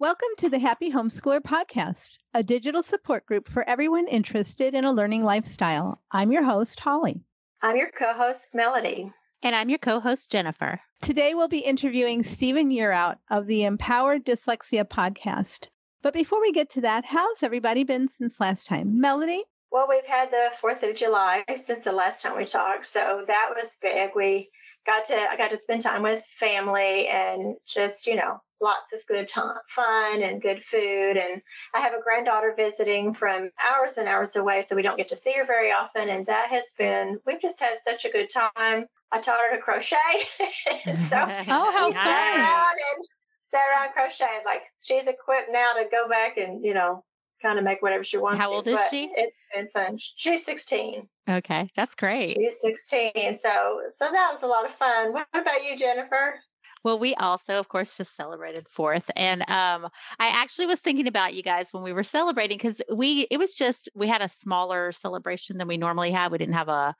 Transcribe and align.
Welcome 0.00 0.30
to 0.38 0.48
the 0.48 0.58
Happy 0.58 0.90
Homeschooler 0.90 1.42
Podcast, 1.42 2.16
a 2.32 2.42
digital 2.42 2.82
support 2.82 3.26
group 3.26 3.50
for 3.50 3.68
everyone 3.68 4.08
interested 4.08 4.74
in 4.74 4.86
a 4.86 4.92
learning 4.94 5.24
lifestyle. 5.24 6.00
I'm 6.10 6.32
your 6.32 6.42
host, 6.42 6.80
Holly. 6.80 7.20
I'm 7.60 7.76
your 7.76 7.90
co 7.90 8.14
host, 8.14 8.54
Melody. 8.54 9.12
And 9.42 9.54
I'm 9.54 9.68
your 9.68 9.78
co 9.78 10.00
host, 10.00 10.30
Jennifer. 10.30 10.80
Today 11.02 11.34
we'll 11.34 11.48
be 11.48 11.58
interviewing 11.58 12.22
Stephen 12.22 12.70
Yearout 12.70 13.18
of 13.28 13.46
the 13.46 13.64
Empower 13.64 14.18
Dyslexia 14.18 14.88
Podcast. 14.88 15.68
But 16.00 16.14
before 16.14 16.40
we 16.40 16.52
get 16.52 16.70
to 16.70 16.80
that, 16.80 17.04
how's 17.04 17.42
everybody 17.42 17.84
been 17.84 18.08
since 18.08 18.40
last 18.40 18.66
time? 18.66 19.02
Melody? 19.02 19.44
Well, 19.70 19.86
we've 19.86 20.06
had 20.06 20.30
the 20.30 20.50
4th 20.62 20.88
of 20.88 20.96
July 20.96 21.44
since 21.58 21.84
the 21.84 21.92
last 21.92 22.22
time 22.22 22.38
we 22.38 22.46
talked. 22.46 22.86
So 22.86 23.24
that 23.26 23.50
was 23.54 23.76
big. 23.82 24.12
We 24.16 24.48
got 24.86 25.04
to, 25.06 25.16
I 25.16 25.36
got 25.36 25.50
to 25.50 25.58
spend 25.58 25.82
time 25.82 26.02
with 26.02 26.24
family 26.24 27.08
and 27.08 27.56
just, 27.66 28.06
you 28.06 28.16
know, 28.16 28.40
lots 28.60 28.92
of 28.92 29.06
good 29.06 29.28
time, 29.28 29.56
fun 29.68 30.22
and 30.22 30.42
good 30.42 30.62
food. 30.62 31.16
And 31.16 31.40
I 31.74 31.80
have 31.80 31.94
a 31.94 32.02
granddaughter 32.02 32.54
visiting 32.56 33.14
from 33.14 33.50
hours 33.58 33.96
and 33.96 34.08
hours 34.08 34.36
away, 34.36 34.62
so 34.62 34.76
we 34.76 34.82
don't 34.82 34.96
get 34.96 35.08
to 35.08 35.16
see 35.16 35.32
her 35.32 35.46
very 35.46 35.72
often. 35.72 36.08
And 36.08 36.26
that 36.26 36.50
has 36.50 36.74
been, 36.78 37.18
we've 37.26 37.40
just 37.40 37.60
had 37.60 37.78
such 37.84 38.04
a 38.04 38.10
good 38.10 38.28
time. 38.30 38.86
I 39.12 39.20
taught 39.20 39.40
her 39.50 39.56
to 39.56 39.62
crochet. 39.62 39.96
so 40.94 41.16
oh, 41.18 41.72
how 41.72 41.90
sat 41.90 42.36
around 42.36 42.76
and 42.94 43.04
sat 43.42 43.66
around 43.70 43.92
crochet. 43.92 44.40
Like 44.44 44.62
she's 44.82 45.08
equipped 45.08 45.48
now 45.50 45.72
to 45.74 45.84
go 45.90 46.08
back 46.08 46.36
and, 46.36 46.64
you 46.64 46.74
know, 46.74 47.04
kind 47.42 47.58
of 47.58 47.64
make 47.64 47.82
whatever 47.82 48.04
she 48.04 48.18
wants 48.18 48.40
How 48.40 48.48
to. 48.48 48.54
old 48.56 48.68
is 48.68 48.74
but 48.76 48.90
she? 48.90 49.10
It's 49.14 49.44
been 49.54 49.68
fun. 49.68 49.96
She's 49.98 50.44
16. 50.44 51.08
Okay, 51.28 51.66
that's 51.76 51.94
great. 51.94 52.36
She's 52.36 52.60
16. 52.60 53.34
So 53.34 53.80
so 53.90 54.08
that 54.10 54.30
was 54.32 54.42
a 54.42 54.46
lot 54.46 54.64
of 54.64 54.72
fun. 54.74 55.12
What 55.12 55.26
about 55.34 55.64
you, 55.64 55.76
Jennifer? 55.76 56.34
Well, 56.82 56.98
we 56.98 57.14
also, 57.14 57.58
of 57.58 57.68
course, 57.68 57.98
just 57.98 58.16
celebrated 58.16 58.66
fourth, 58.70 59.04
and 59.14 59.42
um, 59.42 59.88
I 60.18 60.28
actually 60.28 60.64
was 60.66 60.80
thinking 60.80 61.08
about 61.08 61.34
you 61.34 61.42
guys 61.42 61.68
when 61.72 61.82
we 61.82 61.92
were 61.92 62.02
celebrating 62.04 62.56
because 62.56 62.80
we 62.90 63.26
it 63.30 63.36
was 63.36 63.54
just 63.54 63.90
we 63.94 64.08
had 64.08 64.22
a 64.22 64.28
smaller 64.28 64.90
celebration 64.92 65.58
than 65.58 65.68
we 65.68 65.76
normally 65.76 66.12
have. 66.12 66.32
We 66.32 66.38
didn't 66.38 66.54
have 66.54 66.70
a 66.70 66.94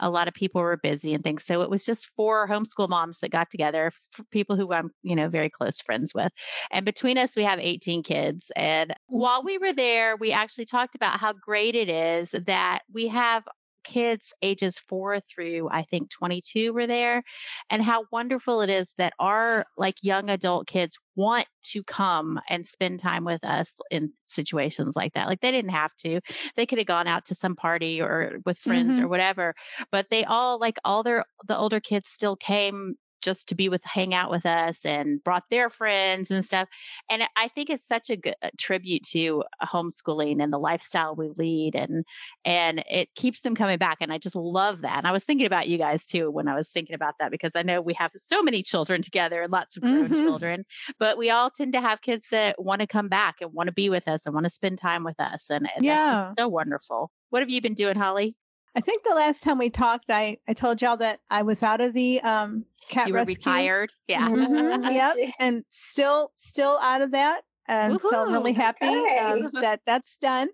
a 0.00 0.08
lot 0.08 0.28
of 0.28 0.34
people 0.34 0.62
were 0.62 0.78
busy 0.78 1.12
and 1.12 1.22
things, 1.22 1.44
so 1.44 1.60
it 1.60 1.68
was 1.68 1.84
just 1.84 2.08
four 2.16 2.48
homeschool 2.48 2.88
moms 2.88 3.18
that 3.20 3.30
got 3.30 3.50
together, 3.50 3.92
people 4.30 4.56
who 4.56 4.72
I'm 4.72 4.90
you 5.02 5.14
know 5.14 5.28
very 5.28 5.50
close 5.50 5.82
friends 5.82 6.14
with, 6.14 6.32
and 6.70 6.86
between 6.86 7.18
us 7.18 7.36
we 7.36 7.44
have 7.44 7.58
18 7.58 8.02
kids. 8.04 8.50
And 8.56 8.94
while 9.06 9.42
we 9.42 9.58
were 9.58 9.74
there, 9.74 10.16
we 10.16 10.32
actually 10.32 10.66
talked 10.66 10.94
about 10.94 11.20
how 11.20 11.34
great 11.34 11.74
it 11.74 11.90
is 11.90 12.30
that 12.46 12.84
we 12.90 13.08
have 13.08 13.44
kids 13.86 14.34
ages 14.42 14.78
four 14.78 15.20
through 15.20 15.70
I 15.70 15.84
think 15.84 16.10
22 16.10 16.74
were 16.74 16.86
there, 16.86 17.22
and 17.70 17.82
how 17.82 18.04
wonderful 18.12 18.60
it 18.60 18.70
is 18.70 18.92
that 18.98 19.14
our 19.18 19.66
like 19.78 19.96
young 20.02 20.30
adult 20.30 20.66
kids 20.66 20.98
want 21.16 21.46
to 21.72 21.82
come 21.84 22.40
and 22.48 22.66
spend 22.66 23.00
time 23.00 23.24
with 23.24 23.44
us 23.44 23.78
in 23.90 24.12
situations 24.26 24.96
like 24.96 25.14
that. 25.14 25.28
Like 25.28 25.40
they 25.40 25.52
didn't 25.52 25.70
have 25.70 25.94
to. 26.00 26.20
They 26.56 26.66
could 26.66 26.78
have 26.78 26.86
gone 26.88 27.08
out 27.08 27.26
to 27.26 27.34
some 27.34 27.56
party 27.56 28.00
or 28.00 28.40
with 28.44 28.58
friends 28.58 28.98
Mhm. 28.98 28.98
or 28.98 29.08
whatever, 29.08 29.54
but 29.90 30.08
they 30.10 30.24
all 30.24 30.58
like 30.60 30.78
all 30.84 31.02
their 31.02 31.24
the 31.46 31.56
older 31.56 31.80
kids 31.80 32.08
still 32.08 32.36
came 32.36 32.96
just 33.22 33.48
to 33.48 33.54
be 33.54 33.68
with 33.68 33.82
hang 33.84 34.14
out 34.14 34.30
with 34.30 34.46
us 34.46 34.78
and 34.84 35.22
brought 35.24 35.44
their 35.50 35.70
friends 35.70 36.30
and 36.30 36.44
stuff 36.44 36.68
and 37.10 37.22
i 37.36 37.48
think 37.48 37.70
it's 37.70 37.86
such 37.86 38.10
a 38.10 38.16
good 38.16 38.34
tribute 38.58 39.02
to 39.02 39.42
homeschooling 39.62 40.42
and 40.42 40.52
the 40.52 40.58
lifestyle 40.58 41.14
we 41.14 41.28
lead 41.36 41.74
and 41.74 42.04
and 42.44 42.84
it 42.88 43.08
keeps 43.14 43.40
them 43.40 43.54
coming 43.54 43.78
back 43.78 43.98
and 44.00 44.12
i 44.12 44.18
just 44.18 44.36
love 44.36 44.82
that 44.82 44.98
and 44.98 45.06
i 45.06 45.12
was 45.12 45.24
thinking 45.24 45.46
about 45.46 45.68
you 45.68 45.78
guys 45.78 46.04
too 46.06 46.30
when 46.30 46.48
i 46.48 46.54
was 46.54 46.70
thinking 46.70 46.94
about 46.94 47.14
that 47.18 47.30
because 47.30 47.56
i 47.56 47.62
know 47.62 47.80
we 47.80 47.94
have 47.94 48.12
so 48.16 48.42
many 48.42 48.62
children 48.62 49.02
together 49.02 49.42
and 49.42 49.52
lots 49.52 49.76
of 49.76 49.82
grown 49.84 50.12
Mhm. 50.12 50.14
children 50.14 50.64
but 50.98 51.18
we 51.18 51.30
all 51.30 51.50
tend 51.50 51.72
to 51.72 51.80
have 51.80 52.00
kids 52.02 52.26
that 52.30 52.62
want 52.62 52.80
to 52.80 52.86
come 52.86 53.08
back 53.08 53.36
and 53.40 53.52
want 53.52 53.68
to 53.68 53.72
be 53.72 53.88
with 53.88 54.08
us 54.08 54.26
and 54.26 54.34
want 54.34 54.44
to 54.44 54.50
spend 54.50 54.78
time 54.78 55.04
with 55.04 55.18
us 55.20 55.50
and 55.50 55.68
and 55.76 55.88
that's 55.88 56.04
Yeah. 56.04 56.08
just 56.08 56.38
so 56.38 56.48
wonderful 56.48 57.10
what 57.30 57.42
have 57.42 57.50
you 57.50 57.60
been 57.60 57.74
doing 57.74 57.96
holly 57.96 58.36
I 58.76 58.80
think 58.80 59.04
the 59.04 59.14
last 59.14 59.42
time 59.42 59.58
we 59.58 59.70
talked, 59.70 60.10
I, 60.10 60.36
I 60.46 60.52
told 60.52 60.82
y'all 60.82 60.98
that 60.98 61.20
I 61.30 61.42
was 61.42 61.62
out 61.62 61.80
of 61.80 61.94
the 61.94 62.20
um, 62.20 62.64
cat 62.90 63.08
you 63.08 63.14
were 63.14 63.20
rescue. 63.20 63.50
retired 63.50 63.92
yeah 64.06 64.28
Mhm. 64.28 64.90
Yep, 64.94 65.16
and 65.40 65.64
still 65.70 66.30
still 66.36 66.78
out 66.80 67.00
of 67.00 67.10
that, 67.12 67.42
and 67.66 68.00
so 68.00 68.22
I'm 68.22 68.32
really 68.32 68.52
Woohoo. 68.52 68.56
happy 68.56 68.86
um, 69.18 69.50
that 69.62 69.80
that's 69.86 70.16
done. 70.18 70.48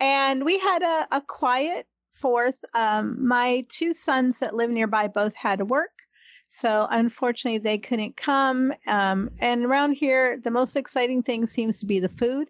And 0.00 0.44
we 0.44 0.58
had 0.58 0.82
a, 0.82 1.08
a 1.12 1.20
quiet 1.22 1.86
fourth. 2.14 2.62
Um, 2.74 3.26
my 3.26 3.64
two 3.68 3.94
sons 3.94 4.38
that 4.40 4.54
live 4.54 4.70
nearby 4.70 5.08
both 5.08 5.34
had 5.34 5.58
to 5.58 5.64
work, 5.64 5.90
so 6.48 6.86
unfortunately 6.90 7.58
they 7.58 7.78
couldn't 7.78 8.16
come. 8.16 8.72
Um, 8.86 9.30
and 9.40 9.64
around 9.64 9.92
here, 9.92 10.38
the 10.42 10.50
most 10.50 10.76
exciting 10.76 11.22
thing 11.22 11.46
seems 11.46 11.80
to 11.80 11.86
be 11.86 12.00
the 12.00 12.08
food. 12.10 12.48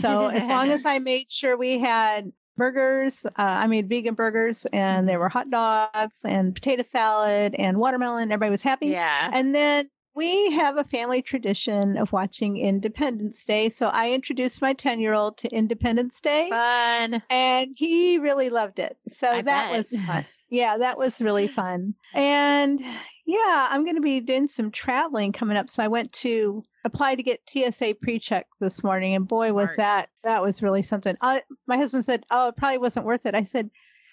So 0.00 0.28
as 0.28 0.48
long 0.48 0.70
as 0.70 0.82
I 0.86 1.00
made 1.00 1.26
sure 1.30 1.56
we 1.56 1.78
had 1.78 2.32
burgers, 2.56 3.24
uh, 3.26 3.30
I 3.36 3.66
made 3.66 3.88
vegan 3.88 4.14
burgers, 4.14 4.66
and 4.72 5.08
there 5.08 5.18
were 5.18 5.28
hot 5.28 5.50
dogs 5.50 6.24
and 6.24 6.54
potato 6.54 6.82
salad 6.82 7.54
and 7.58 7.78
watermelon. 7.78 8.30
Everybody 8.30 8.50
was 8.50 8.62
happy. 8.62 8.88
yeah 8.88 9.30
And 9.32 9.54
then 9.54 9.88
we 10.14 10.52
have 10.52 10.76
a 10.76 10.84
family 10.84 11.22
tradition 11.22 11.96
of 11.98 12.12
watching 12.12 12.56
Independence 12.56 13.44
Day. 13.44 13.68
So 13.68 13.88
I 13.88 14.12
introduced 14.12 14.62
my 14.62 14.72
10 14.72 15.00
year 15.00 15.12
old 15.12 15.36
to 15.38 15.48
Independence 15.48 16.20
Day 16.20 16.48
fun 16.50 17.22
and 17.30 17.70
he 17.74 18.18
really 18.18 18.48
loved 18.50 18.78
it. 18.78 18.96
So 19.08 19.28
I 19.28 19.42
that 19.42 19.70
bet. 19.70 19.76
was 19.76 19.90
fun. 20.06 20.24
Yeah, 20.50 20.78
that 20.78 20.98
was 20.98 21.20
really 21.20 21.48
fun. 21.48 21.94
And 22.12 22.80
yeah, 23.26 23.68
I'm 23.70 23.84
going 23.84 23.96
to 23.96 24.02
be 24.02 24.20
doing 24.20 24.48
some 24.48 24.70
traveling 24.70 25.32
coming 25.32 25.56
up. 25.56 25.70
So 25.70 25.82
I 25.82 25.88
went 25.88 26.12
to 26.14 26.62
apply 26.84 27.14
to 27.14 27.22
get 27.22 27.48
TSA 27.48 27.96
pre-check 28.02 28.46
this 28.60 28.84
morning 28.84 29.14
and 29.14 29.26
boy 29.26 29.52
was 29.52 29.74
that 29.76 30.10
that 30.22 30.42
was 30.42 30.62
really 30.62 30.82
something. 30.82 31.16
Uh, 31.20 31.40
my 31.66 31.76
husband 31.76 32.04
said, 32.04 32.24
"Oh, 32.30 32.48
it 32.48 32.56
probably 32.56 32.78
wasn't 32.78 33.06
worth 33.06 33.24
it." 33.24 33.34
I 33.34 33.44
said, 33.44 33.70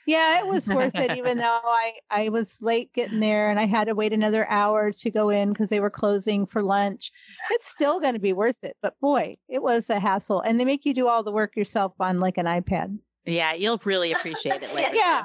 "Yeah, 0.08 0.40
it 0.40 0.48
was 0.48 0.68
worth 0.68 0.96
it 0.96 1.18
even 1.18 1.38
though 1.40 1.60
I 1.64 1.94
I 2.10 2.30
was 2.30 2.62
late 2.62 2.94
getting 2.94 3.20
there 3.20 3.50
and 3.50 3.60
I 3.60 3.66
had 3.66 3.88
to 3.88 3.96
wait 3.96 4.14
another 4.14 4.48
hour 4.50 4.94
to 4.94 5.12
go 5.12 5.30
in 5.30 5.54
cuz 5.54 5.68
they 5.68 5.82
were 5.82 5.90
closing 5.90 6.46
for 6.46 6.64
lunch. 6.64 7.12
It's 7.52 7.68
still 7.68 8.00
going 8.00 8.14
to 8.14 8.20
be 8.20 8.34
worth 8.34 8.64
it, 8.64 8.78
but 8.82 8.98
boy, 9.02 9.38
it 9.50 9.62
was 9.62 9.90
a 9.90 10.00
hassle 10.00 10.40
and 10.40 10.58
they 10.58 10.66
make 10.66 10.86
you 10.86 10.94
do 10.94 11.08
all 11.08 11.24
the 11.24 11.34
work 11.34 11.58
yourself 11.58 11.94
on 12.00 12.22
like 12.22 12.38
an 12.38 12.46
iPad. 12.46 12.98
Yeah 13.26 13.54
you'll 13.54 13.80
really 13.86 14.12
appreciate 14.12 14.64
it 14.64 14.74
later 14.74 14.92
Yeah. 14.94 15.24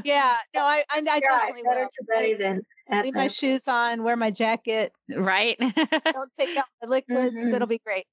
Yeah, 0.04 0.36
no, 0.54 0.60
I 0.62 0.84
I, 0.90 0.98
I 0.98 1.00
right. 1.00 1.20
definitely 1.20 1.62
Better 1.62 1.80
will. 1.80 1.88
today 2.16 2.34
than 2.34 2.62
at 2.90 3.04
Leave 3.04 3.14
my 3.14 3.28
shoes 3.28 3.66
on, 3.66 4.02
wear 4.02 4.16
my 4.16 4.30
jacket, 4.30 4.92
right 5.16 5.56
don't 5.60 6.30
take 6.38 6.56
out 6.56 6.64
the 6.82 6.88
liquids. 6.88 7.34
Mhm. 7.34 7.54
It'll 7.54 7.66
be 7.66 7.80
great. 7.84 8.06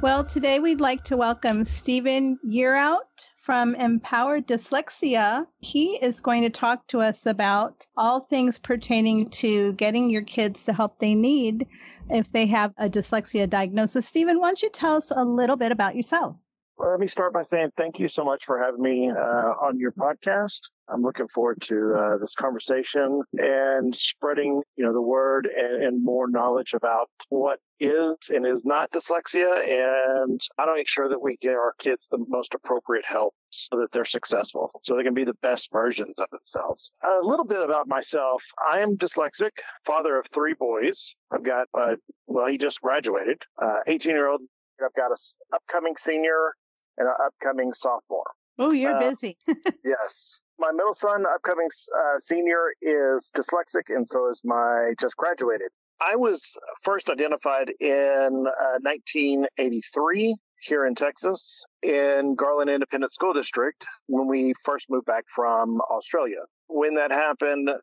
Well, 0.00 0.24
today 0.24 0.60
we'd 0.60 0.80
like 0.80 1.02
to 1.04 1.16
welcome 1.16 1.64
Stephen 1.64 2.38
Yearout 2.46 3.00
from 3.42 3.74
Empower 3.74 4.40
Dyslexia. 4.40 5.44
He 5.58 5.96
is 5.96 6.20
going 6.20 6.42
to 6.42 6.50
talk 6.50 6.86
to 6.88 7.00
us 7.00 7.26
about 7.26 7.84
all 7.96 8.20
things 8.20 8.58
pertaining 8.58 9.30
to 9.30 9.72
getting 9.72 10.08
your 10.10 10.22
kids 10.22 10.62
the 10.62 10.72
help 10.72 11.00
they 11.00 11.14
need 11.16 11.66
if 12.10 12.30
they 12.30 12.46
have 12.46 12.72
a 12.78 12.88
dyslexia 12.88 13.50
diagnosis. 13.50 14.06
Stephen, 14.06 14.38
why 14.38 14.48
don't 14.48 14.62
you 14.62 14.70
tell 14.70 14.96
us 14.96 15.10
a 15.10 15.24
little 15.24 15.56
bit 15.56 15.72
about 15.72 15.96
yourself? 15.96 16.36
Well, 16.78 16.92
let 16.92 17.00
me 17.00 17.08
start 17.08 17.32
by 17.32 17.42
saying 17.42 17.72
thank 17.76 17.98
you 17.98 18.06
so 18.06 18.22
much 18.24 18.44
for 18.44 18.56
having 18.56 18.80
me 18.80 19.10
uh, 19.10 19.14
on 19.16 19.80
your 19.80 19.90
podcast. 19.90 20.60
I'm 20.88 21.02
looking 21.02 21.26
forward 21.26 21.60
to 21.62 21.92
uh, 21.92 22.18
this 22.18 22.36
conversation 22.36 23.20
and 23.36 23.94
spreading, 23.96 24.62
you 24.76 24.84
know, 24.84 24.92
the 24.92 25.02
word 25.02 25.48
and, 25.48 25.82
and 25.82 26.04
more 26.04 26.30
knowledge 26.30 26.74
about 26.74 27.10
what 27.30 27.58
is 27.80 28.14
and 28.28 28.46
is 28.46 28.64
not 28.64 28.92
dyslexia, 28.92 30.22
and 30.22 30.40
how 30.56 30.66
to 30.66 30.74
make 30.74 30.86
sure 30.86 31.08
that 31.08 31.20
we 31.20 31.36
get 31.38 31.54
our 31.54 31.74
kids 31.80 32.06
the 32.06 32.24
most 32.28 32.54
appropriate 32.54 33.04
help 33.04 33.34
so 33.50 33.80
that 33.80 33.90
they're 33.90 34.04
successful, 34.04 34.70
so 34.84 34.96
they 34.96 35.02
can 35.02 35.14
be 35.14 35.24
the 35.24 35.34
best 35.42 35.70
versions 35.72 36.16
of 36.20 36.28
themselves. 36.30 36.92
A 37.04 37.26
little 37.26 37.44
bit 37.44 37.60
about 37.60 37.88
myself: 37.88 38.44
I 38.72 38.78
am 38.78 38.96
dyslexic, 38.96 39.50
father 39.84 40.16
of 40.16 40.26
three 40.32 40.54
boys. 40.54 41.12
I've 41.32 41.42
got, 41.44 41.66
uh, 41.76 41.96
well, 42.28 42.46
he 42.46 42.56
just 42.56 42.80
graduated, 42.80 43.42
18 43.88 44.12
year 44.12 44.28
old. 44.28 44.42
I've 44.80 44.94
got 44.94 45.10
a 45.10 45.18
s- 45.18 45.34
upcoming 45.52 45.96
senior 45.96 46.52
and 46.98 47.08
an 47.08 47.14
upcoming 47.24 47.72
sophomore. 47.72 48.30
Oh, 48.58 48.72
you're 48.72 48.96
Uh, 48.96 49.10
busy. 49.10 49.36
Yes. 49.84 50.42
My 50.58 50.72
middle 50.72 50.92
son, 50.94 51.24
upcoming 51.32 51.68
uh, 51.96 52.18
senior, 52.18 52.72
is 52.82 53.30
dyslexic, 53.34 53.94
and 53.94 54.06
so 54.08 54.28
is 54.28 54.42
my 54.44 54.92
just 55.00 55.16
graduated. 55.16 55.68
I 56.00 56.16
was 56.16 56.56
first 56.82 57.08
identified 57.08 57.70
in 57.80 58.44
uh, 58.46 58.78
1983 58.82 60.36
here 60.60 60.86
in 60.86 60.94
Texas 60.94 61.64
in 61.82 62.34
Garland 62.34 62.70
Independent 62.70 63.12
School 63.12 63.32
District 63.32 63.86
when 64.08 64.26
we 64.26 64.52
first 64.64 64.90
moved 64.90 65.06
back 65.06 65.24
from 65.34 65.80
Australia. 65.90 66.40
When 66.66 66.94
that 66.94 67.10
happened, 67.10 67.70
uh, 67.70 67.74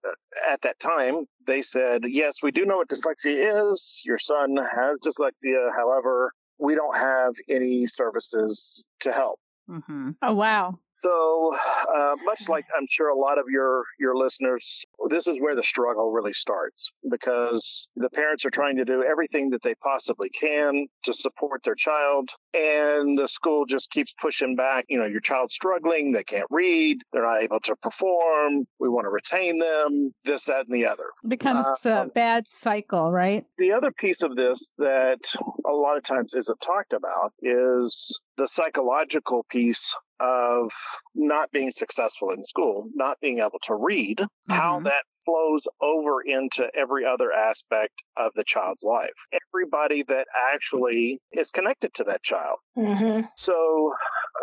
at 0.52 0.62
that 0.62 0.80
time, 0.80 1.26
they 1.48 1.62
said, 1.62 2.02
Yes, 2.06 2.44
we 2.44 2.52
do 2.52 2.66
know 2.66 2.78
what 2.78 2.90
dyslexia 2.90 3.72
is. 3.72 4.02
Your 4.06 4.20
son 4.20 4.58
has 4.58 5.00
dyslexia. 5.00 5.70
However, 5.76 6.34
we 6.60 6.76
don't 6.76 6.96
have 6.96 7.34
any 7.50 7.86
services 7.86 8.86
to 9.02 9.12
help. 9.12 9.40
hmm 9.68 10.12
Oh, 10.22 10.34
wow. 10.34 10.80
So, 11.04 11.56
uh, 11.96 12.16
much 12.24 12.50
like 12.50 12.66
I'm 12.76 12.88
sure 12.90 13.10
a 13.10 13.16
lot 13.16 13.38
of 13.38 13.46
your 13.50 13.84
your 14.00 14.16
listeners, 14.16 14.84
this 15.10 15.28
is 15.28 15.38
where 15.40 15.56
the 15.56 15.64
struggle 15.64 16.12
really 16.12 16.34
starts 16.34 16.92
because 17.12 17.90
the 17.96 18.10
parents 18.10 18.44
are 18.46 18.50
trying 18.50 18.76
to 18.78 18.86
do 18.86 19.04
everything 19.04 19.50
that 19.52 19.62
they 19.62 19.76
possibly 19.76 20.30
can 20.30 20.88
to 21.04 21.14
support 21.14 21.64
their 21.64 21.76
child, 21.76 22.30
and 22.54 23.18
the 23.18 23.28
school 23.28 23.66
just 23.66 23.92
keeps 23.92 24.14
pushing 24.20 24.56
back. 24.56 24.86
You 24.90 24.98
know, 24.98 25.06
your 25.06 25.20
child's 25.22 25.54
struggling; 25.54 26.12
they 26.12 26.24
can't 26.24 26.48
read, 26.50 26.98
they're 27.14 27.24
not 27.24 27.44
able 27.44 27.60
to 27.62 27.76
perform. 27.76 28.66
We 28.80 28.90
want 28.90 29.06
to 29.06 29.10
retain 29.10 29.60
them. 29.60 30.12
This, 30.24 30.46
that, 30.46 30.66
and 30.68 30.76
the 30.76 30.88
other 30.88 31.12
It 31.24 31.30
becomes 31.30 31.66
Uh, 31.86 32.06
a 32.06 32.06
bad 32.08 32.48
cycle, 32.48 33.12
right? 33.12 33.46
the 33.58 33.72
other 33.72 33.92
piece 33.92 34.22
of 34.22 34.36
this 34.36 34.74
that 34.78 35.20
a 35.66 35.72
lot 35.72 35.98
of 35.98 36.04
times 36.04 36.34
isn't 36.34 36.60
talked 36.62 36.94
about 36.94 37.32
is 37.42 38.20
the 38.38 38.48
psychological 38.48 39.46
piece 39.50 39.94
of 40.20 40.72
not 41.14 41.52
being 41.52 41.72
successful 41.72 42.32
in 42.32 42.44
school, 42.44 42.90
not 42.94 43.20
being 43.22 43.40
able 43.40 43.60
to 43.64 43.76
read, 43.76 44.22
how 44.50 44.80
Mhm. 44.80 44.84
that 44.86 45.04
flows 45.26 45.68
over 45.82 46.22
into 46.22 46.70
every 46.76 47.04
other 47.06 47.32
aspect 47.32 47.94
of 48.16 48.32
the 48.36 48.44
child's 48.44 48.84
life. 48.84 49.14
Everybody 49.52 50.04
that 50.04 50.28
actually 50.54 51.20
is 51.32 51.50
connected 51.52 51.94
to 51.96 52.04
that 52.06 52.22
child. 52.22 52.60
hmm 52.76 53.22
So, 53.36 53.94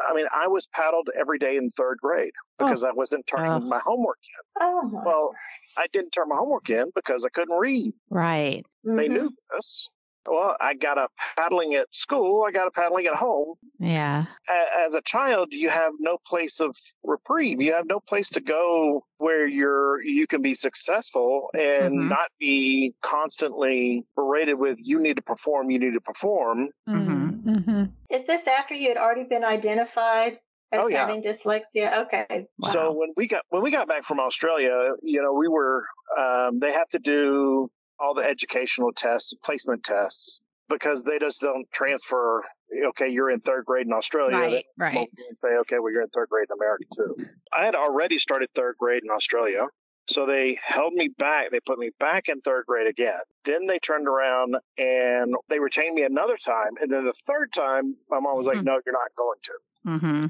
I 0.09 0.15
mean, 0.15 0.27
I 0.35 0.49
was 0.49 0.67
paddled 0.69 1.09
every 1.15 1.39
day 1.39 1.57
in 1.57 1.71
third 1.71 1.99
grade 2.03 2.33
because 2.59 2.83
I 2.85 2.91
wasn't 2.93 3.27
turning 3.27 3.53
Ugh. 3.53 3.63
my 3.63 3.79
homework 3.85 4.19
in. 4.23 4.63
Oh. 4.67 5.03
Well, 5.05 5.35
I 5.77 5.87
didn't 5.93 6.11
turn 6.11 6.29
my 6.29 6.37
homework 6.37 6.69
in 6.69 6.91
because 6.95 7.25
I 7.25 7.29
couldn't 7.31 7.57
read 7.57 7.95
Right. 8.11 8.65
they 8.85 9.09
Mhm. 9.09 9.13
knew 9.13 9.31
this. 9.53 9.89
Well, 10.27 10.57
I 10.61 10.75
got 10.75 10.99
a 10.99 11.09
paddling 11.37 11.75
at 11.75 11.93
school. 11.95 12.45
I 12.47 12.53
got 12.53 12.67
a 12.67 12.71
paddling 12.71 13.07
at 13.07 13.15
home. 13.15 13.55
Yeah. 13.79 14.27
A- 14.49 14.85
As 14.85 14.95
a 14.95 15.03
child, 15.03 15.49
you 15.53 15.69
have 15.69 15.93
no 15.99 16.19
place 16.27 16.61
of 16.61 16.77
reprieve. 17.03 17.61
You 17.61 17.73
have 17.75 17.87
no 17.87 17.99
place 18.01 18.31
to 18.31 18.41
go 18.41 19.05
where 19.19 19.47
you're 19.47 20.03
you 20.05 20.27
can 20.27 20.43
be 20.43 20.55
successful 20.55 21.51
and 21.55 21.95
Mhm. 21.99 22.09
not 22.09 22.29
be 22.39 22.95
constantly 23.03 24.05
berated 24.17 24.59
with 24.59 24.79
"you 24.81 25.01
need 25.01 25.17
to 25.17 25.23
perform, 25.23 25.71
you 25.71 25.79
need 25.79 25.95
to 25.95 26.01
perform." 26.01 26.69
Mhm. 26.89 27.43
Mm-hmm. 27.45 27.85
Is 28.11 28.25
this 28.25 28.47
after 28.47 28.75
you 28.75 28.89
had 28.89 28.97
already 28.99 29.25
been 29.25 29.45
identified 29.45 30.39
as 30.71 30.81
Oh, 30.81 30.87
yeah. 30.87 30.99
having 31.07 31.23
dyslexia? 31.23 32.05
Okay. 32.05 32.47
So 32.65 32.93
when 32.93 33.13
we 33.17 33.27
got 33.27 33.43
when 33.51 33.63
we 33.63 33.71
got 33.73 33.89
back 33.89 34.05
from 34.05 34.21
Australia, 34.21 34.93
you 35.03 35.21
know, 35.23 35.33
we 35.33 35.49
were 35.49 35.85
um, 36.17 36.59
they 36.61 36.73
have 36.73 36.89
to 36.91 36.99
do 36.99 37.71
all 38.03 38.15
the 38.15 38.23
educational 38.25 38.93
tests, 38.93 39.33
placement 39.45 39.85
tests, 39.85 40.41
because 40.69 41.05
they 41.05 41.19
just 41.19 41.41
don't 41.41 41.71
transfer. 41.73 42.43
Okay, 42.89 43.09
you're 43.09 43.31
in 43.31 43.41
third 43.41 43.65
grade 43.65 43.87
in 43.87 43.93
Australia. 43.93 44.37
Right. 44.37 44.65
Right. 44.79 45.09
and 45.29 45.37
say, 45.39 45.49
okay, 45.61 45.79
well, 45.79 45.93
you're 45.93 46.03
in 46.03 46.09
third 46.09 46.29
grade 46.31 46.47
in 46.51 46.57
America 46.59 46.85
too. 46.97 47.27
I 47.57 47.65
had 47.65 47.75
already 47.75 48.19
started 48.19 48.49
third 48.55 48.77
grade 48.79 49.03
in 49.05 49.11
Australia. 49.11 49.67
So 50.09 50.27
they 50.27 50.59
held 50.65 50.95
me 50.95 51.09
back. 51.17 51.51
They 51.51 51.61
put 51.61 51.79
me 51.79 51.91
back 52.01 52.29
in 52.29 52.41
third 52.41 52.65
grade 52.67 52.89
again. 52.89 53.21
Then 53.45 53.67
they 53.67 53.79
turned 53.79 54.09
around 54.09 54.57
and 54.77 55.33
they 55.49 55.61
retained 55.61 55.95
me 55.95 56.03
another 56.03 56.37
time. 56.37 56.73
And 56.81 56.91
then 56.91 57.05
the 57.05 57.13
third 57.13 57.53
time, 57.53 57.95
my 58.11 58.19
mom 58.19 58.37
was 58.37 58.47
like, 58.47 58.59
Hmm. 58.59 58.65
no, 58.65 58.81
you're 58.85 58.93
not 58.93 59.15
going 59.17 59.39
to 59.45 59.53
Mm-hmm. 59.87 60.27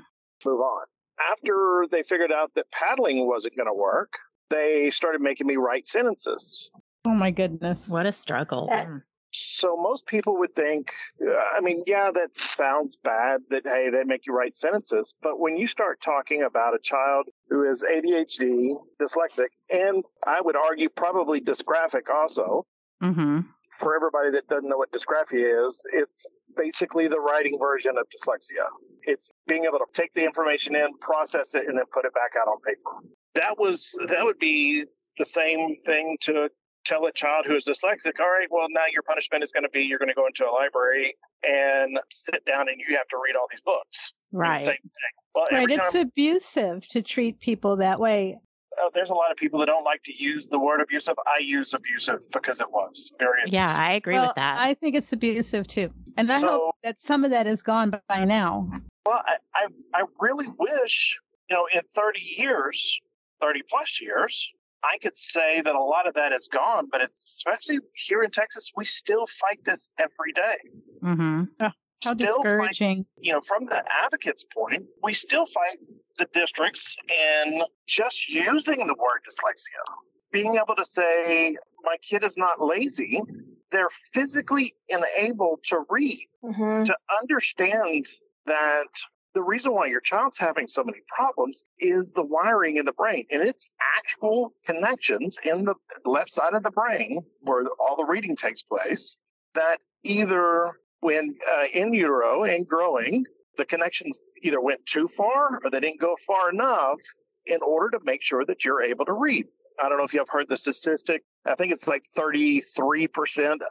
move 0.50 0.60
on. 0.60 0.86
After 1.30 1.86
they 1.90 2.02
figured 2.02 2.32
out 2.32 2.52
that 2.54 2.70
paddling 2.70 3.26
wasn't 3.26 3.56
going 3.56 3.68
to 3.68 3.74
work, 3.74 4.12
they 4.50 4.90
started 4.90 5.20
making 5.22 5.46
me 5.46 5.56
write 5.56 5.86
sentences. 5.88 6.70
Oh 7.04 7.10
my 7.14 7.30
goodness. 7.30 7.88
What 7.88 8.06
a 8.06 8.12
struggle. 8.12 8.68
That- 8.68 8.86
Mm. 8.88 9.02
So 9.34 9.76
most 9.78 10.06
people 10.06 10.36
would 10.40 10.54
think, 10.54 10.92
uh, 11.26 11.34
I 11.56 11.60
mean, 11.62 11.82
yeah, 11.86 12.10
that 12.12 12.36
sounds 12.36 12.96
bad 12.96 13.40
that, 13.48 13.64
hey, 13.66 13.88
they 13.88 14.04
make 14.04 14.26
you 14.26 14.34
write 14.34 14.54
sentences. 14.54 15.14
But 15.22 15.40
when 15.40 15.56
you 15.56 15.66
start 15.66 16.02
talking 16.02 16.42
about 16.42 16.74
a 16.74 16.78
child 16.78 17.28
who 17.48 17.64
is 17.64 17.82
ADHD, 17.82 18.76
dyslexic, 19.00 19.46
and 19.70 20.04
I 20.26 20.42
would 20.42 20.54
argue 20.54 20.90
probably 20.90 21.40
dysgraphic 21.40 22.10
also, 22.10 22.64
Mm-hmm. 23.02 23.40
for 23.78 23.96
everybody 23.96 24.30
that 24.32 24.46
doesn't 24.48 24.68
know 24.68 24.76
what 24.76 24.92
dysgraphia 24.92 25.66
is, 25.66 25.82
it's 25.94 26.24
basically 26.56 27.08
the 27.08 27.18
writing 27.18 27.58
version 27.58 27.96
of 27.98 28.06
dyslexia. 28.10 28.64
It's 29.04 29.32
being 29.48 29.64
able 29.64 29.78
to 29.78 29.86
take 29.94 30.12
the 30.12 30.24
information 30.24 30.76
in, 30.76 30.86
process 31.00 31.54
it, 31.54 31.66
and 31.66 31.76
then 31.78 31.86
put 31.90 32.04
it 32.04 32.12
back 32.14 32.32
out 32.40 32.46
on 32.48 32.60
paper. 32.60 33.08
That 33.34 33.58
was 33.58 33.92
that 34.08 34.24
would 34.24 34.38
be 34.38 34.84
the 35.18 35.24
same 35.24 35.76
thing 35.86 36.16
to 36.20 36.48
tell 36.84 37.06
a 37.06 37.12
child 37.12 37.46
who 37.46 37.54
is 37.54 37.64
dyslexic, 37.64 38.18
all 38.20 38.30
right, 38.30 38.48
well 38.50 38.66
now 38.70 38.82
your 38.92 39.02
punishment 39.02 39.42
is 39.42 39.50
going 39.52 39.62
to 39.62 39.68
be 39.70 39.82
you're 39.82 39.98
going 39.98 40.08
to 40.08 40.14
go 40.14 40.26
into 40.26 40.44
a 40.44 40.50
library 40.50 41.14
and 41.48 41.98
sit 42.10 42.44
down 42.44 42.68
and 42.68 42.80
you 42.88 42.96
have 42.96 43.06
to 43.08 43.16
read 43.22 43.36
all 43.36 43.46
these 43.50 43.60
books. 43.60 44.12
Right. 44.32 44.60
Same 44.60 44.68
thing. 44.70 45.12
Well, 45.34 45.46
Right. 45.50 45.62
every 45.62 45.76
time 45.76 45.86
It's 45.86 45.94
abusive 45.94 46.86
to 46.88 47.02
treat 47.02 47.38
people 47.40 47.76
that 47.76 47.98
way. 47.98 48.38
uh, 48.82 48.88
there's 48.94 49.10
a 49.10 49.14
lot 49.14 49.30
of 49.30 49.36
people 49.36 49.58
that 49.60 49.66
don't 49.66 49.84
like 49.84 50.02
to 50.04 50.14
use 50.14 50.48
the 50.48 50.58
word 50.58 50.80
abusive. 50.80 51.14
I 51.26 51.40
use 51.40 51.74
abusive 51.74 52.20
because 52.32 52.60
it 52.60 52.70
was 52.70 53.12
very 53.18 53.42
Yeah. 53.46 53.74
I 53.78 53.92
agree 53.94 54.14
well, 54.14 54.28
with 54.28 54.36
that. 54.36 54.58
I 54.60 54.74
think 54.74 54.94
it's 54.96 55.12
abusive 55.12 55.66
too. 55.68 55.92
And 56.16 56.30
I 56.32 56.38
So- 56.38 56.48
hope 56.48 56.76
that 56.82 57.00
some 57.00 57.24
of 57.24 57.30
that 57.30 57.46
is 57.46 57.62
gone 57.62 57.92
by 58.08 58.24
now. 58.24 58.68
Well, 59.06 59.22
I, 59.26 59.36
I, 59.54 59.66
I 59.94 60.04
really 60.20 60.46
wish, 60.58 61.18
you 61.50 61.56
know, 61.56 61.66
in 61.74 61.80
30 61.94 62.20
years, 62.20 62.98
30 63.40 63.62
plus 63.68 64.00
years, 64.00 64.48
I 64.84 64.98
could 64.98 65.16
say 65.16 65.60
that 65.60 65.74
a 65.74 65.82
lot 65.82 66.06
of 66.08 66.14
that 66.14 66.32
is 66.32 66.48
gone, 66.48 66.88
but 66.90 67.00
it's, 67.00 67.18
especially 67.26 67.78
here 67.94 68.22
in 68.22 68.30
Texas, 68.30 68.72
we 68.76 68.84
still 68.84 69.26
fight 69.26 69.64
this 69.64 69.88
every 69.98 70.32
day. 70.32 70.56
mm-hmm. 71.02 71.44
How 72.04 72.14
still 72.14 72.42
fight, 72.42 72.70
discouraging. 72.70 73.06
you 73.20 73.32
know, 73.32 73.40
from 73.40 73.66
the 73.66 73.84
advocate's 74.04 74.44
point, 74.44 74.86
we 75.04 75.12
still 75.12 75.46
fight 75.46 75.78
the 76.18 76.26
districts 76.32 76.96
and 77.08 77.62
just 77.86 78.28
using 78.28 78.78
the 78.78 78.94
word 78.98 79.20
dyslexia, 79.28 80.02
being 80.32 80.56
able 80.56 80.74
to 80.74 80.84
say, 80.84 81.56
my 81.84 81.96
kid 82.02 82.24
is 82.24 82.36
not 82.36 82.60
lazy, 82.60 83.22
they're 83.70 83.88
physically 84.12 84.74
unable 84.90 85.60
to 85.64 85.84
read 85.88 86.26
hmm 86.42 86.82
to 86.82 86.96
understand 87.22 88.04
that 88.46 88.88
the 89.34 89.42
reason 89.42 89.72
why 89.72 89.86
your 89.86 90.00
child's 90.00 90.38
having 90.38 90.68
so 90.68 90.84
many 90.84 90.98
problems 91.08 91.64
is 91.78 92.12
the 92.12 92.24
wiring 92.24 92.76
in 92.76 92.84
the 92.84 92.92
brain 92.92 93.26
and 93.30 93.42
it's 93.42 93.66
actual 93.98 94.52
connections 94.66 95.38
in 95.44 95.64
the 95.64 95.74
left 96.04 96.30
side 96.30 96.54
of 96.54 96.62
the 96.62 96.70
brain 96.70 97.20
where 97.40 97.64
all 97.80 97.96
the 97.96 98.04
reading 98.04 98.36
takes 98.36 98.62
place 98.62 99.18
that 99.54 99.78
either 100.04 100.72
when 101.00 101.34
uh, 101.50 101.64
in 101.72 101.92
utero 101.92 102.44
and 102.44 102.66
growing 102.66 103.24
the 103.56 103.64
connections 103.64 104.18
either 104.42 104.60
went 104.60 104.84
too 104.86 105.08
far 105.08 105.60
or 105.62 105.70
they 105.70 105.80
didn't 105.80 106.00
go 106.00 106.16
far 106.26 106.50
enough 106.50 106.98
in 107.46 107.58
order 107.62 107.98
to 107.98 108.04
make 108.04 108.22
sure 108.22 108.44
that 108.44 108.64
you're 108.64 108.82
able 108.82 109.04
to 109.04 109.12
read. 109.12 109.46
I 109.82 109.88
don't 109.88 109.98
know 109.98 110.04
if 110.04 110.14
you've 110.14 110.28
heard 110.28 110.48
the 110.48 110.56
statistic. 110.56 111.22
I 111.44 111.54
think 111.56 111.72
it's 111.72 111.88
like 111.88 112.02
33% 112.16 112.62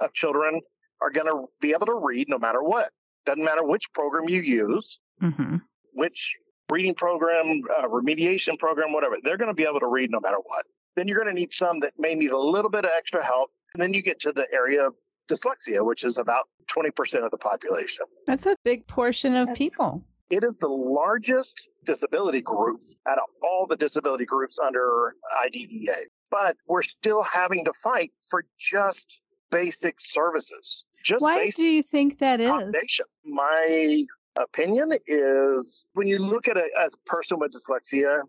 of 0.02 0.14
children 0.14 0.62
are 1.02 1.10
going 1.10 1.28
to 1.28 1.46
be 1.62 1.72
able 1.72 1.86
to 1.86 1.96
read 1.96 2.28
no 2.30 2.38
matter 2.38 2.62
what 2.62 2.90
doesn't 3.26 3.44
matter 3.44 3.64
which 3.64 3.92
program 3.94 4.30
you 4.30 4.42
use, 4.42 5.00
Mm-hmm. 5.22 5.58
which 5.94 6.34
reading 6.72 6.96
program, 6.96 7.62
uh, 7.78 7.88
remediation 7.88 8.58
program, 8.58 8.92
whatever. 8.92 9.18
They're 9.24 9.38
going 9.38 9.50
to 9.52 9.54
be 9.54 9.66
able 9.70 9.80
to 9.82 9.88
read 9.88 10.10
no 10.10 10.20
matter 10.20 10.38
what. 10.38 10.66
Then 10.96 11.08
you're 11.08 11.18
going 11.18 11.28
to 11.34 11.40
need 11.40 11.52
some 11.52 11.80
that 11.82 11.94
may 12.00 12.16
need 12.16 12.32
a 12.32 12.40
little 12.40 12.72
bit 12.72 12.86
of 12.86 12.92
extra 12.98 13.24
help. 13.24 13.52
And 13.76 13.84
then 13.84 13.94
you 13.94 14.02
get 14.02 14.20
to 14.22 14.32
the 14.32 14.48
area 14.52 14.82
of 14.88 14.96
dyslexia, 15.30 15.86
which 15.86 16.04
is 16.04 16.18
about 16.18 16.46
20% 16.76 16.90
of 17.24 17.30
the 17.30 17.38
population. 17.38 18.06
That's 18.26 18.48
a 18.48 18.56
big 18.64 18.88
portion 18.88 19.36
of 19.36 19.48
That's- 19.48 19.58
people. 19.60 20.04
It 20.32 20.44
is 20.46 20.58
the 20.58 20.68
largest 20.70 21.68
disability 21.86 22.42
group 22.42 22.80
out 23.08 23.18
of 23.18 23.26
all 23.44 23.68
the 23.68 23.76
disability 23.76 24.26
groups 24.26 24.58
under 24.58 25.14
IDEA. 25.46 25.94
But 26.32 26.56
we're 26.68 26.84
still 26.84 27.22
having 27.22 27.66
to 27.66 27.74
fight 27.84 28.12
for 28.30 28.46
just 28.58 29.20
basic 29.52 29.96
services. 30.00 30.86
Just 31.04 31.24
Why 31.26 31.40
basic 31.40 31.58
do 31.58 31.66
you 31.66 31.84
think 31.84 32.20
that 32.20 32.40
is? 32.40 32.48
accommodation. 32.50 33.06
My 33.26 34.04
opinion 34.38 34.92
is 35.08 35.86
when 35.94 36.08
you 36.08 36.20
look 36.20 36.48
at 36.48 36.58
a, 36.58 36.62
a 36.80 36.90
person 37.06 37.40
with 37.40 37.52
dyslexia, 37.52 38.22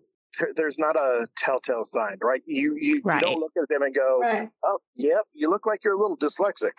there's 0.57 0.79
not 0.79 0.97
a 0.97 1.26
telltale 1.37 1.85
sign, 1.85 2.17
right? 2.23 2.43
You, 2.47 2.76
you, 2.81 2.95
you 3.05 3.21
don't 3.21 3.38
look 3.38 3.52
at 3.61 3.69
them 3.69 3.83
and 3.83 3.95
go, 3.95 4.21
Right. 4.21 4.49
oh, 4.64 4.79
yep, 4.95 5.23
you 5.35 5.50
look 5.50 5.67
like 5.67 5.85
you're 5.85 5.95
a 5.95 6.00
little 6.00 6.17
dyslexic. 6.17 6.73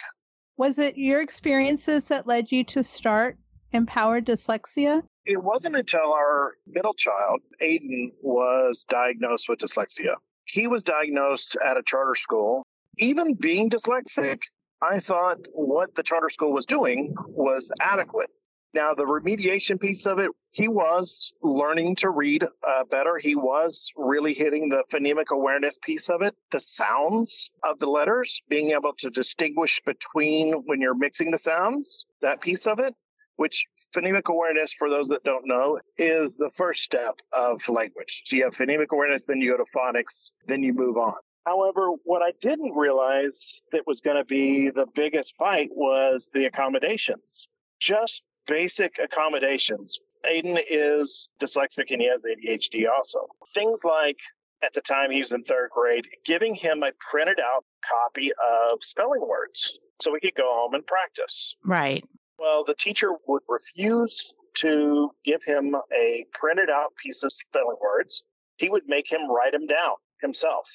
Was 0.58 0.80
it 0.80 0.98
your 0.98 1.22
experiences 1.22 2.06
that 2.06 2.28
led 2.28 2.52
you 2.52 2.64
to 2.66 2.84
start 2.84 3.38
Empower 3.72 4.22
Dyslexia? 4.22 5.02
It 5.26 5.42
wasn't 5.42 5.76
until 5.76 6.14
our 6.14 6.54
middle 6.68 6.94
child, 6.94 7.42
Aiden, 7.62 8.12
was 8.24 8.86
diagnosed 8.90 9.48
with 9.50 9.60
dyslexia. 9.60 10.16
He 10.46 10.68
was 10.68 10.84
diagnosed 10.84 11.56
at 11.66 11.78
a 11.78 11.82
charter 11.84 12.16
school. 12.16 12.64
Even 12.98 13.34
being 13.34 13.70
dyslexic, 13.70 14.42
I 14.84 15.00
thought 15.00 15.38
what 15.54 15.96
the 15.96 16.04
charter 16.04 16.30
school 16.30 16.52
was 16.52 16.66
doing 16.66 17.16
was 17.28 17.72
adequate. 17.80 18.30
Now, 18.74 18.94
the 18.96 19.06
remediation 19.06 19.80
piece 19.80 20.06
of 20.06 20.20
it, 20.20 20.32
he 20.52 20.68
was 20.68 21.32
learning 21.42 21.96
to 21.98 22.10
read 22.10 22.44
uh, 22.44 22.84
better. 22.92 23.18
He 23.18 23.36
was 23.36 23.90
really 23.96 24.34
hitting 24.34 24.68
the 24.68 24.84
phonemic 24.92 25.30
awareness 25.32 25.78
piece 25.82 26.10
of 26.10 26.22
it, 26.22 26.36
the 26.52 26.60
sounds 26.60 27.50
of 27.64 27.80
the 27.80 27.86
letters, 27.86 28.42
being 28.50 28.72
able 28.72 28.94
to 28.98 29.10
distinguish 29.10 29.80
between 29.86 30.54
when 30.66 30.82
you're 30.82 30.98
mixing 30.98 31.32
the 31.32 31.38
sounds, 31.38 32.06
that 32.22 32.42
piece 32.42 32.66
of 32.68 32.80
it. 32.80 32.94
which 33.36 33.66
phonemic 33.96 34.30
awareness, 34.30 34.74
for 34.74 34.90
those 34.90 35.08
that 35.08 35.24
don't 35.24 35.48
know, 35.48 35.80
is 35.98 36.38
the 36.38 36.50
first 36.56 36.84
step 36.84 37.16
of 37.32 37.68
language. 37.70 38.24
So 38.26 38.36
you 38.36 38.44
have 38.46 38.54
phonemic 38.54 38.88
awareness, 38.92 39.26
then 39.26 39.42
you 39.42 39.52
go 39.52 39.58
to 39.58 39.70
phonics, 39.76 40.32
then 40.48 40.64
you 40.64 40.74
move 40.74 40.98
on. 40.98 41.16
However, 41.46 41.90
what 42.04 42.22
I 42.22 42.32
didn't 42.42 42.74
realize 42.76 43.62
that 43.72 43.86
was 43.86 44.00
going 44.00 44.18
to 44.18 44.26
be 44.26 44.70
the 44.70 44.88
biggest 44.96 45.34
fight 45.38 45.70
was 45.72 46.30
the 46.34 46.46
accommodations. 46.46 47.48
Just 47.80 48.24
basic 48.48 48.98
accommodations. 49.00 50.00
Aiden 50.26 50.58
is 50.70 51.30
dyslexic 51.42 51.92
and 51.92 52.02
he 52.02 52.08
has 52.08 52.24
ADHD 52.24 52.86
also. 52.90 53.28
Things 53.54 53.84
like 53.84 54.18
at 54.64 54.74
the 54.74 54.82
time 54.82 55.12
he 55.12 55.20
was 55.20 55.34
in 55.34 55.44
third 55.44 55.70
grade, 55.72 56.08
giving 56.26 56.56
him 56.56 56.84
a 56.84 56.92
printed 57.12 57.40
out 57.40 57.66
copy 57.84 58.32
of 58.32 58.80
spelling 58.82 59.22
words 59.28 59.78
so 60.02 60.12
we 60.12 60.22
could 60.22 60.36
go 60.36 60.50
home 60.54 60.74
and 60.74 60.88
practice. 60.88 61.56
Right. 61.66 62.04
Well, 62.40 62.64
the 62.64 62.76
teacher 62.76 63.10
would 63.28 63.44
refuse 63.50 64.34
to 64.58 65.12
give 65.26 65.44
him 65.44 65.76
a 65.94 66.26
printed 66.34 66.70
out 66.70 66.96
piece 66.96 67.24
of 67.24 67.34
spelling 67.34 67.78
words. 67.82 68.24
He 68.58 68.70
would 68.70 68.84
make 68.88 69.12
him 69.12 69.30
write 69.30 69.52
them 69.52 69.68
down 69.68 69.96
himself. 70.22 70.70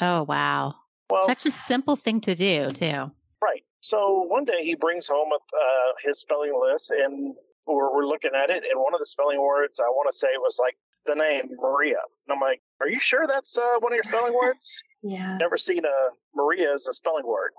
Oh, 0.00 0.22
wow. 0.24 0.74
Well, 1.10 1.26
Such 1.26 1.46
a 1.46 1.50
simple 1.50 1.96
thing 1.96 2.20
to 2.22 2.34
do, 2.34 2.68
too. 2.70 3.10
right. 3.42 3.62
So 3.80 4.22
one 4.28 4.44
day 4.44 4.64
he 4.64 4.74
brings 4.74 5.06
home 5.06 5.28
uh, 5.32 5.92
his 6.02 6.18
spelling 6.20 6.58
list, 6.58 6.90
and 6.90 7.34
we're, 7.66 7.94
we're 7.94 8.06
looking 8.06 8.30
at 8.34 8.50
it, 8.50 8.64
and 8.70 8.80
one 8.80 8.94
of 8.94 9.00
the 9.00 9.06
spelling 9.06 9.40
words 9.42 9.78
I 9.80 9.88
want 9.88 10.10
to 10.10 10.16
say 10.16 10.28
was 10.38 10.58
like 10.58 10.76
the 11.06 11.14
name 11.14 11.50
Maria. 11.60 11.98
And 12.26 12.34
I'm 12.34 12.40
like, 12.40 12.62
"Are 12.80 12.88
you 12.88 12.98
sure 12.98 13.26
that's 13.28 13.58
uh, 13.58 13.78
one 13.80 13.92
of 13.92 13.96
your 13.96 14.04
spelling 14.04 14.34
words?" 14.34 14.82
Yeah. 15.06 15.36
Never 15.36 15.58
seen 15.58 15.84
a 15.84 16.14
Maria 16.34 16.72
as 16.72 16.86
a 16.86 16.92
spelling 16.94 17.26
word. 17.26 17.50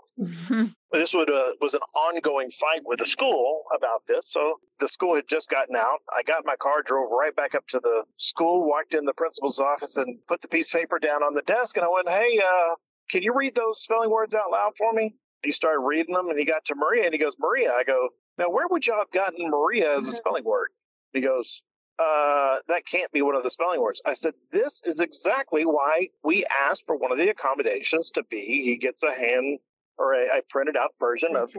This 1.00 1.14
would, 1.14 1.30
uh, 1.30 1.52
was 1.62 1.74
an 1.74 1.82
ongoing 1.96 2.50
fight 2.52 2.82
with 2.86 3.00
the 3.00 3.06
school 3.06 3.62
about 3.76 4.02
this. 4.08 4.32
So 4.32 4.60
the 4.80 4.88
school 4.88 5.16
had 5.16 5.28
just 5.28 5.50
gotten 5.50 5.76
out. 5.76 6.00
I 6.16 6.24
got 6.24 6.46
my 6.46 6.56
car, 6.56 6.82
drove 6.84 7.10
right 7.12 7.36
back 7.36 7.56
up 7.56 7.68
to 7.70 7.80
the 7.80 8.04
school, 8.18 8.68
walked 8.68 8.94
in 8.94 9.06
the 9.06 9.14
principal's 9.14 9.60
office, 9.60 9.98
and 9.98 10.18
put 10.28 10.42
the 10.42 10.48
piece 10.48 10.74
of 10.74 10.80
paper 10.80 11.00
down 11.00 11.24
on 11.24 11.34
the 11.34 11.42
desk. 11.44 11.78
And 11.78 11.86
I 11.86 11.90
went, 11.90 12.10
"Hey, 12.10 12.40
uh, 12.40 12.76
can 13.10 13.24
you 13.24 13.34
read 13.34 13.56
those 13.56 13.82
spelling 13.82 14.10
words 14.10 14.34
out 14.34 14.52
loud 14.52 14.74
for 14.78 14.94
me?" 14.94 15.16
He 15.44 15.52
started 15.52 15.82
reading 15.82 16.16
them, 16.16 16.30
and 16.30 16.40
he 16.40 16.46
got 16.46 16.66
to 16.66 16.76
Maria, 16.76 17.06
and 17.06 17.14
he 17.14 17.20
goes, 17.20 17.36
"Maria." 17.40 17.72
I 17.74 17.84
go, 17.84 18.10
"Now, 18.38 18.50
where 18.50 18.68
would 18.68 18.86
y'all 18.88 19.00
have 19.00 19.12
gotten 19.12 19.50
Maria 19.50 19.98
as 19.98 20.08
a 20.08 20.14
spelling 20.14 20.44
word?" 20.44 20.70
He 21.14 21.22
goes, 21.22 21.62
uh, 21.98 22.58
that 22.68 22.86
can't 22.86 23.12
be 23.12 23.22
one 23.22 23.36
of 23.36 23.44
the 23.44 23.50
spelling 23.50 23.82
words. 23.82 24.02
I 24.06 24.14
said, 24.16 24.34
this 24.52 24.82
is 24.84 25.00
exactly 25.00 25.66
why 25.66 26.10
we 26.24 26.46
asked 26.68 26.84
for 26.86 26.98
one 26.98 27.12
of 27.12 27.18
the 27.18 27.30
accommodations 27.30 28.12
to 28.12 28.24
be 28.24 28.42
he 28.42 28.78
gets 28.78 29.02
a 29.04 29.14
hand 29.14 29.60
or 29.98 30.14
a, 30.14 30.38
a 30.38 30.42
printed 30.50 30.76
out 30.78 30.92
version 31.00 31.36
of 31.36 31.52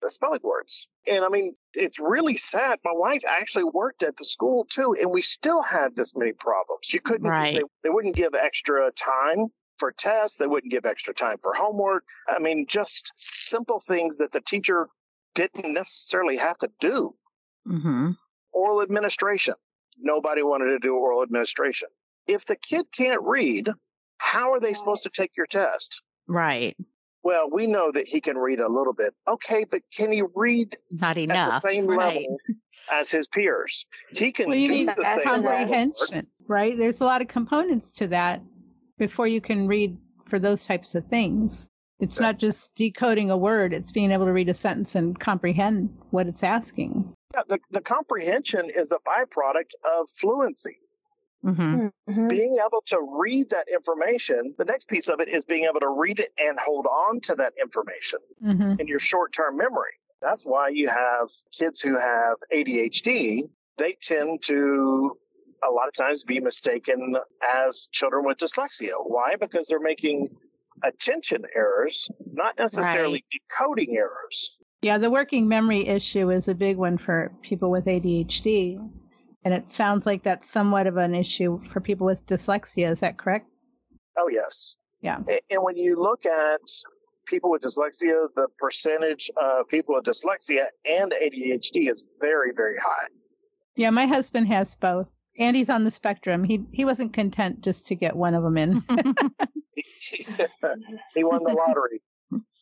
the 0.00 0.10
spelling 0.10 0.40
words. 0.44 0.86
And 1.06 1.24
I 1.24 1.28
mean, 1.28 1.52
it's 1.74 1.98
really 1.98 2.36
sad. 2.36 2.78
My 2.84 2.92
wife 2.92 3.22
actually 3.26 3.64
worked 3.64 4.02
at 4.02 4.16
the 4.16 4.24
school 4.24 4.64
too, 4.70 4.94
and 5.00 5.10
we 5.10 5.22
still 5.22 5.62
had 5.62 5.96
this 5.96 6.14
many 6.16 6.32
problems. 6.32 6.92
You 6.92 7.00
couldn't, 7.00 7.28
Right. 7.28 7.54
they, 7.54 7.62
they 7.82 7.90
wouldn't 7.90 8.14
give 8.14 8.34
extra 8.34 8.90
time 8.92 9.46
for 9.78 9.90
tests. 9.92 10.38
They 10.38 10.46
wouldn't 10.46 10.70
give 10.70 10.86
extra 10.86 11.14
time 11.14 11.38
for 11.42 11.52
homework. 11.54 12.04
I 12.28 12.38
mean, 12.38 12.66
just 12.68 13.12
simple 13.16 13.82
things 13.88 14.18
that 14.18 14.30
the 14.32 14.40
teacher 14.40 14.88
didn't 15.34 15.72
necessarily 15.72 16.36
have 16.36 16.58
to 16.58 16.68
do. 16.80 17.14
hmm 17.66 18.10
Oral 18.52 18.82
administration. 18.82 19.54
Nobody 19.98 20.42
wanted 20.42 20.66
to 20.70 20.78
do 20.78 20.94
oral 20.94 21.22
administration. 21.22 21.88
If 22.26 22.44
the 22.44 22.56
kid 22.56 22.86
can't 22.92 23.22
read, 23.22 23.68
how 24.18 24.52
are 24.52 24.60
they 24.60 24.72
supposed 24.74 25.02
to 25.04 25.10
take 25.10 25.36
your 25.36 25.46
test? 25.46 26.02
Right. 26.26 26.76
Well, 27.22 27.50
we 27.50 27.66
know 27.66 27.90
that 27.92 28.06
he 28.06 28.20
can 28.20 28.36
read 28.38 28.60
a 28.60 28.68
little 28.68 28.92
bit. 28.92 29.14
Okay, 29.26 29.64
but 29.70 29.82
can 29.94 30.12
he 30.12 30.22
read 30.34 30.76
Not 30.90 31.18
at 31.18 31.28
the 31.28 31.58
same 31.60 31.86
right. 31.86 31.98
level 31.98 32.38
as 32.92 33.10
his 33.10 33.26
peers? 33.26 33.84
He 34.10 34.32
can 34.32 34.48
Well, 34.48 34.56
you 34.56 34.68
do 34.68 34.72
need 34.72 34.88
the 34.88 34.94
That's 35.02 35.24
same 35.24 35.42
level. 35.42 35.50
comprehension, 35.50 36.26
right? 36.46 36.76
There's 36.76 37.00
a 37.00 37.04
lot 37.04 37.20
of 37.20 37.28
components 37.28 37.92
to 37.92 38.08
that 38.08 38.42
before 38.98 39.26
you 39.26 39.40
can 39.40 39.66
read 39.66 39.96
for 40.28 40.38
those 40.38 40.64
types 40.64 40.94
of 40.94 41.06
things. 41.06 41.68
It's 42.00 42.20
not 42.20 42.38
just 42.38 42.72
decoding 42.76 43.30
a 43.30 43.36
word, 43.36 43.74
it's 43.74 43.90
being 43.90 44.12
able 44.12 44.26
to 44.26 44.32
read 44.32 44.48
a 44.48 44.54
sentence 44.54 44.94
and 44.94 45.18
comprehend 45.18 45.90
what 46.10 46.28
it's 46.28 46.44
asking. 46.44 47.12
Yeah, 47.34 47.42
the, 47.48 47.58
the 47.72 47.80
comprehension 47.80 48.70
is 48.70 48.92
a 48.92 48.98
byproduct 48.98 49.72
of 49.84 50.08
fluency. 50.08 50.76
Hmm 51.42 51.88
Mhm. 52.08 52.28
Being 52.28 52.58
able 52.64 52.82
to 52.86 53.00
read 53.18 53.50
that 53.50 53.68
information, 53.68 54.54
the 54.58 54.64
next 54.64 54.88
piece 54.88 55.08
of 55.08 55.20
it 55.20 55.28
is 55.28 55.44
being 55.44 55.64
able 55.64 55.80
to 55.80 55.88
read 55.88 56.18
it 56.20 56.32
and 56.38 56.58
hold 56.58 56.86
on 56.86 57.20
to 57.22 57.34
that 57.36 57.52
information. 57.60 58.18
hmm 58.40 58.74
in 58.78 58.86
your 58.86 58.98
short 59.00 59.32
term 59.32 59.56
memory. 59.56 59.92
That's 60.20 60.44
why 60.44 60.68
you 60.68 60.88
have 60.88 61.28
kids 61.52 61.80
who 61.80 61.98
have 61.98 62.36
ADHD, 62.52 63.48
they 63.76 63.92
tend 64.00 64.42
to 64.44 65.16
a 65.64 65.70
lot 65.70 65.88
of 65.88 65.94
times 65.94 66.22
be 66.24 66.40
mistaken 66.40 67.16
as 67.66 67.88
children 67.90 68.24
with 68.24 68.38
dyslexia. 68.38 68.94
Why? 69.02 69.34
Because 69.36 69.66
they're 69.68 69.80
making 69.80 70.28
attention 70.82 71.44
errors, 71.54 72.08
not 72.32 72.58
necessarily 72.58 73.24
decoding 73.30 73.96
errors. 73.96 74.58
Yeah, 74.82 74.98
the 74.98 75.10
working 75.10 75.48
memory 75.48 75.86
issue 75.86 76.30
is 76.30 76.46
a 76.46 76.54
big 76.54 76.76
one 76.76 76.98
for 76.98 77.32
people 77.42 77.70
with 77.70 77.86
ADHD. 77.86 78.78
And 79.44 79.54
it 79.54 79.72
sounds 79.72 80.04
like 80.04 80.22
that's 80.22 80.50
somewhat 80.50 80.86
of 80.86 80.96
an 80.96 81.14
issue 81.14 81.60
for 81.70 81.80
people 81.80 82.06
with 82.06 82.26
dyslexia. 82.26 82.90
Is 82.90 83.00
that 83.00 83.18
correct? 83.18 83.48
Oh, 84.16 84.28
yes. 84.28 84.74
Yeah. 85.00 85.18
And 85.50 85.62
when 85.62 85.76
you 85.76 86.00
look 86.00 86.26
at 86.26 86.60
people 87.26 87.50
with 87.50 87.62
dyslexia, 87.62 88.28
the 88.34 88.48
percentage 88.58 89.30
of 89.40 89.68
people 89.68 89.94
with 89.94 90.04
dyslexia 90.04 90.64
and 90.84 91.12
ADHD 91.12 91.90
is 91.90 92.04
very, 92.20 92.52
very 92.54 92.76
high. 92.78 93.06
Yeah, 93.76 93.90
my 93.90 94.06
husband 94.06 94.48
has 94.48 94.74
both. 94.74 95.06
and 95.38 95.56
he's 95.56 95.70
on 95.70 95.84
the 95.84 95.90
spectrum. 95.90 96.42
He 96.42 96.64
he 96.72 96.84
wasn't 96.84 97.12
content 97.12 97.60
just 97.60 97.86
to 97.86 97.94
get 97.94 98.16
one 98.16 98.34
of 98.34 98.42
them 98.42 98.58
in. 98.58 98.82
he 101.14 101.22
won 101.22 101.44
the 101.44 101.52
lottery. 101.56 102.02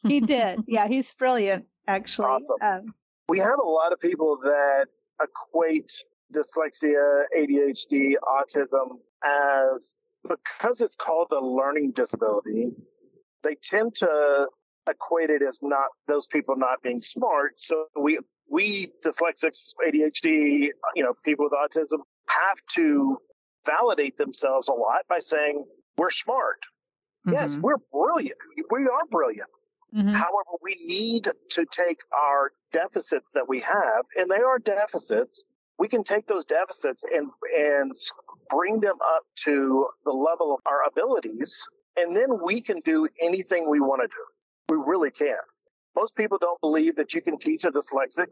he 0.02 0.20
did. 0.20 0.60
Yeah, 0.66 0.86
he's 0.86 1.10
brilliant, 1.14 1.64
actually. 1.88 2.26
Awesome. 2.26 2.56
Um, 2.60 2.94
we 3.30 3.38
have 3.38 3.58
a 3.58 3.66
lot 3.66 3.92
of 3.92 4.00
people 4.00 4.38
that 4.42 4.86
equate 5.22 5.90
dyslexia, 6.32 7.22
ADHD, 7.38 8.14
autism 8.22 8.98
as 9.24 9.94
because 10.28 10.80
it's 10.80 10.96
called 10.96 11.28
a 11.32 11.40
learning 11.40 11.92
disability, 11.92 12.74
they 13.42 13.54
tend 13.62 13.94
to 13.94 14.48
equate 14.88 15.30
it 15.30 15.42
as 15.42 15.60
not 15.62 15.88
those 16.08 16.26
people 16.26 16.56
not 16.56 16.82
being 16.82 17.00
smart. 17.00 17.52
So 17.60 17.86
we 18.00 18.18
we 18.50 18.88
dyslexics, 19.04 19.70
ADHD, 19.86 20.70
you 20.94 21.02
know, 21.04 21.14
people 21.24 21.48
with 21.48 21.52
autism 21.52 21.98
have 22.28 22.58
to 22.74 23.18
validate 23.64 24.16
themselves 24.16 24.68
a 24.68 24.72
lot 24.72 25.02
by 25.08 25.18
saying 25.18 25.64
we're 25.96 26.10
smart. 26.10 26.58
Yes, 27.28 27.56
Mhm. 27.56 27.62
we're 27.62 27.76
brilliant. 27.92 28.38
We 28.70 28.86
are 28.88 29.06
brilliant. 29.10 29.50
mhm. 29.92 30.14
However, 30.14 30.50
we 30.62 30.74
need 30.86 31.28
to 31.50 31.64
take 31.66 32.00
our 32.12 32.52
deficits 32.72 33.32
that 33.32 33.48
we 33.48 33.60
have, 33.60 34.04
and 34.16 34.30
they 34.30 34.40
are 34.40 34.58
deficits. 34.58 35.44
We 35.78 35.88
can 35.88 36.02
take 36.02 36.26
those 36.26 36.44
deficits 36.44 37.04
and 37.04 37.30
and 37.56 37.92
bring 38.50 38.80
them 38.80 38.96
up 39.14 39.22
to 39.44 39.88
the 40.04 40.10
level 40.10 40.54
of 40.54 40.60
our 40.66 40.86
abilities, 40.86 41.62
and 41.96 42.14
then 42.14 42.28
we 42.42 42.60
can 42.60 42.80
do 42.80 43.08
anything 43.20 43.68
we 43.68 43.80
want 43.80 44.02
to 44.02 44.08
do. 44.08 44.74
We 44.74 44.82
really 44.84 45.10
can. 45.10 45.36
Most 45.94 46.14
people 46.16 46.38
don't 46.38 46.60
believe 46.60 46.96
that 46.96 47.14
you 47.14 47.22
can 47.22 47.38
teach 47.38 47.64
a 47.64 47.70
dyslexic 47.70 48.26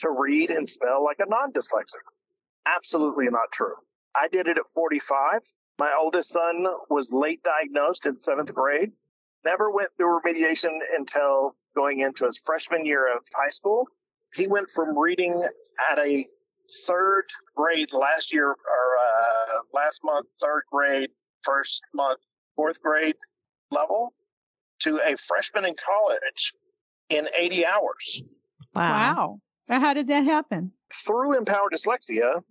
to 0.00 0.10
read 0.10 0.50
and 0.50 0.68
spell 0.68 1.04
like 1.04 1.18
a 1.20 1.28
non-dyslexic. 1.28 2.04
Absolutely 2.66 3.26
not 3.26 3.50
true. 3.52 3.74
I 4.14 4.28
did 4.28 4.48
it 4.48 4.58
at 4.58 4.68
45. 4.74 5.40
My 5.78 5.92
oldest 5.98 6.30
son 6.30 6.66
was 6.88 7.12
late 7.12 7.42
diagnosed 7.42 8.06
in 8.06 8.18
seventh 8.18 8.52
grade 8.54 8.92
never 9.44 9.70
went 9.70 9.90
through 9.96 10.20
remediation 10.20 10.78
until 10.96 11.52
going 11.74 12.00
into 12.00 12.26
his 12.26 12.38
freshman 12.38 12.84
year 12.84 13.14
of 13.14 13.24
high 13.34 13.50
school. 13.50 13.86
He 14.34 14.46
went 14.46 14.70
from 14.70 14.96
reading 14.98 15.42
at 15.90 15.98
a 15.98 16.26
third 16.86 17.24
grade 17.56 17.92
last 17.92 18.32
year 18.32 18.48
or 18.48 18.54
uh, 18.54 19.62
last 19.72 20.00
month, 20.04 20.26
third 20.40 20.62
grade, 20.70 21.10
first 21.42 21.82
month, 21.94 22.20
fourth 22.56 22.80
grade 22.82 23.16
level 23.70 24.14
to 24.80 25.00
a 25.04 25.16
freshman 25.16 25.64
in 25.64 25.74
college 25.74 26.52
in 27.08 27.28
80 27.36 27.66
hours. 27.66 28.22
Wow. 28.74 29.40
Wow. 29.68 29.78
How 29.78 29.94
did 29.94 30.08
that 30.08 30.24
happen? 30.24 30.72
Through 31.06 31.38
Empower 31.38 31.68
Dyslexia, 31.70 32.42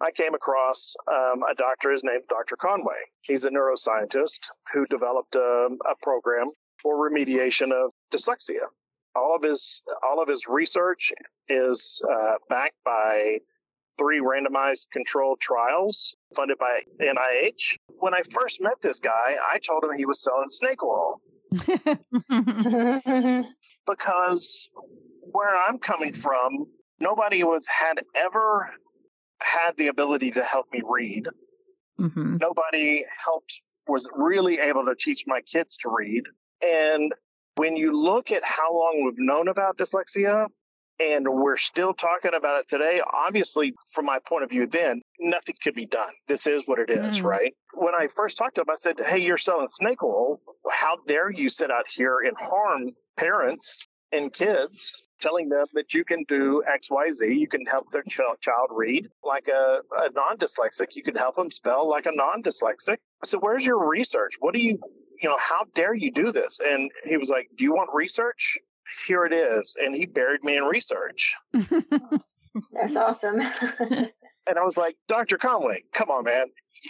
I 0.00 0.10
came 0.12 0.34
across 0.34 0.94
um, 1.10 1.42
a 1.50 1.54
doctor. 1.54 1.90
His 1.90 2.04
name's 2.04 2.26
Dr. 2.28 2.56
Conway. 2.56 2.94
He's 3.22 3.44
a 3.44 3.50
neuroscientist 3.50 4.50
who 4.72 4.86
developed 4.86 5.34
a, 5.34 5.68
a 5.90 5.94
program 6.02 6.52
for 6.80 7.10
remediation 7.10 7.72
of 7.72 7.90
dyslexia. 8.12 8.64
All 9.16 9.34
of 9.34 9.42
his 9.42 9.82
all 10.08 10.22
of 10.22 10.28
his 10.28 10.46
research 10.46 11.12
is 11.48 12.00
uh, 12.08 12.34
backed 12.48 12.76
by 12.84 13.38
three 13.98 14.20
randomized 14.20 14.86
controlled 14.92 15.40
trials 15.40 16.16
funded 16.34 16.58
by 16.58 16.80
NIH. 17.00 17.78
When 17.98 18.14
I 18.14 18.22
first 18.30 18.60
met 18.60 18.80
this 18.80 19.00
guy, 19.00 19.36
I 19.52 19.58
told 19.58 19.84
him 19.84 19.90
he 19.96 20.06
was 20.06 20.22
selling 20.22 20.50
snake 20.50 20.82
oil 20.82 21.20
because 23.86 24.70
where 25.32 25.56
I'm 25.56 25.78
coming 25.78 26.12
from, 26.12 26.66
nobody 27.00 27.42
was 27.44 27.66
had 27.66 28.00
ever 28.14 28.70
had 29.40 29.76
the 29.76 29.88
ability 29.88 30.32
to 30.32 30.42
help 30.42 30.66
me 30.72 30.82
read. 30.88 31.26
Mm-hmm. 31.98 32.36
Nobody 32.36 33.04
helped 33.24 33.60
was 33.88 34.08
really 34.14 34.58
able 34.58 34.84
to 34.84 34.94
teach 34.94 35.24
my 35.26 35.40
kids 35.40 35.76
to 35.78 35.88
read. 35.88 36.24
And 36.62 37.12
when 37.56 37.76
you 37.76 38.00
look 38.00 38.30
at 38.30 38.44
how 38.44 38.72
long 38.72 39.02
we've 39.04 39.18
known 39.18 39.48
about 39.48 39.78
dyslexia, 39.78 40.48
and 41.00 41.26
we're 41.28 41.56
still 41.56 41.94
talking 41.94 42.32
about 42.34 42.60
it 42.60 42.68
today. 42.68 43.00
Obviously, 43.12 43.74
from 43.92 44.04
my 44.06 44.18
point 44.26 44.44
of 44.44 44.50
view, 44.50 44.66
then 44.66 45.00
nothing 45.20 45.54
could 45.62 45.74
be 45.74 45.86
done. 45.86 46.10
This 46.26 46.46
is 46.46 46.62
what 46.66 46.78
it 46.78 46.90
is, 46.90 47.20
Mm. 47.20 47.24
right? 47.24 47.54
When 47.74 47.94
I 47.94 48.08
first 48.08 48.36
talked 48.36 48.56
to 48.56 48.62
him, 48.62 48.70
I 48.70 48.74
said, 48.76 48.98
Hey, 49.00 49.18
you're 49.18 49.38
selling 49.38 49.68
snake 49.68 50.02
oil. 50.02 50.40
How 50.70 50.96
dare 51.06 51.30
you 51.30 51.48
sit 51.48 51.70
out 51.70 51.86
here 51.88 52.18
and 52.24 52.36
harm 52.36 52.86
parents 53.16 53.86
and 54.12 54.32
kids, 54.32 55.02
telling 55.20 55.48
them 55.48 55.66
that 55.74 55.92
you 55.92 56.04
can 56.04 56.24
do 56.28 56.62
X, 56.66 56.90
Y, 56.90 57.10
Z. 57.10 57.26
You 57.32 57.46
can 57.48 57.66
help 57.66 57.90
their 57.90 58.02
ch- 58.04 58.20
child 58.40 58.68
read 58.70 59.08
like 59.22 59.48
a, 59.48 59.80
a 59.98 60.10
non 60.12 60.38
dyslexic. 60.38 60.94
You 60.96 61.02
can 61.02 61.14
help 61.14 61.36
them 61.36 61.50
spell 61.50 61.88
like 61.88 62.06
a 62.06 62.12
non 62.14 62.42
dyslexic. 62.42 62.96
I 63.22 63.26
said, 63.26 63.40
Where's 63.40 63.66
your 63.66 63.86
research? 63.88 64.34
What 64.40 64.54
do 64.54 64.60
you, 64.60 64.78
you 65.22 65.28
know, 65.28 65.36
how 65.38 65.64
dare 65.74 65.94
you 65.94 66.10
do 66.10 66.32
this? 66.32 66.60
And 66.64 66.90
he 67.04 67.16
was 67.16 67.28
like, 67.28 67.48
Do 67.56 67.64
you 67.64 67.72
want 67.74 67.90
research? 67.92 68.56
Here 69.06 69.24
it 69.24 69.32
is. 69.32 69.76
And 69.78 69.94
he 69.94 70.06
buried 70.06 70.44
me 70.44 70.56
in 70.56 70.64
research. 70.64 71.34
That's 72.72 72.96
awesome. 72.96 73.40
And 74.48 74.58
I 74.58 74.64
was 74.64 74.78
like, 74.78 74.96
Dr. 75.08 75.36
Conway, 75.36 75.82
come 75.92 76.08
on, 76.08 76.24
man. 76.24 76.46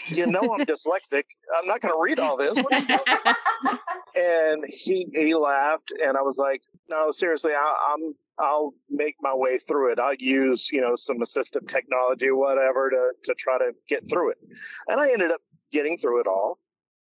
You 0.06 0.26
know 0.26 0.40
I'm 0.40 0.64
dyslexic. 0.66 1.24
I'm 1.58 1.66
not 1.66 1.80
going 1.80 1.92
to 1.92 2.00
read 2.00 2.20
all 2.20 2.36
this. 2.36 2.56
What 2.56 2.72
are 2.72 2.78
you 2.78 2.86
doing? 2.86 3.78
and 4.14 4.64
he 4.68 5.08
he 5.12 5.34
laughed, 5.34 5.92
and 6.04 6.16
I 6.16 6.22
was 6.22 6.38
like, 6.38 6.62
no, 6.88 7.10
seriously, 7.10 7.52
I, 7.52 7.94
I'm 7.94 8.14
I'll 8.38 8.74
make 8.90 9.16
my 9.20 9.34
way 9.34 9.58
through 9.58 9.92
it. 9.92 9.98
I'll 9.98 10.14
use 10.14 10.68
you 10.70 10.80
know 10.80 10.94
some 10.94 11.18
assistive 11.18 11.66
technology, 11.68 12.30
whatever, 12.30 12.90
to 12.90 13.10
to 13.24 13.34
try 13.34 13.58
to 13.58 13.72
get 13.88 14.08
through 14.08 14.32
it. 14.32 14.38
And 14.86 15.00
I 15.00 15.10
ended 15.10 15.30
up 15.30 15.40
getting 15.72 15.98
through 15.98 16.20
it 16.20 16.26
all. 16.26 16.58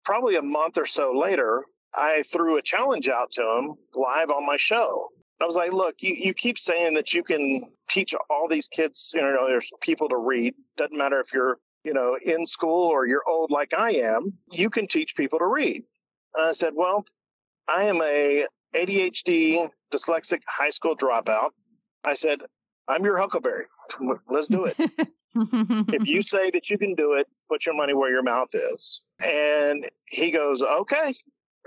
Probably 0.05 0.37
a 0.37 0.41
month 0.41 0.77
or 0.77 0.85
so 0.85 1.11
later, 1.11 1.63
I 1.97 2.23
threw 2.23 2.57
a 2.57 2.61
challenge 2.61 3.09
out 3.09 3.31
to 3.31 3.41
him 3.41 3.75
live 3.95 4.29
on 4.29 4.45
my 4.45 4.57
show. 4.57 5.09
I 5.41 5.45
was 5.45 5.55
like, 5.55 5.71
look, 5.71 5.95
you, 5.99 6.15
you 6.15 6.33
keep 6.33 6.57
saying 6.57 6.93
that 6.95 7.13
you 7.13 7.23
can 7.23 7.61
teach 7.89 8.13
all 8.29 8.47
these 8.47 8.67
kids, 8.67 9.11
you 9.13 9.21
know, 9.21 9.47
there's 9.47 9.69
people 9.81 10.09
to 10.09 10.17
read. 10.17 10.55
Doesn't 10.77 10.97
matter 10.97 11.19
if 11.19 11.33
you're, 11.33 11.59
you 11.83 11.93
know, 11.93 12.17
in 12.23 12.45
school 12.45 12.89
or 12.89 13.05
you're 13.05 13.27
old 13.27 13.51
like 13.51 13.73
I 13.77 13.91
am, 13.91 14.31
you 14.51 14.69
can 14.69 14.87
teach 14.87 15.15
people 15.15 15.39
to 15.39 15.45
read. 15.45 15.83
And 16.35 16.47
I 16.47 16.53
said, 16.53 16.73
well, 16.75 17.05
I 17.67 17.83
am 17.83 18.01
a 18.01 18.45
ADHD 18.75 19.67
dyslexic 19.93 20.41
high 20.47 20.69
school 20.69 20.95
dropout. 20.95 21.51
I 22.03 22.15
said, 22.15 22.41
I'm 22.87 23.03
your 23.03 23.17
Huckleberry. 23.17 23.65
Let's 24.27 24.47
do 24.47 24.65
it. 24.65 24.75
if 25.35 26.07
you 26.07 26.21
say 26.23 26.51
that 26.51 26.69
you 26.69 26.77
can 26.77 26.95
do 26.95 27.13
it, 27.13 27.27
put 27.49 27.65
your 27.65 27.75
money 27.75 27.93
where 27.93 28.11
your 28.11 28.23
mouth 28.23 28.49
is. 28.53 29.03
And 29.19 29.89
he 30.07 30.31
goes, 30.31 30.61
okay. 30.61 31.13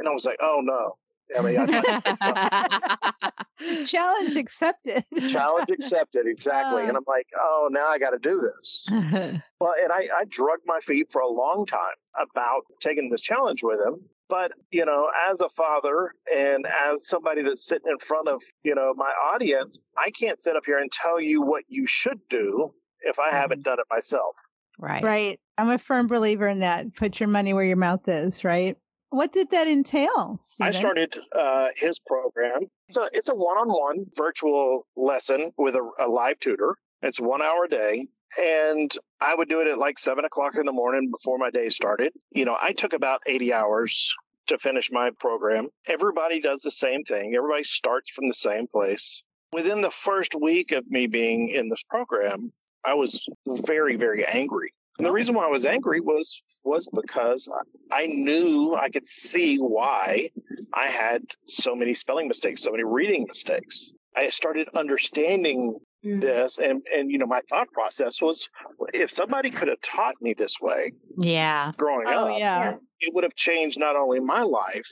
And 0.01 0.09
I 0.09 0.13
was 0.13 0.25
like, 0.25 0.39
oh 0.41 0.61
no. 0.63 0.97
I 1.39 1.43
mean, 1.43 1.57
I, 1.61 3.33
Challenge 3.87 4.37
accepted. 4.37 5.05
challenge 5.29 5.71
accepted. 5.71 6.27
Exactly. 6.27 6.83
And 6.83 6.93
uh. 6.93 6.97
I'm 6.97 7.05
like, 7.07 7.29
oh, 7.39 7.69
now 7.71 7.87
I 7.87 7.99
got 7.99 8.11
to 8.11 8.19
do 8.19 8.41
this. 8.41 8.89
Well, 9.61 9.75
and 9.79 9.93
I, 9.93 10.09
I 10.17 10.25
drugged 10.27 10.63
my 10.65 10.81
feet 10.81 11.11
for 11.11 11.21
a 11.21 11.29
long 11.29 11.67
time 11.67 11.79
about 12.19 12.63
taking 12.81 13.11
this 13.11 13.21
challenge 13.21 13.63
with 13.63 13.79
him. 13.79 14.01
But, 14.31 14.53
you 14.71 14.87
know, 14.87 15.11
as 15.31 15.43
a 15.43 15.51
father 15.51 16.15
and 16.35 16.65
as 16.67 17.07
somebody 17.07 17.43
that's 17.43 17.67
sitting 17.67 17.91
in 17.91 17.99
front 17.99 18.29
of, 18.29 18.41
you 18.63 18.75
know, 18.75 18.95
my 18.97 19.13
audience, 19.35 19.79
I 19.99 20.13
can't 20.13 20.39
sit 20.39 20.57
up 20.57 20.63
here 20.65 20.79
and 20.79 20.91
tell 20.91 21.21
you 21.21 21.43
what 21.43 21.65
you 21.69 21.87
should 21.87 22.21
do 22.31 22.71
if 23.03 23.19
I 23.19 23.37
haven't 23.37 23.59
mm-hmm. 23.59 23.65
done 23.65 23.81
it 23.81 23.87
myself. 23.91 24.35
right. 24.79 25.05
Right. 25.05 25.41
I'm 25.59 25.69
a 25.69 25.79
firm 25.79 26.07
believer 26.07 26.49
in 26.49 26.61
that. 26.61 26.95
Put 26.95 27.21
your 27.21 27.29
money 27.29 27.53
where 27.53 27.65
your 27.65 27.77
mouth 27.77 28.09
is, 28.09 28.45
right? 28.45 28.79
What 29.11 29.33
did 29.33 29.51
that 29.51 29.67
entail? 29.67 30.41
I 30.61 30.71
started 30.71 31.19
uh, 31.37 31.69
his 31.77 31.99
program. 31.99 32.63
It's 32.89 32.97
a, 32.97 33.09
it's 33.13 33.29
a 33.29 33.35
one-on-one 33.35 34.07
virtual 34.17 34.87
lesson 34.97 35.51
with 35.59 35.75
a, 35.75 35.89
a 35.99 36.09
live 36.09 36.39
tutor. 36.39 36.77
It's 37.03 37.21
one 37.21 37.43
hour 37.43 37.65
a 37.65 37.69
day. 37.69 38.07
And 38.39 38.97
I 39.21 39.35
would 39.35 39.49
do 39.49 39.61
it 39.61 39.67
at 39.67 39.79
like 39.79 39.99
seven 39.99 40.25
o'clock 40.25 40.55
in 40.55 40.65
the 40.65 40.73
morning 40.73 41.11
before 41.11 41.39
my 41.39 41.51
day 41.51 41.69
started. 41.71 42.13
You 42.31 42.45
know, 42.45 42.57
I 42.61 42.73
took 42.73 42.93
about 42.93 43.23
80 43.27 43.53
hours 43.53 44.15
to 44.47 44.59
finish 44.59 44.91
my 44.93 45.11
program. 45.19 45.69
Everybody 45.89 46.41
does 46.41 46.63
the 46.63 46.71
same 46.71 47.03
thing. 47.03 47.35
Everybody 47.37 47.65
starts 47.65 48.13
from 48.13 48.29
the 48.29 48.35
same 48.35 48.69
place. 48.69 49.23
Within 49.53 49.81
the 49.81 49.91
first 49.91 50.37
week 50.41 50.71
of 50.71 50.89
me 50.89 51.09
being 51.09 51.49
in 51.49 51.69
this 51.69 51.83
program, 51.89 52.53
I 52.85 52.95
was 52.95 53.27
very, 53.47 53.97
very 53.97 54.25
angry. 54.25 54.73
And 55.01 55.07
the 55.07 55.13
reason 55.13 55.35
why 55.35 55.47
I 55.47 55.49
was 55.51 55.65
angry 55.65 56.03
was 56.03 56.43
was 56.63 56.87
because 56.93 57.49
I 57.91 58.05
knew 58.05 58.75
I 58.75 58.91
could 58.91 59.09
see 59.09 59.57
why 59.57 60.29
I 60.75 60.89
had 60.89 61.23
so 61.47 61.75
many 61.75 61.95
spelling 61.95 62.29
mistakes, 62.29 62.63
so 62.63 62.71
many 62.71 62.85
reading 62.85 63.25
mistakes. 63.27 63.95
I 64.15 64.29
started 64.29 64.69
understanding 64.75 65.75
this 66.03 66.59
and 66.59 66.83
and 66.95 67.11
you 67.11 67.17
know 67.17 67.25
my 67.27 67.41
thought 67.49 67.69
process 67.73 68.21
was 68.21 68.47
if 68.93 69.11
somebody 69.11 69.51
could 69.51 69.69
have 69.69 69.81
taught 69.81 70.17
me 70.21 70.35
this 70.37 70.57
way 70.61 70.93
Yeah. 71.19 71.73
growing 71.79 72.07
Oh, 72.09 72.29
up 72.35 72.39
yeah. 72.39 72.75
it 73.01 73.15
would 73.15 73.25
have 73.25 73.35
changed 73.35 73.79
not 73.79 73.97
only 73.97 74.21
my 74.21 74.43
life 74.43 74.89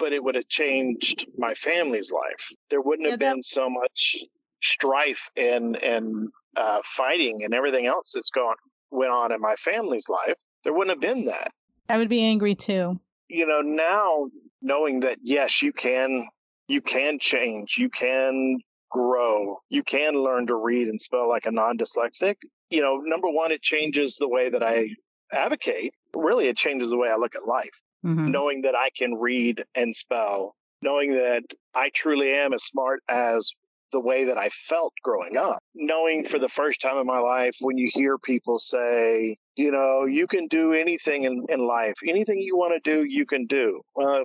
but 0.00 0.12
it 0.12 0.22
would 0.22 0.34
have 0.36 0.48
changed 0.48 1.26
my 1.38 1.54
family's 1.54 2.10
life 2.12 2.44
there 2.70 2.80
wouldn't 2.80 3.08
have 3.10 3.20
Yeah, 3.20 3.28
that- 3.28 3.34
been 3.34 3.42
so 3.44 3.68
much 3.68 4.16
strife 4.62 5.28
and 5.36 5.74
and 5.76 6.28
uh, 6.56 6.80
fighting 6.84 7.42
and 7.44 7.52
everything 7.52 7.86
else 7.86 8.12
that's 8.14 8.30
gone 8.30 8.54
went 8.94 9.10
on 9.12 9.32
in 9.32 9.40
my 9.40 9.54
family's 9.56 10.08
life 10.08 10.36
there 10.64 10.72
wouldn't 10.72 10.90
have 10.96 11.00
been 11.00 11.26
that 11.26 11.48
I 11.88 11.98
would 11.98 12.08
be 12.08 12.24
angry 12.24 12.54
too. 12.54 12.98
you 13.28 13.46
know 13.46 13.60
now 13.60 14.26
knowing 14.62 15.00
that 15.00 15.18
yes 15.22 15.60
you 15.62 15.72
can 15.72 16.26
you 16.68 16.80
can 16.80 17.18
change 17.18 17.76
you 17.78 17.90
can 17.90 18.58
grow 18.90 19.58
you 19.68 19.82
can 19.82 20.14
learn 20.14 20.46
to 20.46 20.54
read 20.54 20.88
and 20.88 21.00
spell 21.00 21.28
like 21.28 21.46
a 21.46 21.50
non-dyslexic 21.50 22.36
you 22.70 22.80
know 22.80 22.96
number 23.04 23.28
one 23.28 23.50
it 23.52 23.62
changes 23.62 24.16
the 24.16 24.28
way 24.28 24.48
that 24.50 24.62
i 24.62 24.88
advocate 25.32 25.92
really 26.14 26.46
it 26.46 26.56
changes 26.56 26.88
the 26.90 26.96
way 26.96 27.08
i 27.10 27.16
look 27.16 27.34
at 27.34 27.44
life 27.46 27.80
Mhm. 28.04 28.28
knowing 28.28 28.62
that 28.62 28.74
i 28.76 28.90
can 28.96 29.14
read 29.14 29.64
and 29.74 29.94
spell 29.96 30.54
knowing 30.82 31.12
that 31.14 31.42
i 31.74 31.90
truly 31.94 32.30
am 32.32 32.52
as 32.52 32.62
smart 32.64 33.00
as 33.08 33.50
the 33.94 34.00
way 34.00 34.24
that 34.24 34.36
i 34.36 34.48
felt 34.48 34.92
growing 35.02 35.36
up. 35.36 35.60
Knowing 35.74 36.24
for 36.24 36.38
the 36.38 36.48
first 36.48 36.80
time 36.80 36.98
in 36.98 37.06
my 37.06 37.20
life 37.20 37.56
when 37.60 37.78
you 37.78 37.88
hear 37.90 38.18
people 38.18 38.58
say 38.58 39.36
you 39.56 39.70
know 39.70 40.04
you 40.04 40.26
can 40.26 40.48
do 40.48 40.72
anything 40.72 41.24
in, 41.24 41.46
in 41.48 41.60
life. 41.60 41.94
Anything 42.06 42.38
you 42.40 42.56
want 42.56 42.74
to 42.74 42.80
do 42.90 43.04
you 43.04 43.24
can 43.24 43.46
do. 43.46 43.80
Well 43.94 44.24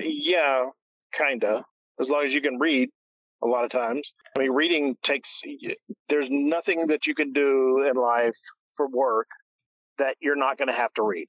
yeah 0.00 0.66
kinda. 1.12 1.64
As 2.00 2.10
long 2.10 2.24
as 2.24 2.34
you 2.34 2.40
can 2.40 2.58
read 2.58 2.90
a 3.42 3.46
lot 3.46 3.64
of 3.64 3.70
times. 3.70 4.12
I 4.36 4.40
mean 4.40 4.52
reading 4.52 4.96
takes 5.02 5.40
there's 6.08 6.28
nothing 6.30 6.88
that 6.88 7.06
you 7.06 7.14
can 7.14 7.32
do 7.32 7.86
in 7.88 7.94
life 7.94 8.36
for 8.76 8.88
work 8.88 9.28
that 9.98 10.16
you're 10.20 10.36
not 10.36 10.58
going 10.58 10.68
to 10.68 10.74
have 10.74 10.92
to 10.94 11.04
read. 11.04 11.28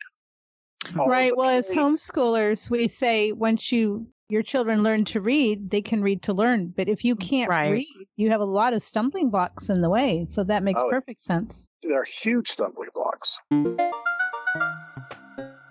All 0.98 1.08
right. 1.08 1.36
Well, 1.36 1.50
as 1.50 1.68
homeschoolers, 1.70 2.70
we 2.70 2.88
say 2.88 3.32
once 3.32 3.72
you 3.72 4.08
your 4.30 4.42
children 4.42 4.82
learn 4.82 5.06
to 5.06 5.22
read, 5.22 5.70
they 5.70 5.82
can 5.82 6.02
read 6.02 6.24
to 6.24 6.34
learn. 6.34 6.74
But 6.76 6.90
if 6.90 7.06
you 7.06 7.16
mm, 7.16 7.22
can't 7.30 7.50
Right. 7.50 7.72
read, 7.74 8.08
you 8.16 8.30
have 8.32 8.42
a 8.42 8.46
lot 8.46 8.74
of 8.74 8.82
stumbling 8.82 9.30
blocks 9.30 9.70
in 9.70 9.82
the 9.82 9.90
way. 9.90 10.26
So 10.30 10.44
that 10.46 10.64
makes 10.64 10.82
Oh, 10.82 10.90
perfect 10.90 11.22
sense. 11.22 11.68
they're 11.84 12.04
huge 12.04 12.50
stumbling 12.50 12.90
blocks 12.96 13.38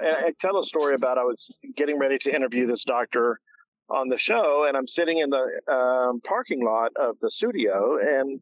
I 0.00 0.32
tell 0.40 0.58
a 0.58 0.64
story 0.64 0.94
about 0.94 1.16
I 1.16 1.24
was 1.24 1.50
getting 1.76 1.98
ready 1.98 2.18
to 2.18 2.34
interview 2.34 2.66
this 2.66 2.84
doctor 2.84 3.40
on 3.88 4.08
the 4.08 4.18
show, 4.18 4.66
and 4.66 4.76
I'm 4.76 4.86
sitting 4.86 5.18
in 5.18 5.30
the 5.30 5.72
um, 5.72 6.20
parking 6.20 6.64
lot 6.64 6.92
of 6.96 7.16
the 7.20 7.30
studio, 7.30 7.98
and 7.98 8.40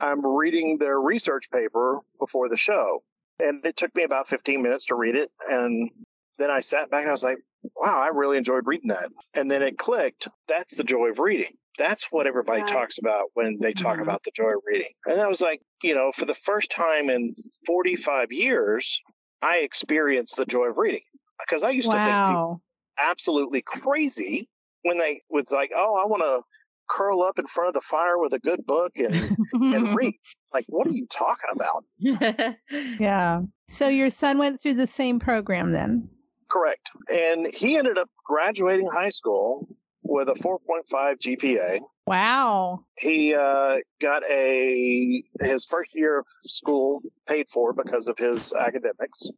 I'm 0.00 0.24
reading 0.24 0.78
their 0.78 1.00
research 1.00 1.50
paper 1.50 2.00
before 2.18 2.48
the 2.48 2.56
show. 2.56 3.02
And 3.38 3.64
it 3.64 3.76
took 3.76 3.94
me 3.94 4.02
about 4.02 4.28
15 4.28 4.62
minutes 4.62 4.86
to 4.86 4.94
read 4.94 5.16
it. 5.16 5.30
And 5.48 5.90
then 6.38 6.50
I 6.50 6.60
sat 6.60 6.90
back 6.90 7.02
and 7.02 7.08
I 7.08 7.12
was 7.12 7.24
like, 7.24 7.38
wow, 7.76 8.00
I 8.00 8.08
really 8.08 8.38
enjoyed 8.38 8.66
reading 8.66 8.88
that. 8.88 9.10
And 9.34 9.50
then 9.50 9.62
it 9.62 9.78
clicked. 9.78 10.28
That's 10.48 10.76
the 10.76 10.84
joy 10.84 11.08
of 11.08 11.18
reading. 11.18 11.56
That's 11.78 12.10
what 12.10 12.26
everybody 12.26 12.60
Right. 12.60 12.72
talks 12.72 12.98
about 12.98 13.24
when 13.34 13.58
they 13.60 13.74
talk 13.74 13.98
Mhm. 13.98 14.02
about 14.02 14.22
the 14.22 14.30
joy 14.34 14.54
of 14.54 14.62
reading. 14.66 14.92
And 15.04 15.20
I 15.20 15.28
was 15.28 15.40
like, 15.40 15.60
you 15.82 15.94
know, 15.94 16.12
for 16.12 16.24
the 16.24 16.34
first 16.34 16.70
time 16.70 17.10
in 17.10 17.34
45 17.66 18.32
years, 18.32 18.98
I 19.42 19.58
experienced 19.58 20.36
the 20.36 20.46
joy 20.46 20.66
of 20.66 20.78
reading 20.78 21.02
because 21.38 21.62
I 21.62 21.70
used 21.70 21.90
to 21.90 22.00
think 22.00 22.24
people 22.26 22.62
absolutely 22.98 23.62
crazy 23.62 24.48
when 24.82 24.98
they 24.98 25.22
was 25.28 25.50
like, 25.50 25.70
oh, 25.76 25.96
I 25.96 26.06
want 26.06 26.22
to 26.22 26.42
curl 26.88 27.22
up 27.22 27.38
in 27.38 27.46
front 27.46 27.68
of 27.68 27.74
the 27.74 27.80
fire 27.80 28.18
with 28.18 28.32
a 28.32 28.38
good 28.38 28.64
book 28.66 28.92
and, 28.96 29.36
and 29.52 29.96
read. 29.96 30.14
Like, 30.52 30.64
what 30.68 30.86
are 30.86 30.92
you 30.92 31.06
talking 31.06 31.50
about? 31.52 31.84
Yeah. 32.98 33.42
So 33.68 33.88
your 33.88 34.10
son 34.10 34.38
went 34.38 34.60
through 34.60 34.74
the 34.74 34.86
same 34.86 35.18
program 35.18 35.72
then? 35.72 36.08
Correct. 36.48 36.88
And 37.08 37.46
he 37.52 37.76
ended 37.76 37.98
up 37.98 38.08
graduating 38.24 38.88
high 38.88 39.10
school 39.10 39.68
with 40.02 40.28
a 40.28 40.34
4.5 40.34 40.84
GPA. 40.92 41.80
Wow. 42.06 42.84
He 42.96 43.34
uh, 43.34 43.78
got 44.00 44.22
a 44.30 45.24
his 45.40 45.64
first 45.64 45.90
year 45.94 46.20
of 46.20 46.26
school 46.44 47.02
paid 47.26 47.48
for 47.48 47.72
because 47.72 48.06
of 48.06 48.16
his 48.16 48.52
academics. 48.52 49.28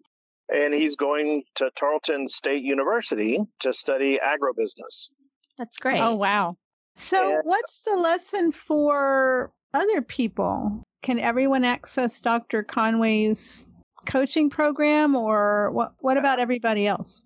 And 0.52 0.72
he's 0.72 0.96
going 0.96 1.42
to 1.56 1.70
Tarleton 1.78 2.28
State 2.28 2.62
University 2.62 3.38
to 3.60 3.72
study 3.72 4.18
agrobusiness. 4.22 5.08
That's 5.58 5.76
great. 5.76 6.00
Oh, 6.00 6.14
wow. 6.14 6.56
So, 6.98 7.36
And- 7.36 7.44
what's 7.44 7.82
the 7.82 7.96
lesson 7.96 8.52
for 8.52 9.52
other 9.72 10.02
people? 10.02 10.82
Can 11.02 11.18
everyone 11.20 11.64
access 11.64 12.20
Dr. 12.20 12.64
Conway's 12.64 13.68
coaching 14.06 14.50
program, 14.50 15.14
or 15.14 15.70
what? 15.70 15.92
What 16.00 16.16
about 16.16 16.40
everybody 16.40 16.86
else? 16.86 17.24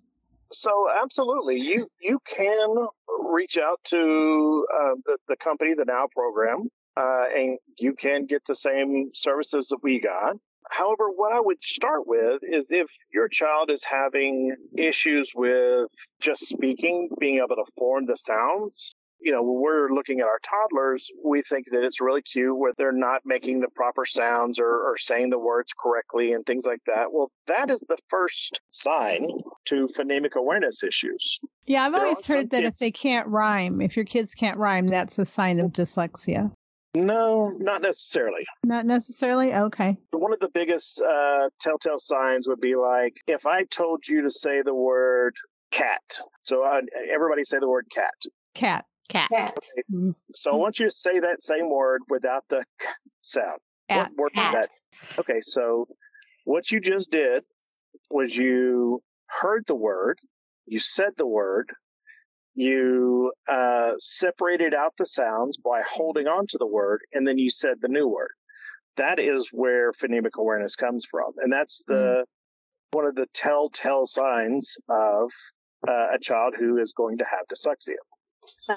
So 0.51 0.87
absolutely, 1.01 1.59
you 1.59 1.87
you 1.99 2.19
can 2.27 2.87
reach 3.31 3.57
out 3.57 3.79
to 3.85 4.67
uh, 4.71 4.93
the 5.05 5.17
the 5.27 5.35
company, 5.37 5.73
the 5.73 5.85
Now 5.85 6.07
program, 6.13 6.69
uh, 6.95 7.25
and 7.35 7.57
you 7.79 7.95
can 7.95 8.27
get 8.27 8.45
the 8.45 8.55
same 8.55 9.09
services 9.15 9.69
that 9.69 9.79
we 9.81 9.99
got. 9.99 10.35
However, 10.69 11.09
what 11.09 11.33
I 11.33 11.39
would 11.39 11.63
start 11.63 12.05
with 12.05 12.41
is 12.43 12.67
if 12.69 12.91
your 13.11 13.27
child 13.27 13.71
is 13.71 13.83
having 13.83 14.55
issues 14.77 15.33
with 15.35 15.89
just 16.19 16.47
speaking, 16.47 17.09
being 17.19 17.37
able 17.37 17.55
to 17.55 17.65
form 17.75 18.05
the 18.05 18.15
sounds. 18.15 18.93
You 19.23 19.31
know, 19.31 19.41
when 19.41 19.61
we're 19.61 19.89
looking 19.89 20.19
at 20.19 20.27
our 20.27 20.39
toddlers, 20.43 21.09
we 21.23 21.41
think 21.41 21.67
that 21.71 21.83
it's 21.83 22.01
really 22.01 22.21
cute 22.21 22.57
where 22.57 22.73
they're 22.77 22.91
not 22.91 23.21
making 23.25 23.61
the 23.61 23.69
proper 23.69 24.05
sounds 24.05 24.59
or, 24.59 24.67
or 24.67 24.97
saying 24.97 25.29
the 25.29 25.39
words 25.39 25.71
correctly 25.73 26.33
and 26.33 26.45
things 26.45 26.65
like 26.65 26.81
that. 26.87 27.11
Well, 27.11 27.31
that 27.47 27.69
is 27.69 27.79
the 27.87 27.97
first 28.09 28.59
sign 28.71 29.27
to 29.65 29.87
phonemic 29.97 30.35
awareness 30.35 30.83
issues. 30.83 31.39
Yeah, 31.65 31.85
I've 31.85 31.93
There 31.93 32.05
always 32.05 32.25
heard 32.25 32.49
that 32.49 32.63
if 32.63 32.77
they 32.77 32.91
can't 32.91 33.27
rhyme, 33.27 33.81
if 33.81 33.95
your 33.95 34.05
kids 34.05 34.33
can't 34.35 34.57
rhyme, 34.57 34.87
that's 34.87 35.17
a 35.19 35.25
sign 35.25 35.59
of 35.59 35.71
dyslexia. 35.71 36.51
No, 36.95 37.49
not 37.57 37.81
necessarily. 37.81 38.45
Not 38.63 38.85
necessarily. 38.85 39.53
Okay. 39.53 39.97
One 40.11 40.31
of 40.33 40.39
the 40.39 40.49
biggest 40.49 41.01
uh, 41.01 41.49
telltale 41.59 41.97
signs 41.97 42.47
would 42.47 42.61
be 42.61 42.75
like 42.75 43.15
if 43.25 43.47
I 43.47 43.63
told 43.63 44.07
you 44.07 44.21
to 44.21 44.29
say 44.29 44.61
the 44.61 44.75
word 44.75 45.35
cat. 45.71 46.19
So 46.43 46.63
uh, 46.63 46.81
everybody 47.11 47.43
say 47.43 47.59
the 47.59 47.69
word 47.69 47.87
cat. 47.89 48.13
Cat. 48.53 48.85
Cat. 49.09 49.29
Cat. 49.29 49.57
So 50.33 50.51
I 50.51 50.55
want 50.55 50.79
you 50.79 50.87
to 50.87 50.91
say 50.91 51.19
that 51.19 51.41
same 51.41 51.69
word 51.69 52.01
without 52.09 52.45
the 52.49 52.63
k 52.79 52.87
sound. 53.21 53.59
At. 53.89 53.97
What 53.97 54.17
word 54.17 54.33
Cat. 54.33 54.53
that? 54.53 55.19
Okay, 55.19 55.41
so 55.41 55.87
what 56.45 56.71
you 56.71 56.79
just 56.79 57.11
did 57.11 57.43
was 58.09 58.35
you 58.35 59.01
heard 59.27 59.63
the 59.67 59.75
word, 59.75 60.19
you 60.65 60.79
said 60.79 61.09
the 61.17 61.27
word, 61.27 61.71
you 62.55 63.31
uh, 63.47 63.91
separated 63.97 64.73
out 64.73 64.93
the 64.97 65.05
sounds 65.05 65.57
by 65.57 65.81
holding 65.81 66.27
on 66.27 66.45
to 66.47 66.57
the 66.57 66.67
word, 66.67 67.01
and 67.13 67.27
then 67.27 67.37
you 67.37 67.49
said 67.49 67.77
the 67.81 67.87
new 67.87 68.07
word. 68.07 68.31
That 68.97 69.19
is 69.19 69.49
where 69.51 69.91
phonemic 69.91 70.35
awareness 70.37 70.75
comes 70.75 71.05
from, 71.09 71.33
and 71.37 71.51
that's 71.51 71.81
the 71.87 72.25
one 72.91 73.05
of 73.05 73.15
the 73.15 73.25
telltale 73.33 74.05
signs 74.05 74.77
of 74.87 75.31
uh, 75.87 76.07
a 76.13 76.19
child 76.19 76.53
who 76.57 76.77
is 76.77 76.93
going 76.93 77.17
to 77.17 77.25
have 77.25 77.47
dyslexia. 77.51 77.95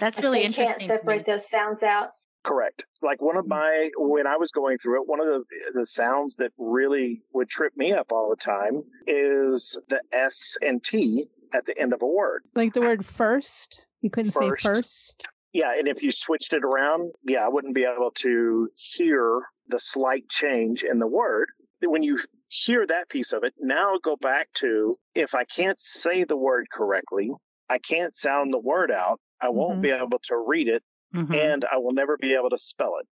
That's 0.00 0.20
really 0.20 0.40
they 0.40 0.44
interesting 0.46 0.66
can't 0.66 0.82
separate 0.82 1.24
those 1.24 1.48
sounds 1.48 1.82
out. 1.82 2.10
Correct. 2.44 2.84
Like 3.02 3.20
one 3.20 3.36
of 3.36 3.46
my 3.48 3.90
when 3.96 4.26
I 4.26 4.36
was 4.36 4.52
going 4.52 4.78
through 4.78 5.02
it, 5.02 5.08
one 5.08 5.20
of 5.20 5.26
the 5.26 5.44
the 5.74 5.86
sounds 5.86 6.36
that 6.36 6.52
really 6.58 7.22
would 7.32 7.48
trip 7.48 7.76
me 7.76 7.92
up 7.92 8.12
all 8.12 8.30
the 8.30 8.36
time 8.36 8.84
is 9.06 9.76
the 9.88 10.00
S 10.12 10.56
and 10.62 10.82
T 10.82 11.26
at 11.52 11.66
the 11.66 11.76
end 11.78 11.92
of 11.92 12.02
a 12.02 12.06
word. 12.06 12.42
Like 12.54 12.72
the 12.72 12.80
word 12.80 13.04
first. 13.04 13.80
You 14.00 14.10
couldn't 14.10 14.32
First. 14.32 14.62
say 14.62 14.68
first. 14.68 15.28
Yeah, 15.52 15.72
and 15.76 15.88
if 15.88 16.02
you 16.02 16.12
switched 16.12 16.52
it 16.52 16.64
around, 16.64 17.12
yeah, 17.24 17.44
I 17.44 17.48
wouldn't 17.48 17.74
be 17.74 17.84
able 17.84 18.10
to 18.16 18.68
hear 18.74 19.40
the 19.68 19.80
slight 19.80 20.28
change 20.28 20.84
in 20.84 20.98
the 20.98 21.06
word. 21.06 21.48
When 21.80 22.02
you 22.02 22.20
hear 22.48 22.86
that 22.86 23.08
piece 23.08 23.32
of 23.32 23.42
it, 23.42 23.54
now 23.58 23.94
go 24.02 24.16
back 24.16 24.48
to 24.54 24.96
if 25.14 25.34
I 25.34 25.44
can't 25.44 25.80
say 25.80 26.24
the 26.24 26.36
word 26.36 26.66
correctly, 26.70 27.30
I 27.68 27.78
can't 27.78 28.14
sound 28.16 28.52
the 28.52 28.58
word 28.58 28.90
out, 28.90 29.18
I 29.40 29.48
won't 29.50 29.78
Mhm. 29.78 29.82
be 29.82 29.90
able 29.90 30.18
to 30.24 30.36
read 30.36 30.68
it, 30.68 30.82
Mhm. 31.14 31.34
and 31.34 31.64
I 31.66 31.76
will 31.78 31.92
never 31.92 32.16
be 32.16 32.34
able 32.34 32.50
to 32.50 32.58
spell 32.58 32.96
it. 32.98 33.06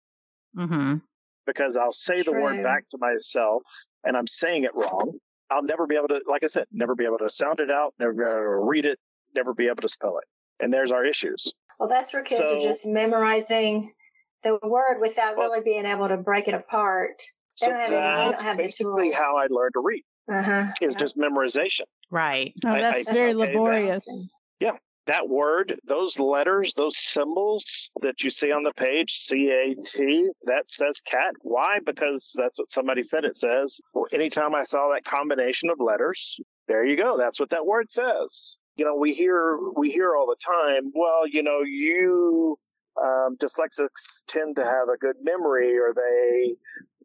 Mhm. 0.57 1.01
because 1.47 1.75
I'll 1.75 1.91
say 1.93 2.21
the 2.21 2.31
word 2.33 2.61
back 2.63 2.87
to 2.91 2.97
myself 2.99 3.63
and 4.03 4.15
I'm 4.15 4.27
saying 4.27 4.63
it 4.63 4.75
wrong. 4.75 5.17
I'll 5.49 5.63
never 5.63 5.87
be 5.87 5.95
able 5.95 6.07
to, 6.09 6.21
like 6.27 6.43
I 6.43 6.47
said, 6.47 6.65
never 6.71 6.93
be 6.93 7.03
able 7.05 7.17
to 7.17 7.29
sound 7.29 7.59
it 7.59 7.71
out, 7.71 7.93
never 7.99 8.13
be 8.13 8.21
able 8.23 8.33
to 8.33 8.65
read 8.69 8.85
it, 8.85 8.99
never 9.33 9.53
be 9.53 9.67
able 9.67 9.81
to 9.81 9.89
spell 9.89 10.17
it. 10.19 10.25
And 10.59 10.71
there's 10.71 10.91
our 10.91 11.03
issues. 11.03 11.51
Well, 11.79 11.89
that's 11.89 12.13
where 12.13 12.21
kids 12.21 12.41
So- 12.47 12.57
are 12.57 12.61
just 12.61 12.85
memorizing 12.85 13.93
the 14.43 14.59
word 14.63 14.99
without 15.01 15.35
Well- 15.35 15.49
really 15.49 15.61
being 15.61 15.85
able 15.85 16.07
to 16.07 16.17
break 16.17 16.47
it 16.47 16.53
apart. 16.53 17.17
They 17.59 17.65
So 17.65 17.67
don't 17.67 17.79
have 17.79 17.87
any- 17.87 17.95
they 17.95 18.01
don't 18.01 18.29
that's 18.29 18.41
have 18.43 18.57
basically 18.57 19.03
tools. 19.09 19.15
how 19.15 19.37
I 19.37 19.47
learned 19.49 19.73
to 19.73 19.79
read 19.81 20.03
Uh 20.29 20.43
huh. 20.43 20.65
is 20.81 20.95
just 20.95 21.17
memorization. 21.17 21.85
Right. 22.11 22.53
Oh, 22.65 22.73
that's 22.75 23.09
I- 23.09 23.13
very 23.13 23.33
okay, 23.33 23.47
laborious. 23.53 24.05
That 24.59 24.79
word, 25.27 25.75
those 25.85 26.19
letters, 26.19 26.73
those 26.75 26.97
symbols 26.97 27.91
that 28.01 28.23
you 28.23 28.29
see 28.29 28.51
on 28.51 28.63
the 28.63 28.73
page, 28.73 29.11
C 29.11 29.49
A 29.49 29.75
T, 29.75 30.29
that 30.43 30.69
says 30.69 31.01
cat. 31.01 31.33
Why? 31.41 31.79
Because 31.85 32.33
that's 32.37 32.59
what 32.59 32.69
somebody 32.69 33.03
said 33.03 33.25
it 33.25 33.35
says. 33.35 33.79
Well, 33.93 34.05
anytime 34.13 34.55
I 34.55 34.63
saw 34.63 34.89
that 34.89 35.03
combination 35.03 35.69
of 35.69 35.79
letters, 35.79 36.39
there 36.67 36.85
you 36.85 36.95
go. 36.95 37.17
That's 37.17 37.39
what 37.39 37.49
that 37.49 37.65
word 37.65 37.91
says. 37.91 38.57
You 38.77 38.85
know, 38.85 38.95
we 38.95 39.13
hear 39.13 39.57
we 39.75 39.91
hear 39.91 40.15
all 40.15 40.27
the 40.27 40.37
time. 40.43 40.91
Well, 40.93 41.27
you 41.27 41.43
know, 41.43 41.61
you 41.65 42.57
um, 43.01 43.37
dyslexics 43.37 44.23
tend 44.27 44.55
to 44.55 44.63
have 44.63 44.87
a 44.93 44.97
good 44.97 45.15
memory, 45.21 45.77
or 45.77 45.93
they 45.93 46.55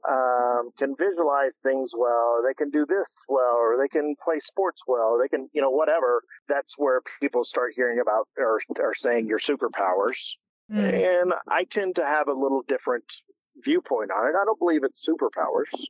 um, 0.08 0.70
can 0.78 0.94
visualize 0.98 1.58
things 1.58 1.92
well, 1.96 2.36
or 2.38 2.42
they 2.46 2.54
can 2.54 2.70
do 2.70 2.86
this 2.86 3.24
well, 3.28 3.54
or 3.56 3.76
they 3.78 3.88
can 3.88 4.14
play 4.22 4.38
sports 4.38 4.82
well, 4.86 5.18
they 5.20 5.28
can, 5.28 5.48
you 5.52 5.60
know, 5.60 5.70
whatever. 5.70 6.22
That's 6.48 6.74
where 6.78 7.00
people 7.20 7.44
start 7.44 7.72
hearing 7.74 7.98
about 8.00 8.28
or, 8.38 8.60
or 8.78 8.94
saying 8.94 9.26
your 9.26 9.38
superpowers. 9.38 10.36
Mm. 10.72 11.22
And 11.22 11.34
I 11.48 11.64
tend 11.64 11.96
to 11.96 12.04
have 12.04 12.28
a 12.28 12.32
little 12.32 12.62
different 12.66 13.04
viewpoint 13.62 14.10
on 14.10 14.26
it. 14.28 14.34
I 14.40 14.44
don't 14.44 14.58
believe 14.58 14.82
it's 14.84 15.08
superpowers. 15.08 15.86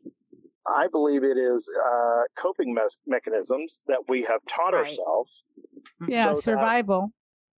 I 0.68 0.88
believe 0.88 1.22
it 1.22 1.38
is 1.38 1.70
uh, 1.86 2.22
coping 2.36 2.74
me- 2.74 2.80
mechanisms 3.06 3.82
that 3.86 4.02
we 4.08 4.22
have 4.24 4.40
taught 4.46 4.72
Right. 4.72 4.80
ourselves. 4.80 5.44
Yeah, 6.08 6.34
so 6.34 6.40
survival. 6.40 7.12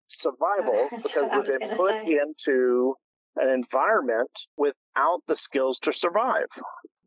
survival 0.06 0.88
because 1.02 1.30
we've 1.32 1.58
been 1.58 1.76
put 1.76 1.90
say. 2.04 2.18
into 2.20 2.94
an 3.40 3.48
environment 3.48 4.30
without 4.56 5.22
the 5.26 5.36
skills 5.36 5.78
to 5.80 5.92
survive. 5.92 6.48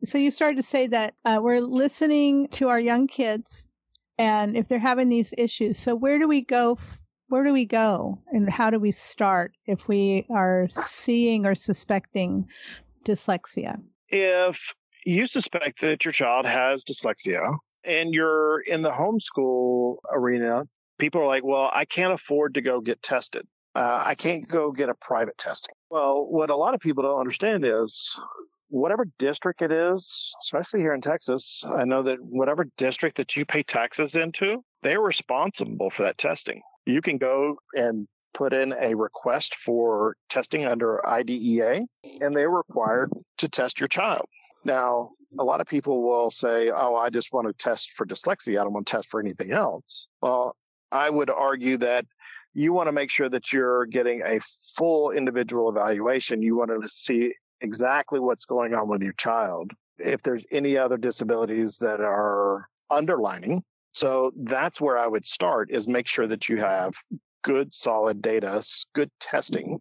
So 0.04 0.18
you 0.18 0.30
started 0.30 0.56
to 0.56 0.62
say 0.62 0.88
that 0.88 1.14
uh, 1.24 1.38
we're 1.40 1.60
listening 1.60 2.48
to 2.52 2.68
our 2.68 2.80
young 2.80 3.06
kids, 3.06 3.68
and 4.18 4.56
if 4.56 4.68
they're 4.68 4.78
having 4.78 5.08
these 5.08 5.32
issues, 5.38 5.78
so 5.78 5.94
where 5.94 6.18
do 6.18 6.26
we 6.26 6.40
go? 6.40 6.78
Where 7.28 7.44
do 7.44 7.52
we 7.52 7.64
go, 7.64 8.20
and 8.30 8.50
how 8.50 8.70
do 8.70 8.78
we 8.78 8.90
start 8.92 9.52
if 9.66 9.88
we 9.88 10.26
are 10.30 10.68
seeing 10.70 11.46
or 11.46 11.54
suspecting 11.54 12.46
dyslexia? 13.04 13.80
If 14.08 14.74
you 15.06 15.26
suspect 15.26 15.80
that 15.80 16.04
your 16.04 16.12
child 16.12 16.46
has 16.46 16.84
dyslexia 16.84 17.54
and 17.84 18.12
you're 18.12 18.60
in 18.60 18.82
the 18.82 18.90
homeschool 18.90 19.96
arena, 20.10 20.64
people 20.98 21.22
are 21.22 21.26
like, 21.26 21.44
well, 21.44 21.70
I 21.72 21.84
can't 21.84 22.12
afford 22.12 22.54
to 22.54 22.60
go 22.60 22.80
get 22.80 23.02
tested. 23.02 23.46
Uh, 23.74 24.02
I 24.04 24.14
can't 24.14 24.46
go 24.46 24.70
get 24.70 24.90
a 24.90 24.94
private 24.94 25.38
testing. 25.38 25.74
Well, 25.92 26.24
what 26.26 26.48
a 26.48 26.56
lot 26.56 26.72
of 26.72 26.80
people 26.80 27.02
don't 27.02 27.20
understand 27.20 27.66
is 27.66 28.16
whatever 28.70 29.04
district 29.18 29.60
it 29.60 29.70
is, 29.70 30.32
especially 30.40 30.80
here 30.80 30.94
in 30.94 31.02
Texas, 31.02 31.62
I 31.76 31.84
know 31.84 32.00
that 32.04 32.16
whatever 32.18 32.64
district 32.78 33.18
that 33.18 33.36
you 33.36 33.44
pay 33.44 33.62
taxes 33.62 34.14
into, 34.14 34.64
they're 34.80 35.02
responsible 35.02 35.90
for 35.90 36.04
that 36.04 36.16
testing. 36.16 36.62
You 36.86 37.02
can 37.02 37.18
go 37.18 37.58
and 37.74 38.08
put 38.32 38.54
in 38.54 38.72
a 38.72 38.94
request 38.94 39.54
for 39.56 40.16
testing 40.30 40.64
under 40.64 41.06
IDEA, 41.06 41.82
and 42.22 42.34
they're 42.34 42.48
required 42.48 43.10
to 43.36 43.50
test 43.50 43.78
your 43.78 43.88
child. 43.88 44.24
Now, 44.64 45.10
a 45.38 45.44
lot 45.44 45.60
of 45.60 45.66
people 45.66 46.08
will 46.08 46.30
say, 46.30 46.70
Oh, 46.74 46.94
I 46.94 47.10
just 47.10 47.34
want 47.34 47.48
to 47.48 47.52
test 47.52 47.90
for 47.96 48.06
dyslexia. 48.06 48.58
I 48.58 48.64
don't 48.64 48.72
want 48.72 48.86
to 48.86 48.92
test 48.92 49.10
for 49.10 49.20
anything 49.20 49.52
else. 49.52 50.06
Well, 50.22 50.56
I 50.90 51.10
would 51.10 51.28
argue 51.28 51.76
that 51.78 52.06
you 52.54 52.72
want 52.72 52.88
to 52.88 52.92
make 52.92 53.10
sure 53.10 53.28
that 53.28 53.52
you're 53.52 53.86
getting 53.86 54.22
a 54.22 54.40
full 54.76 55.10
individual 55.10 55.68
evaluation. 55.68 56.42
You 56.42 56.56
want 56.56 56.70
to 56.70 56.88
see 56.88 57.34
exactly 57.60 58.20
what's 58.20 58.44
going 58.44 58.74
on 58.74 58.88
with 58.88 59.02
your 59.02 59.14
child. 59.14 59.70
If 59.98 60.22
there's 60.22 60.46
any 60.50 60.76
other 60.76 60.96
disabilities 60.96 61.78
that 61.78 62.00
are 62.00 62.64
underlining. 62.90 63.62
So 63.92 64.32
that's 64.36 64.80
where 64.80 64.98
I 64.98 65.06
would 65.06 65.24
start 65.24 65.70
is 65.70 65.86
make 65.86 66.06
sure 66.06 66.26
that 66.26 66.48
you 66.48 66.58
have 66.58 66.94
good 67.42 67.74
solid 67.74 68.22
data, 68.22 68.62
good 68.94 69.10
testing 69.20 69.80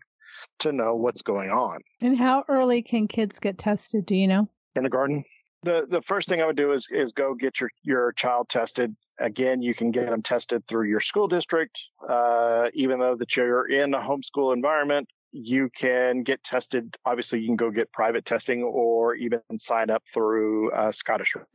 to 0.59 0.71
know 0.71 0.95
what's 0.95 1.21
going 1.21 1.49
on. 1.49 1.79
And 2.01 2.17
how 2.17 2.43
early 2.47 2.81
can 2.81 3.07
kids 3.07 3.39
get 3.39 3.57
tested? 3.57 4.05
Do 4.05 4.15
you 4.15 4.27
know? 4.27 4.49
kindergarten. 4.75 5.23
The 5.63 5.85
the 5.87 6.01
first 6.01 6.27
thing 6.27 6.41
I 6.41 6.45
would 6.47 6.57
do 6.57 6.71
is 6.71 6.87
is 6.89 7.11
go 7.11 7.35
get 7.35 7.59
your 7.59 7.69
your 7.83 8.11
child 8.13 8.49
tested. 8.49 8.95
Again, 9.19 9.61
you 9.61 9.73
can 9.73 9.91
get 9.91 10.09
them 10.09 10.21
tested 10.21 10.65
through 10.67 10.87
your 10.87 10.99
school 10.99 11.27
district. 11.27 11.79
Uh, 12.07 12.69
even 12.73 12.99
though 12.99 13.15
that 13.15 13.35
you're 13.35 13.69
in 13.69 13.93
a 13.93 13.99
homeschool 13.99 14.53
environment, 14.53 15.07
you 15.31 15.69
can 15.69 16.23
get 16.23 16.43
tested. 16.43 16.95
Obviously, 17.05 17.41
you 17.41 17.47
can 17.47 17.55
go 17.57 17.69
get 17.69 17.91
private 17.91 18.25
testing 18.25 18.63
or 18.63 19.13
even 19.15 19.41
sign 19.57 19.91
up 19.91 20.03
through 20.11 20.71
uh, 20.71 20.91
Scottish 20.91 21.35
Rite. 21.35 21.45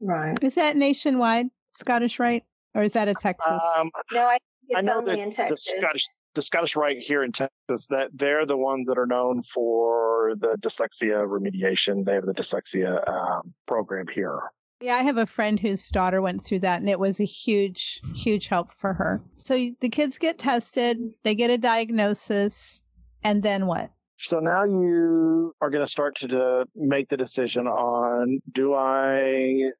Right. 0.00 0.38
Is 0.42 0.54
that 0.56 0.76
nationwide, 0.76 1.46
Scottish 1.72 2.18
Rite, 2.18 2.44
or 2.74 2.82
is 2.82 2.92
that 2.92 3.08
a 3.08 3.14
Texas? 3.14 3.60
Um, 3.76 3.90
No, 4.12 4.26
I 4.26 4.38
think 4.66 4.76
I 4.76 4.78
it's 4.80 4.86
know 4.86 4.98
only 4.98 5.16
that 5.16 5.22
in 5.22 5.30
the 5.30 5.34
Texas. 5.34 5.72
Scottish 5.78 6.04
the 6.34 6.42
Scottish 6.42 6.76
Rite 6.76 6.98
here 6.98 7.22
in 7.22 7.32
Texas 7.32 7.86
that 7.90 8.08
they're 8.12 8.46
the 8.46 8.56
ones 8.56 8.88
that 8.88 8.98
are 8.98 9.06
known 9.06 9.42
for 9.42 10.34
the 10.38 10.56
dyslexia 10.60 11.26
remediation. 11.26 12.04
They 12.04 12.14
have 12.14 12.26
the 12.26 12.34
dyslexia 12.34 13.08
um, 13.08 13.54
program 13.66 14.06
here. 14.08 14.38
Yeah, 14.80 14.96
I 14.96 15.02
have 15.02 15.16
a 15.16 15.26
friend 15.26 15.58
whose 15.58 15.88
daughter 15.88 16.20
went 16.20 16.44
through 16.44 16.60
that, 16.60 16.80
and 16.80 16.90
it 16.90 16.98
was 16.98 17.20
a 17.20 17.24
huge, 17.24 18.00
huge 18.14 18.48
help 18.48 18.72
for 18.74 18.92
her. 18.92 19.22
So 19.36 19.70
the 19.80 19.88
kids 19.88 20.18
get 20.18 20.38
tested, 20.38 20.98
they 21.22 21.34
get 21.34 21.50
a 21.50 21.58
diagnosis, 21.58 22.82
and 23.22 23.42
then 23.42 23.66
what? 23.66 23.90
So 24.16 24.40
now 24.40 24.64
you 24.64 25.54
are 25.60 25.70
going 25.70 25.84
to 25.84 25.90
start 25.90 26.16
to 26.16 26.28
de- 26.28 26.66
make 26.76 27.08
the 27.08 27.16
decision 27.16 27.66
on 27.66 28.40
do 28.52 28.74
I 28.74 29.70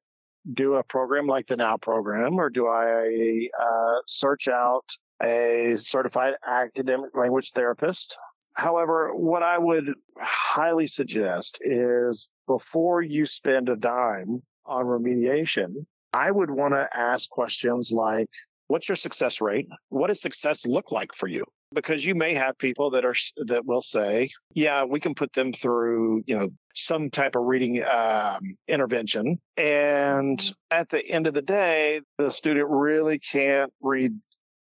do 0.53 0.75
a 0.75 0.83
program 0.83 1.25
like 1.25 1.47
the 1.47 1.57
Now 1.57 1.77
program 1.77 2.39
or 2.39 2.49
do 2.49 2.67
I 2.67 3.47
uh, 3.59 4.01
search 4.07 4.47
out 4.47 4.85
a 5.21 5.75
certified 5.77 6.33
academic 6.45 7.15
language 7.15 7.51
therapist? 7.51 8.17
However, 8.55 9.13
what 9.13 9.43
I 9.43 9.57
would 9.57 9.93
highly 10.17 10.87
suggest 10.87 11.59
is 11.61 12.29
before 12.47 13.01
you 13.01 13.25
spend 13.25 13.69
a 13.69 13.75
dime 13.75 14.39
on 14.65 14.85
remediation, 14.85 15.85
I 16.13 16.31
would 16.31 16.49
want 16.49 16.73
to 16.73 16.87
ask 16.93 17.29
questions 17.29 17.91
like, 17.93 18.29
what's 18.67 18.87
your 18.87 18.95
success 18.95 19.41
rate? 19.41 19.67
What 19.89 20.07
does 20.07 20.21
success 20.21 20.65
look 20.65 20.91
like 20.91 21.13
for 21.13 21.27
you? 21.27 21.43
Because 21.73 22.05
you 22.05 22.15
may 22.15 22.33
have 22.35 22.57
people 22.57 22.91
that 22.91 23.03
are, 23.03 23.15
that 23.47 23.65
will 23.65 23.81
say, 23.81 24.29
yeah, 24.53 24.85
we 24.85 25.01
can 25.01 25.13
put 25.13 25.33
them 25.33 25.51
through, 25.51 26.23
you 26.25 26.37
know, 26.37 26.49
some 26.73 27.09
type 27.09 27.35
of 27.35 27.43
reading 27.43 27.83
um, 27.83 28.55
intervention. 28.67 29.39
And 29.57 30.39
at 30.71 30.87
the 30.89 31.05
end 31.05 31.27
of 31.27 31.33
the 31.33 31.41
day, 31.41 32.01
the 32.17 32.31
student 32.31 32.67
really 32.69 33.19
can't 33.19 33.73
read 33.81 34.13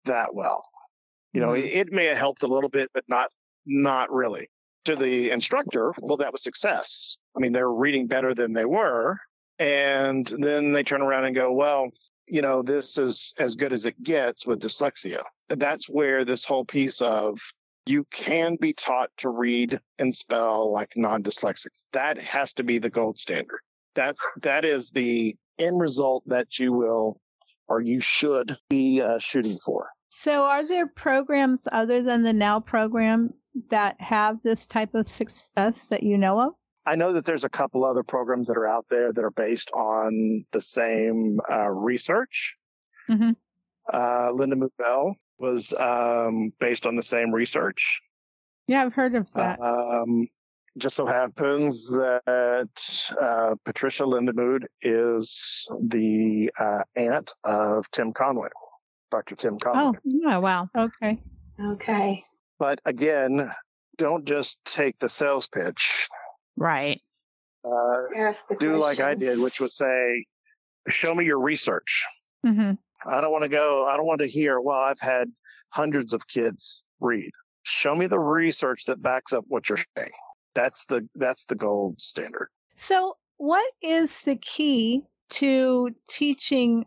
that 0.05 0.35
well. 0.35 0.65
You 1.33 1.41
know, 1.41 1.49
Mhm. 1.49 1.59
it, 1.65 1.89
it 1.89 1.93
may 1.93 2.07
have 2.07 2.19
helped 2.19 2.43
a 2.43 2.47
little 2.49 2.71
bit, 2.71 2.91
but 2.93 3.05
not, 3.09 3.29
not 3.67 4.11
really. 4.13 4.49
To 4.87 4.97
the 4.97 5.31
instructor, 5.31 5.93
well, 6.01 6.17
that 6.17 6.33
was 6.33 6.43
success. 6.43 7.17
I 7.37 7.41
mean, 7.41 7.53
they're 7.53 7.71
reading 7.71 8.07
better 8.07 8.35
than 8.35 8.53
they 8.53 8.65
were. 8.65 9.19
And 9.59 10.27
then 10.27 10.73
they 10.73 10.83
turn 10.83 11.03
around 11.03 11.27
and 11.27 11.35
go, 11.35 11.53
well, 11.53 11.91
you 12.27 12.41
know, 12.41 12.63
this 12.63 12.97
is 12.97 13.35
as 13.39 13.57
good 13.57 13.73
as 13.73 13.85
it 13.85 14.03
gets 14.03 14.47
with 14.47 14.61
dyslexia. 14.61 15.21
That's 15.49 15.87
where 15.89 16.25
this 16.25 16.45
whole 16.45 16.65
piece 16.65 17.03
of 17.03 17.39
you 17.87 18.05
can 18.13 18.57
be 18.57 18.73
taught 18.73 19.11
to 19.19 19.29
read 19.29 19.79
and 19.99 20.15
spell 20.15 20.73
like 20.73 20.91
non-dyslexics. 20.97 21.87
That 21.93 22.19
has 22.19 22.55
to 22.55 22.63
be 22.63 22.79
the 22.79 22.91
gold 22.91 23.19
standard. 23.19 23.61
That's, 23.95 24.25
that 24.43 24.65
is 24.65 24.93
the 24.93 25.37
end 25.59 25.81
result 25.81 26.23
that 26.27 26.59
you 26.59 26.73
will 26.73 27.21
or 27.71 27.81
you 27.81 28.01
should 28.01 28.59
be 28.69 29.01
uh, 29.01 29.19
shooting 29.19 29.59
for. 29.65 29.89
So 30.11 30.43
are 30.43 30.67
there 30.67 30.87
programs 30.87 31.67
other 31.71 32.03
than 32.03 32.23
the 32.25 32.33
Now 32.33 32.61
program 32.61 33.33
that 33.71 33.99
have 34.01 34.43
this 34.43 34.67
type 34.67 34.95
of 34.95 35.09
success 35.09 35.87
that 35.89 36.03
you 36.03 36.19
know 36.19 36.41
of? 36.41 36.53
I 36.85 36.97
know 36.97 37.13
that 37.13 37.25
there's 37.25 37.45
a 37.45 37.49
couple 37.49 37.85
other 37.85 38.03
programs 38.03 38.49
that 38.49 38.57
are 38.57 38.67
out 38.67 38.87
there 38.91 39.13
that 39.13 39.25
are 39.25 39.31
based 39.31 39.71
on 39.71 40.45
the 40.53 40.61
same 40.61 41.39
uh, 41.51 41.71
research. 41.71 42.57
Mhm. 43.09 43.37
Uh, 43.91 44.29
Lindamood-Bell 44.33 45.17
was 45.39 45.73
um, 45.75 46.51
based 46.61 46.87
on 46.87 46.97
the 46.97 47.03
same 47.03 47.33
research. 47.33 48.01
Yeah, 48.67 48.83
I've 48.85 48.95
heard 48.95 49.15
of 49.15 49.33
that. 49.33 49.59
Um, 49.61 50.29
just 50.79 50.97
so 50.97 51.07
happens 51.07 51.91
that 51.93 52.71
uh, 53.21 53.55
Patricia 53.65 54.05
Lindamood 54.05 54.65
is 54.83 55.67
the 55.83 56.51
uh, 56.59 56.83
aunt 56.97 57.33
of 57.45 57.91
Tim 57.91 58.13
Conway, 58.13 58.49
Dr. 59.11 59.35
Tim 59.37 59.59
Conway. 59.59 59.99
oh, 59.99 60.31
Oh, 60.33 60.41
wow. 60.41 60.69
okay. 60.77 61.19
Okay. 61.61 62.25
But 62.59 62.81
again, 62.85 63.51
don't 63.99 64.25
just 64.27 64.65
take 64.65 64.99
the 64.99 65.09
sales 65.09 65.47
pitch. 65.47 66.09
Right. 66.57 67.01
Uh, 67.65 68.15
Ask 68.17 68.47
the 68.49 68.57
do 68.57 68.77
like 68.77 69.01
I 69.01 69.15
did, 69.15 69.39
which 69.39 69.61
was 69.61 69.77
say, 69.77 70.25
show 70.89 71.15
me 71.15 71.25
your 71.25 71.41
research. 71.41 72.07
hmm 72.47 72.73
I 73.07 73.21
don't 73.23 73.33
want 73.33 73.45
to 73.45 73.49
go, 73.51 73.87
I 73.89 73.97
don't 73.97 74.07
want 74.07 74.21
to 74.21 74.27
hear, 74.29 74.61
well, 74.61 74.79
I've 74.79 75.01
had 75.01 75.29
hundreds 75.71 76.13
of 76.13 76.27
kids 76.29 76.85
read. 77.01 77.31
Show 77.63 77.95
me 77.95 78.07
the 78.07 78.19
research 78.19 78.85
that 78.87 79.01
backs 79.03 79.33
up 79.33 79.45
what 79.49 79.69
you're 79.69 79.79
saying. 79.97 80.11
That's 80.55 80.87
the, 80.87 81.09
that's 81.15 81.45
the 81.45 81.55
gold 81.55 82.01
standard. 82.01 82.49
So, 82.77 83.17
what 83.37 83.71
is 83.83 84.21
the 84.23 84.37
key 84.37 85.03
to 85.31 85.91
teaching 86.09 86.85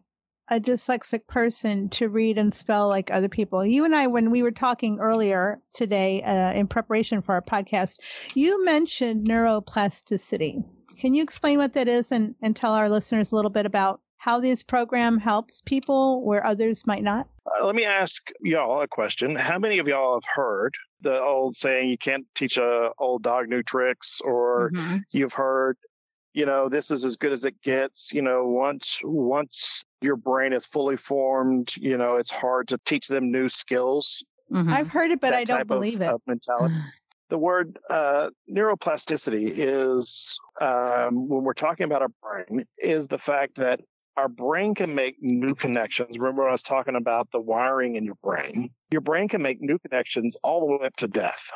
a 0.49 0.59
dyslexic 0.59 1.25
person 1.25 1.89
to 1.89 2.09
read 2.09 2.37
and 2.37 2.53
spell 2.53 2.87
like 2.87 3.09
other 3.09 3.29
people? 3.29 3.65
You 3.65 3.85
and 3.85 3.95
I, 3.95 4.07
when 4.07 4.29
we 4.29 4.43
were 4.43 4.51
talking 4.51 4.99
earlier 4.99 5.61
today 5.73 6.21
uh, 6.21 6.53
in 6.53 6.67
preparation 6.67 7.21
for 7.21 7.33
our 7.33 7.41
podcast, 7.41 7.97
you 8.33 8.63
mentioned 8.63 9.27
neuroplasticity. 9.27 10.63
Can 10.99 11.13
you 11.13 11.23
explain 11.23 11.57
what 11.57 11.73
that 11.73 11.87
is 11.87 12.11
and, 12.11 12.35
and 12.41 12.55
tell 12.55 12.73
our 12.73 12.89
listeners 12.89 13.31
a 13.31 13.35
little 13.35 13.51
bit 13.51 13.65
about 13.65 14.01
how 14.23 14.39
this 14.39 14.63
program 14.63 15.17
helps 15.17 15.59
people 15.65 16.23
where 16.23 16.45
others 16.45 16.87
might 16.87 17.03
not? 17.03 17.27
Uh, 17.45 17.65
let 17.65 17.75
me 17.75 17.83
ask 17.83 18.31
y'all 18.41 18.79
a 18.79 18.87
question. 18.87 19.35
How 19.35 19.59
many 19.59 19.79
of 19.79 19.87
y'all 19.89 20.13
have 20.13 20.23
heard 20.33 20.73
the 21.01 21.21
old 21.21 21.57
saying, 21.57 21.89
you 21.89 21.97
can't 21.97 22.25
teach 22.33 22.55
a 22.55 22.91
old 22.99 23.21
dog 23.21 23.49
new 23.49 23.61
tricks 23.61 24.21
or 24.21 24.69
Mhm. 24.71 25.03
you've 25.11 25.33
heard, 25.33 25.75
you 26.33 26.45
know, 26.45 26.69
this 26.69 26.89
is 26.89 27.03
as 27.03 27.17
good 27.17 27.33
as 27.33 27.43
it 27.43 27.61
gets. 27.61 28.13
You 28.13 28.21
know, 28.21 28.47
once, 28.47 29.01
once 29.03 29.83
your 29.99 30.15
brain 30.15 30.53
is 30.53 30.65
fully 30.65 30.95
formed, 30.95 31.75
you 31.75 31.97
know, 31.97 32.15
it's 32.15 32.31
hard 32.31 32.69
to 32.69 32.77
teach 32.85 33.09
them 33.09 33.29
new 33.29 33.49
skills. 33.49 34.23
Mhm. 34.49 34.71
I've 34.71 34.87
heard 34.87 35.11
it, 35.11 35.19
but 35.19 35.31
That 35.31 35.39
I 35.39 35.43
don't 35.43 35.57
type 35.57 35.67
believe 35.67 35.95
of, 35.95 36.01
it. 36.01 36.09
of 36.13 36.21
mentality. 36.27 36.75
The 37.29 37.39
word 37.39 37.79
uh, 37.89 38.29
neuroplasticity 38.49 39.53
is, 39.55 40.39
um, 40.61 41.27
when 41.27 41.43
we're 41.43 41.53
talking 41.53 41.85
about 41.85 42.03
our 42.03 42.11
brain, 42.21 42.65
is 42.77 43.07
the 43.07 43.17
fact 43.17 43.55
that 43.55 43.79
our 44.17 44.29
brain 44.29 44.75
can 44.75 44.93
make 44.93 45.21
new 45.21 45.55
connections. 45.55 46.17
Remember, 46.17 46.47
I 46.47 46.51
was 46.51 46.63
talking 46.63 46.95
about 46.95 47.31
the 47.31 47.39
wiring 47.39 47.95
in 47.95 48.05
your 48.05 48.17
brain. 48.23 48.69
Your 48.91 49.01
brain 49.01 49.27
can 49.27 49.41
make 49.41 49.61
new 49.61 49.79
connections 49.79 50.37
all 50.43 50.59
the 50.61 50.77
way 50.77 50.85
up 50.85 50.95
to 50.97 51.07
death. 51.07 51.49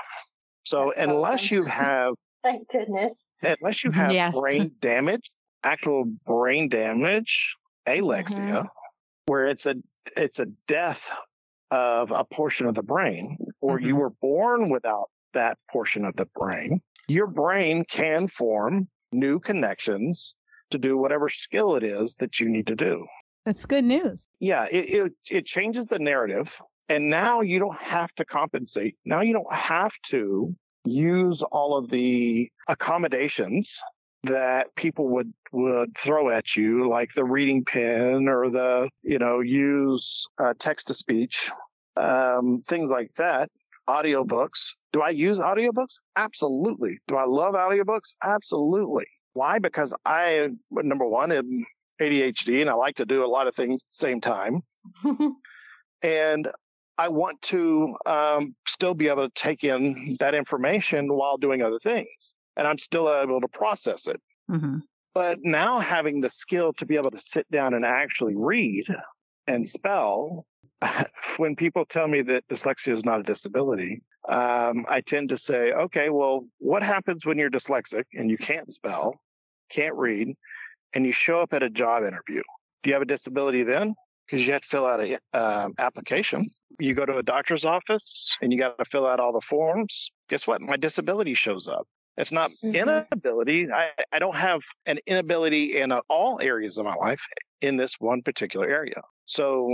So, 0.63 0.91
That's 0.95 1.07
unless 1.07 1.43
awesome. 1.43 1.57
you 1.57 1.63
have 1.65 2.13
Thank 2.43 2.69
goodness. 2.69 3.27
unless 3.41 3.83
you 3.83 3.91
have 3.91 4.11
Yes. 4.11 4.35
brain 4.35 4.71
damage, 4.79 5.29
actual 5.63 6.05
brain 6.25 6.69
damage, 6.69 7.55
alexia, 7.85 8.43
mm-hmm. 8.43 8.67
where 9.27 9.47
it's 9.47 9.65
a 9.65 9.75
it's 10.15 10.39
a 10.39 10.47
death 10.67 11.11
of 11.69 12.11
a 12.11 12.23
portion 12.23 12.65
of 12.67 12.75
the 12.75 12.83
brain, 12.83 13.37
or 13.61 13.79
you 13.79 13.89
mm-hmm. 13.89 13.97
were 13.97 14.09
born 14.21 14.69
without 14.69 15.09
that 15.33 15.57
portion 15.69 16.05
of 16.05 16.15
the 16.15 16.25
brain, 16.33 16.81
your 17.07 17.27
brain 17.27 17.83
can 17.85 18.27
form 18.27 18.87
new 19.11 19.39
connections 19.39 20.35
to 20.71 20.77
do 20.77 20.97
whatever 20.97 21.29
skill 21.29 21.75
it 21.75 21.83
is 21.83 22.15
that 22.15 22.39
you 22.39 22.47
need 22.49 22.67
to 22.67 22.75
do. 22.75 23.05
That's 23.45 23.65
good 23.65 23.85
news. 23.85 24.27
Yeah, 24.39 24.65
it, 24.69 24.89
it 24.89 25.13
it 25.31 25.45
changes 25.45 25.85
the 25.85 25.99
narrative, 25.99 26.59
and 26.89 27.09
now 27.09 27.41
you 27.41 27.59
don't 27.59 27.79
have 27.79 28.13
to 28.15 28.25
compensate. 28.25 28.97
Now 29.05 29.21
you 29.21 29.33
don't 29.33 29.53
have 29.53 29.93
to 30.07 30.53
use 30.83 31.41
all 31.43 31.77
of 31.77 31.89
the 31.89 32.49
accommodations 32.67 33.81
that 34.23 34.75
people 34.75 35.07
would 35.09 35.33
would 35.51 35.97
throw 35.97 36.29
at 36.29 36.55
you, 36.55 36.89
like 36.89 37.13
the 37.13 37.23
reading 37.23 37.63
pen 37.63 38.27
or 38.27 38.49
the 38.49 38.89
you 39.03 39.19
know 39.19 39.39
use 39.39 40.27
uh, 40.39 40.53
text 40.59 40.87
to 40.87 40.93
speech, 40.93 41.49
um, 41.95 42.61
things 42.67 42.89
like 42.89 43.13
that. 43.15 43.49
Audiobooks. 43.87 44.71
Do 44.91 45.01
I 45.01 45.11
use 45.11 45.39
audiobooks? 45.39 45.99
Absolutely. 46.17 46.99
Do 47.07 47.15
I 47.15 47.23
love 47.23 47.53
audiobooks? 47.53 48.15
Absolutely. 48.21 49.05
Why? 49.37 49.59
Because 49.59 49.93
I 50.03 50.49
number 50.71 51.05
one 51.05 51.31
am 51.31 51.65
ADHD 52.01 52.61
and 52.61 52.69
I 52.69 52.73
like 52.73 52.95
to 52.95 53.05
do 53.05 53.23
a 53.23 53.27
lot 53.27 53.47
of 53.47 53.55
things 53.55 53.83
at 53.83 53.87
the 53.87 54.07
same 54.07 54.19
time. 54.19 54.63
and 56.01 56.47
I 56.97 57.09
want 57.09 57.39
to 57.43 57.95
um, 58.07 58.55
still 58.67 58.95
be 58.95 59.09
able 59.09 59.27
to 59.27 59.33
take 59.35 59.63
in 59.63 60.17
that 60.19 60.33
information 60.33 61.13
while 61.13 61.37
doing 61.37 61.61
other 61.61 61.77
things. 61.77 62.33
And 62.55 62.67
I'm 62.67 62.79
still 62.79 63.13
able 63.13 63.41
to 63.41 63.47
process 63.47 64.07
it. 64.07 64.19
Mm-hmm. 64.49 64.79
But 65.13 65.39
now 65.43 65.77
having 65.77 66.21
the 66.21 66.31
skill 66.31 66.73
to 66.73 66.87
be 66.87 66.95
able 66.95 67.11
to 67.11 67.19
sit 67.19 67.45
down 67.51 67.75
and 67.75 67.85
actually 67.85 68.35
read 68.35 68.85
and 69.45 69.69
spell, 69.69 70.47
when 71.37 71.55
people 71.55 71.85
tell 71.85 72.07
me 72.07 72.23
that 72.23 72.47
dyslexia 72.47 72.93
is 72.93 73.05
not 73.05 73.19
a 73.19 73.23
disability, 73.23 74.01
um, 74.27 74.85
I 74.89 75.01
tend 75.01 75.29
to 75.29 75.37
say, 75.37 75.71
okay, 75.71 76.09
well, 76.09 76.45
what 76.57 76.83
happens 76.83 77.25
when 77.25 77.37
you're 77.37 77.49
dyslexic 77.49 78.05
and 78.13 78.29
you 78.29 78.37
can't 78.37 78.71
spell, 78.71 79.19
can't 79.69 79.95
read, 79.95 80.35
and 80.93 81.05
you 81.05 81.11
show 81.11 81.39
up 81.41 81.53
at 81.53 81.63
a 81.63 81.69
job 81.69 82.03
interview? 82.03 82.41
Do 82.83 82.89
you 82.89 82.93
have 82.93 83.01
a 83.01 83.05
disability 83.05 83.63
then? 83.63 83.93
Because 84.25 84.45
you 84.45 84.53
have 84.53 84.61
to 84.61 84.67
fill 84.67 84.85
out 84.85 84.99
an 84.99 85.17
um 85.33 85.73
application. 85.77 86.49
You 86.79 86.93
go 86.93 87.05
to 87.05 87.17
a 87.17 87.23
doctor's 87.23 87.65
office 87.65 88.29
and 88.41 88.51
you 88.51 88.59
got 88.59 88.77
to 88.77 88.85
fill 88.85 89.07
out 89.07 89.19
all 89.19 89.33
the 89.33 89.41
forms. 89.41 90.11
Guess 90.29 90.45
what? 90.47 90.61
My 90.61 90.77
disability 90.77 91.33
shows 91.33 91.67
up. 91.67 91.87
It's 92.17 92.31
not 92.31 92.51
Mhm. 92.63 92.73
inability. 93.09 93.71
I, 93.71 93.91
I 94.11 94.19
don't 94.19 94.35
have 94.35 94.61
an 94.85 94.99
inability 95.05 95.77
in 95.77 95.91
uh, 95.91 96.01
all 96.09 96.39
areas 96.41 96.77
of 96.77 96.85
my 96.85 96.95
life 96.95 97.21
in 97.61 97.77
this 97.77 97.93
one 97.99 98.21
particular 98.21 98.67
area. 98.67 99.01
So 99.25 99.69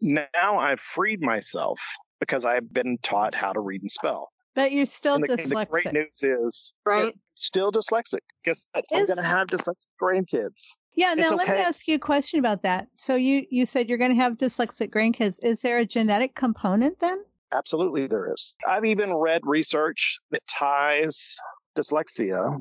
now 0.00 0.58
I've 0.58 0.80
freed 0.80 1.20
myself 1.20 1.80
because 2.20 2.44
I've 2.44 2.72
been 2.72 2.98
taught 2.98 3.34
how 3.34 3.52
to 3.52 3.60
read 3.60 3.82
and 3.82 3.90
spell. 3.92 4.30
But 4.54 4.72
you're 4.72 4.86
still 4.86 5.16
And 5.16 5.24
the, 5.24 5.32
and 5.32 5.38
the 5.38 5.54
dyslexic. 5.54 5.70
great 5.70 5.92
news 5.92 6.22
is 6.22 6.72
Right. 6.86 7.14
Still 7.34 7.72
dyslexic. 7.72 8.20
Guess 8.44 8.68
what? 8.72 8.84
I'm 8.92 9.06
going 9.06 9.16
to 9.16 9.22
have 9.22 9.48
dyslexic 9.48 9.86
grandkids. 10.00 10.70
Yeah, 10.96 11.14
now 11.14 11.30
let 11.30 11.48
me 11.48 11.56
ask 11.56 11.88
you 11.88 11.96
a 11.96 11.98
question 11.98 12.38
about 12.38 12.62
that. 12.62 12.86
So 12.94 13.16
you 13.16 13.44
you 13.50 13.66
said 13.66 13.88
you're 13.88 13.98
going 13.98 14.14
to 14.14 14.22
have 14.22 14.34
dyslexic 14.34 14.90
grandkids. 14.90 15.40
Is 15.42 15.60
there 15.60 15.78
a 15.78 15.86
genetic 15.86 16.36
component 16.36 17.00
then? 17.00 17.24
Absolutely, 17.52 18.06
there 18.06 18.32
is. 18.32 18.54
I've 18.66 18.84
even 18.84 19.12
read 19.14 19.42
research 19.44 20.20
that 20.30 20.42
ties 20.46 21.36
dyslexia 21.76 22.60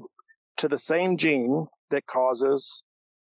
to 0.57 0.67
the 0.67 0.77
same 0.77 1.17
gene 1.17 1.67
that 1.91 2.05
causes 2.07 2.81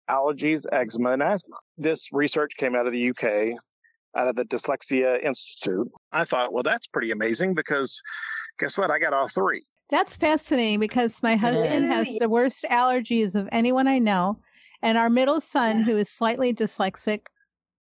allergies, 0.08 0.64
eczema, 0.72 1.12
and 1.12 1.22
asthma. 1.22 1.56
This 1.76 2.08
research 2.12 2.52
came 2.58 2.74
out 2.74 2.86
of 2.86 2.92
the 2.92 3.10
UK, 3.10 3.58
out 4.16 4.28
of 4.28 4.36
the 4.36 4.44
Dyslexia 4.44 5.22
Institute. 5.22 5.88
I 6.12 6.24
thought, 6.24 6.52
well, 6.52 6.62
that's 6.62 6.86
pretty 6.86 7.10
amazing 7.10 7.54
because 7.54 8.00
guess 8.58 8.76
what? 8.78 8.90
I 8.90 8.98
got 8.98 9.12
all 9.12 9.28
three. 9.28 9.62
That's 9.90 10.16
fascinating 10.16 10.80
because 10.80 11.22
my 11.22 11.36
husband 11.36 11.86
has 11.86 12.08
the 12.18 12.28
worst 12.28 12.64
allergies 12.70 13.34
of 13.34 13.48
anyone 13.52 13.88
I 13.88 13.98
know, 13.98 14.38
and 14.82 14.98
our 14.98 15.08
middle 15.08 15.40
son, 15.40 15.78
Yeah. 15.78 15.84
who 15.84 15.96
is 15.96 16.10
slightly 16.10 16.52
dyslexic, 16.52 17.22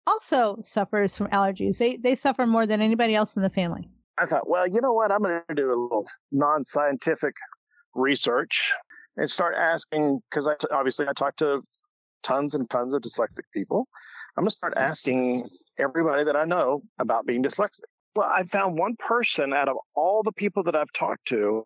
also 0.06 0.58
suffers 0.62 1.16
from 1.16 1.28
allergies. 1.30 1.78
They 1.78 1.98
they 1.98 2.16
suffer 2.16 2.46
more 2.46 2.68
than 2.68 2.82
anybody 2.82 3.16
else 3.16 3.36
in 3.36 3.42
the 3.42 3.50
family. 3.50 3.90
I 4.18 4.26
thought, 4.26 4.48
well, 4.50 4.68
you 4.68 4.80
know 4.82 4.94
what? 4.94 5.12
I'm 5.12 5.20
going 5.24 5.42
to 5.50 5.56
do 5.56 5.68
a 5.72 5.76
little 5.76 6.06
non-scientific 6.32 7.36
research 7.96 8.72
and 9.18 9.30
start 9.30 9.56
asking 9.58 10.22
because 10.30 10.48
I 10.48 10.56
obviously 10.72 11.08
I 11.08 11.14
talked 11.14 11.40
to 11.40 11.62
tons 12.24 12.56
and 12.56 12.70
tons 12.70 12.94
of 12.94 13.02
dyslexic 13.02 13.44
people. 13.54 13.88
I'm 14.38 14.44
going 14.44 14.50
to 14.50 14.56
start 14.56 14.74
asking 14.78 15.46
everybody 15.80 16.24
that 16.26 16.36
I 16.36 16.46
know 16.46 16.82
about 17.00 17.26
being 17.26 17.44
dyslexic. 17.44 17.82
Well, 18.16 18.30
I 18.34 18.44
found 18.44 18.78
one 18.78 18.96
person 18.98 19.54
out 19.54 19.68
of 19.68 19.78
all 19.94 20.24
the 20.24 20.32
people 20.32 20.64
that 20.64 20.76
I've 20.76 20.92
talked 20.94 21.28
to 21.28 21.66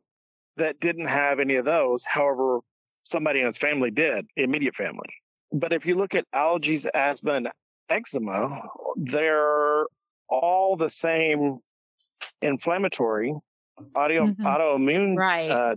that 0.58 0.80
didn't 0.80 1.08
have 1.08 1.40
any 1.40 1.56
of 1.56 1.66
those. 1.66 2.06
However, 2.06 2.60
somebody 3.04 3.40
in 3.40 3.46
his 3.46 3.58
family 3.58 3.92
did, 3.92 4.26
immediate 4.36 4.76
family. 4.76 5.10
But 5.52 5.74
if 5.74 5.86
you 5.86 5.96
look 5.96 6.16
at 6.16 6.26
allergies, 6.34 6.88
asthma, 6.94 7.34
and 7.34 7.50
eczema, 7.90 8.68
they're 8.98 9.86
all 10.28 10.76
the 10.76 10.90
same 10.90 11.60
inflammatory 12.42 13.34
audio, 13.96 14.28
Mhm. 14.28 14.36
autoimmune 14.44 15.18
Right. 15.18 15.50
uh, 15.52 15.76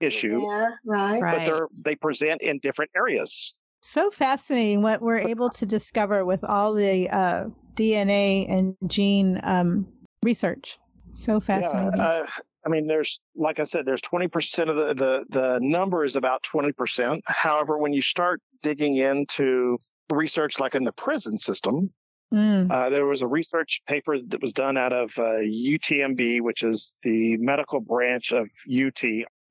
issue, 0.00 0.42
Yeah, 0.42 0.70
right. 0.84 1.20
Right. 1.20 1.36
but 1.36 1.44
they're 1.44 1.68
they 1.82 1.96
present 1.96 2.42
in 2.42 2.58
different 2.58 2.90
areas. 2.96 3.54
So 3.92 4.10
fascinating 4.10 4.82
what 4.82 5.00
we're 5.00 5.18
able 5.18 5.50
to 5.50 5.66
discover 5.66 6.24
with 6.24 6.44
all 6.44 6.74
the 6.74 7.08
uh, 7.08 7.44
DNA 7.74 8.50
and 8.50 8.74
gene 8.86 9.40
um, 9.42 9.86
research. 10.22 10.78
So 11.14 11.40
fascinating. 11.40 11.92
Yeah, 11.96 12.04
uh, 12.04 12.26
I 12.64 12.68
mean, 12.68 12.86
there's 12.86 13.20
like 13.36 13.60
I 13.60 13.62
said, 13.62 13.86
there's 13.86 14.02
20% 14.02 14.68
of 14.68 14.76
the 14.76 14.94
the 14.94 15.24
the 15.28 15.58
number 15.62 16.04
is 16.04 16.16
about 16.16 16.42
20%. 16.42 17.20
However, 17.26 17.78
when 17.78 17.92
you 17.92 18.02
start 18.02 18.42
digging 18.62 18.96
into 18.96 19.78
research, 20.10 20.58
like 20.58 20.74
in 20.74 20.84
the 20.84 20.92
prison 20.92 21.38
system, 21.38 21.90
Mm. 22.34 22.72
uh, 22.72 22.90
there 22.90 23.06
was 23.06 23.22
a 23.22 23.26
research 23.26 23.82
paper 23.86 24.18
that 24.18 24.42
was 24.42 24.52
done 24.52 24.76
out 24.76 24.92
of 24.92 25.12
uh, 25.16 25.38
UTMB, 25.44 26.40
which 26.40 26.64
is 26.64 26.98
the 27.04 27.36
medical 27.36 27.78
branch 27.78 28.32
of 28.32 28.50
UT, 28.68 29.00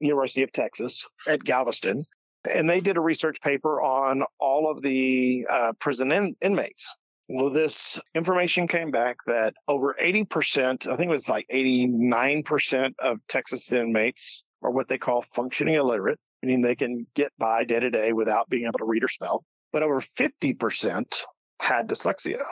University 0.01 0.43
of 0.43 0.51
Texas 0.51 1.05
at 1.25 1.41
Galveston. 1.41 2.03
And 2.53 2.69
they 2.69 2.79
did 2.79 2.97
a 2.97 3.01
research 3.01 3.41
paper 3.41 3.81
on 3.81 4.23
all 4.39 4.69
of 4.69 4.81
the 4.81 5.45
uh, 5.49 5.73
prison 5.79 6.11
in- 6.11 6.35
inmates. 6.41 6.93
Well, 7.27 7.49
this 7.49 7.99
information 8.13 8.67
came 8.67 8.91
back 8.91 9.17
that 9.25 9.53
over 9.67 9.95
80%, 9.99 10.87
I 10.87 10.95
think 10.95 11.09
it 11.09 11.13
was 11.13 11.27
like 11.27 11.47
89% 11.51 12.93
of 12.99 13.19
Texas 13.27 13.71
inmates 13.71 14.43
are 14.61 14.71
what 14.71 14.87
they 14.87 14.97
call 14.97 15.21
functioning 15.21 15.75
illiterate, 15.75 16.19
meaning 16.43 16.61
they 16.61 16.75
can 16.75 17.07
get 17.15 17.31
by 17.37 17.63
day 17.63 17.79
to 17.79 17.89
day 17.89 18.13
without 18.13 18.49
being 18.49 18.65
able 18.65 18.79
to 18.79 18.85
read 18.85 19.03
or 19.03 19.07
spell. 19.07 19.43
But 19.73 19.81
over 19.81 19.99
50% 20.01 21.21
had 21.59 21.87
dyslexia. 21.87 22.43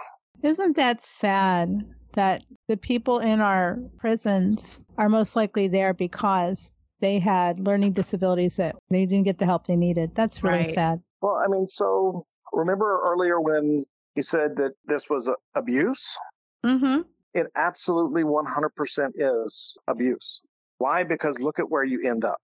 Isn't 0.41 0.75
that 0.75 1.03
sad 1.03 1.85
that 2.13 2.43
the 2.67 2.77
people 2.77 3.19
in 3.19 3.41
our 3.41 3.79
prisons 3.97 4.83
are 4.97 5.09
most 5.09 5.35
likely 5.35 5.67
there 5.67 5.93
because 5.93 6.71
they 7.03 7.19
had 7.19 7.59
learning 7.59 7.91
disabilities 7.91 8.55
that 8.55 8.77
they 8.89 9.05
didn't 9.05 9.25
get 9.25 9.37
the 9.37 9.45
help 9.45 9.67
they 9.67 9.75
needed? 9.75 10.15
That's 10.15 10.41
really 10.41 10.59
Right. 10.59 10.73
sad. 10.73 11.01
Well, 11.21 11.35
I 11.35 11.47
mean, 11.49 11.67
so 11.67 12.25
remember 12.53 13.01
earlier 13.03 13.41
when 13.41 13.83
you 14.15 14.21
said 14.21 14.55
that 14.55 14.71
this 14.85 15.09
was 15.09 15.27
a, 15.27 15.35
abuse? 15.53 16.17
Mm-hmm. 16.65 17.01
It 17.33 17.47
absolutely 17.57 18.23
100% 18.23 19.11
is 19.17 19.77
abuse. 19.85 20.41
Why? 20.77 21.03
Because 21.03 21.39
look 21.39 21.59
at 21.59 21.69
where 21.69 21.83
you 21.83 22.01
end 22.09 22.23
up. 22.23 22.37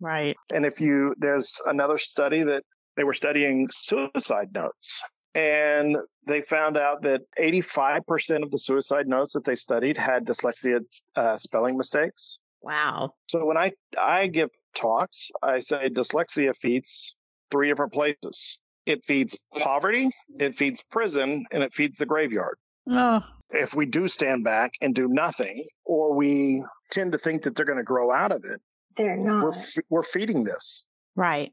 Right. 0.00 0.36
And 0.54 0.64
if 0.64 0.80
you, 0.80 1.14
there's 1.18 1.60
another 1.66 1.98
study 1.98 2.44
that 2.44 2.62
they 2.96 3.04
were 3.04 3.14
studying 3.14 3.68
suicide 3.70 4.54
notes. 4.54 5.02
And 5.34 5.98
they 6.26 6.40
found 6.40 6.78
out 6.78 7.02
that 7.02 7.20
85% 7.38 8.42
of 8.42 8.50
the 8.50 8.58
suicide 8.58 9.06
notes 9.06 9.34
that 9.34 9.44
they 9.44 9.54
studied 9.56 9.98
had 9.98 10.24
dyslexia 10.24 10.80
uh, 11.14 11.36
spelling 11.36 11.76
mistakes. 11.76 12.38
Wow. 12.62 13.14
So 13.28 13.44
when 13.44 13.56
I, 13.56 13.72
I 14.00 14.26
give 14.26 14.50
talks, 14.74 15.30
I 15.42 15.58
say 15.58 15.88
dyslexia 15.88 16.54
feeds 16.56 17.14
three 17.50 17.68
different 17.68 17.92
places. 17.92 18.58
It 18.86 19.04
feeds 19.04 19.44
poverty, 19.58 20.08
it 20.38 20.54
feeds 20.54 20.82
prison, 20.82 21.44
and 21.52 21.62
it 21.62 21.74
feeds 21.74 21.98
the 21.98 22.06
graveyard. 22.06 22.56
Oh, 22.90 23.20
If 23.50 23.74
we 23.74 23.84
do 23.86 24.08
stand 24.08 24.44
back 24.44 24.72
and 24.80 24.94
do 24.94 25.08
nothing, 25.08 25.64
or 25.84 26.14
we 26.14 26.64
tend 26.90 27.12
to 27.12 27.18
think 27.18 27.42
that 27.42 27.54
they're 27.54 27.66
going 27.66 27.78
to 27.78 27.84
grow 27.84 28.10
out 28.10 28.32
of 28.32 28.42
it. 28.50 28.60
They're 28.96 29.16
not. 29.16 29.42
We're 29.44 29.50
f- 29.50 29.76
we're 29.90 30.02
feeding 30.02 30.42
this, 30.44 30.84
right. 31.16 31.52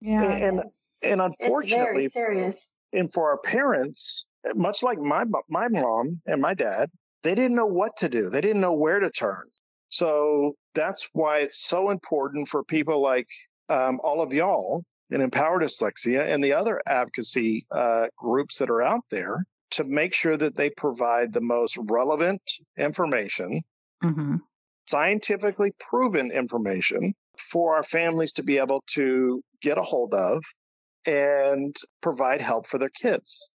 Yeah. 0.00 0.22
and 0.24 0.58
It's- 0.58 0.78
and 1.04 1.20
it's 1.20 1.36
unfortunately, 1.40 2.08
very 2.08 2.10
serious. 2.10 2.70
and 2.92 3.12
for 3.12 3.30
our 3.30 3.38
parents, 3.38 4.26
much 4.54 4.82
like 4.82 4.98
my 4.98 5.24
my 5.48 5.68
mom 5.68 6.20
and 6.26 6.42
my 6.42 6.52
dad, 6.54 6.90
they 7.22 7.34
didn't 7.36 7.56
know 7.56 7.66
what 7.66 7.96
to 7.98 8.08
do. 8.08 8.28
They 8.28 8.40
didn't 8.40 8.60
know 8.60 8.74
where 8.74 8.98
to 9.00 9.10
turn. 9.10 9.42
So 9.92 10.56
that's 10.74 11.10
why 11.12 11.40
it's 11.40 11.68
so 11.68 11.90
important 11.90 12.48
for 12.48 12.64
people 12.64 13.02
like 13.02 13.28
um, 13.68 14.00
all 14.02 14.22
of 14.22 14.32
y'all 14.32 14.82
in 15.10 15.20
Empower 15.20 15.60
Dyslexia 15.60 16.32
and 16.32 16.42
the 16.42 16.54
other 16.54 16.80
advocacy 16.86 17.64
uh, 17.70 18.06
groups 18.16 18.56
that 18.58 18.70
are 18.70 18.80
out 18.80 19.04
there 19.10 19.44
to 19.72 19.84
make 19.84 20.14
sure 20.14 20.38
that 20.38 20.56
they 20.56 20.70
provide 20.70 21.32
the 21.32 21.42
most 21.42 21.76
relevant 21.78 22.42
information, 22.78 23.60
hmm 24.02 24.36
scientifically 24.88 25.72
proven 25.78 26.32
information 26.32 27.14
for 27.38 27.76
our 27.76 27.84
families 27.84 28.32
to 28.32 28.42
be 28.42 28.58
able 28.58 28.82
to 28.86 29.40
get 29.60 29.78
a 29.78 29.82
hold 29.82 30.12
of 30.12 30.42
and 31.06 31.76
provide 32.00 32.40
help 32.40 32.66
for 32.66 32.78
their 32.78 32.90
kids. 32.90 33.50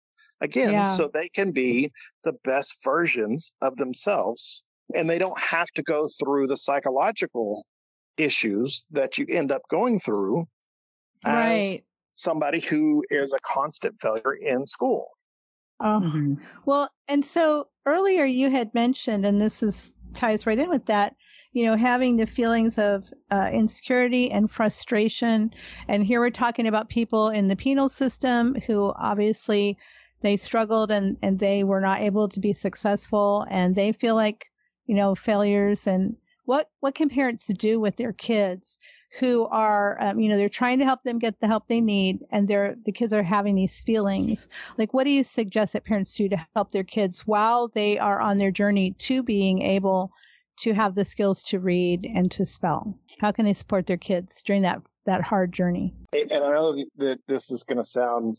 Again, 0.42 0.74
Yeah. 0.74 0.84
so 0.84 1.08
they 1.08 1.30
can 1.30 1.52
be 1.52 1.92
the 2.24 2.34
best 2.44 2.84
versions 2.84 3.54
of 3.62 3.78
themselves 3.78 4.64
and 4.94 5.10
they 5.10 5.18
don't 5.18 5.40
have 5.40 5.68
to 5.76 5.84
go 5.84 6.10
through 6.20 6.48
the 6.48 6.58
psychological 6.58 7.66
issues 8.18 8.86
that 8.92 9.18
you 9.18 9.26
end 9.30 9.52
up 9.52 9.64
going 9.70 10.00
through 10.00 10.46
as 11.26 11.78
Right. 11.78 11.84
somebody 12.12 12.62
who 12.62 13.04
is 13.10 13.34
a 13.34 13.40
constant 13.42 14.00
failure 14.02 14.34
in 14.34 14.66
school. 14.66 15.08
Oh. 15.80 16.00
hmm 16.00 16.36
Well, 16.66 16.90
and 17.08 17.26
so 17.26 17.68
earlier 17.86 18.26
you 18.26 18.50
had 18.50 18.74
mentioned, 18.74 19.26
and 19.26 19.40
this 19.42 19.62
is 19.64 19.94
ties 20.14 20.46
right 20.46 20.58
in 20.60 20.70
with 20.70 20.86
that, 20.86 21.16
you 21.52 21.66
know, 21.66 21.76
having 21.76 22.18
the 22.18 22.26
feelings 22.26 22.78
of 22.78 23.06
uh, 23.32 23.50
insecurity 23.54 24.32
and 24.32 24.50
frustration. 24.50 25.52
And 25.88 26.06
here 26.06 26.20
we're 26.20 26.30
talking 26.32 26.68
about 26.68 26.90
people 26.90 27.30
in 27.30 27.48
the 27.48 27.56
penal 27.56 27.90
system 27.90 28.56
who 28.68 28.94
obviously 28.96 29.78
they 30.22 30.38
struggled 30.38 30.92
and, 30.92 31.18
and 31.22 31.40
they 31.40 31.64
were 31.64 31.82
not 31.82 32.02
able 32.02 32.30
to 32.30 32.40
be 32.40 32.54
successful 32.54 33.46
and 33.50 33.76
they 33.76 33.92
feel 33.92 34.16
like, 34.16 34.46
you 34.86 34.96
know, 34.96 35.16
failures. 35.16 35.88
And 35.88 36.16
what, 36.46 36.70
what 36.80 36.96
can 36.96 37.10
parents 37.10 37.48
do 37.48 37.80
with 37.80 37.96
their 37.96 38.14
kids 38.14 38.80
who 39.20 39.46
are, 39.46 40.02
um, 40.02 40.20
you 40.20 40.28
know, 40.28 40.38
they're 40.38 40.50
trying 40.50 40.80
to 40.80 40.86
help 40.86 41.04
them 41.04 41.20
get 41.20 41.40
the 41.40 41.48
help 41.48 41.68
they 41.68 41.82
need 41.82 42.20
and 42.32 42.48
they're, 42.48 42.76
the 42.86 42.92
kids 42.92 43.14
are 43.14 43.24
having 43.24 43.56
these 43.56 43.80
feelings? 43.82 44.48
Like, 44.78 44.94
what 44.94 45.04
do 45.04 45.12
you 45.12 45.24
suggest 45.24 45.74
that 45.74 45.86
parents 45.86 46.16
do 46.16 46.28
to 46.30 46.48
help 46.56 46.72
their 46.72 46.84
kids 46.84 47.28
while 47.28 47.68
they 47.68 48.00
are 48.00 48.20
on 48.20 48.38
their 48.38 48.52
journey 48.52 48.92
to 49.00 49.22
being 49.22 49.62
able 49.62 50.12
to 50.60 50.74
have 50.74 50.96
the 50.96 51.06
skills 51.06 51.44
to 51.44 51.60
read 51.60 52.06
and 52.06 52.32
to 52.32 52.46
spell? 52.46 52.98
How 53.20 53.32
can 53.32 53.46
they 53.46 53.54
support 53.54 53.86
their 53.86 53.98
kids 53.98 54.42
during 54.42 54.64
that 54.64 54.82
that 55.06 55.22
hard 55.22 55.52
journey? 55.52 55.94
And 56.14 56.44
I 56.44 56.52
know 56.52 56.76
that 56.98 57.20
this 57.28 57.52
is 57.52 57.64
going 57.64 57.78
to 57.78 57.84
sound 57.84 58.38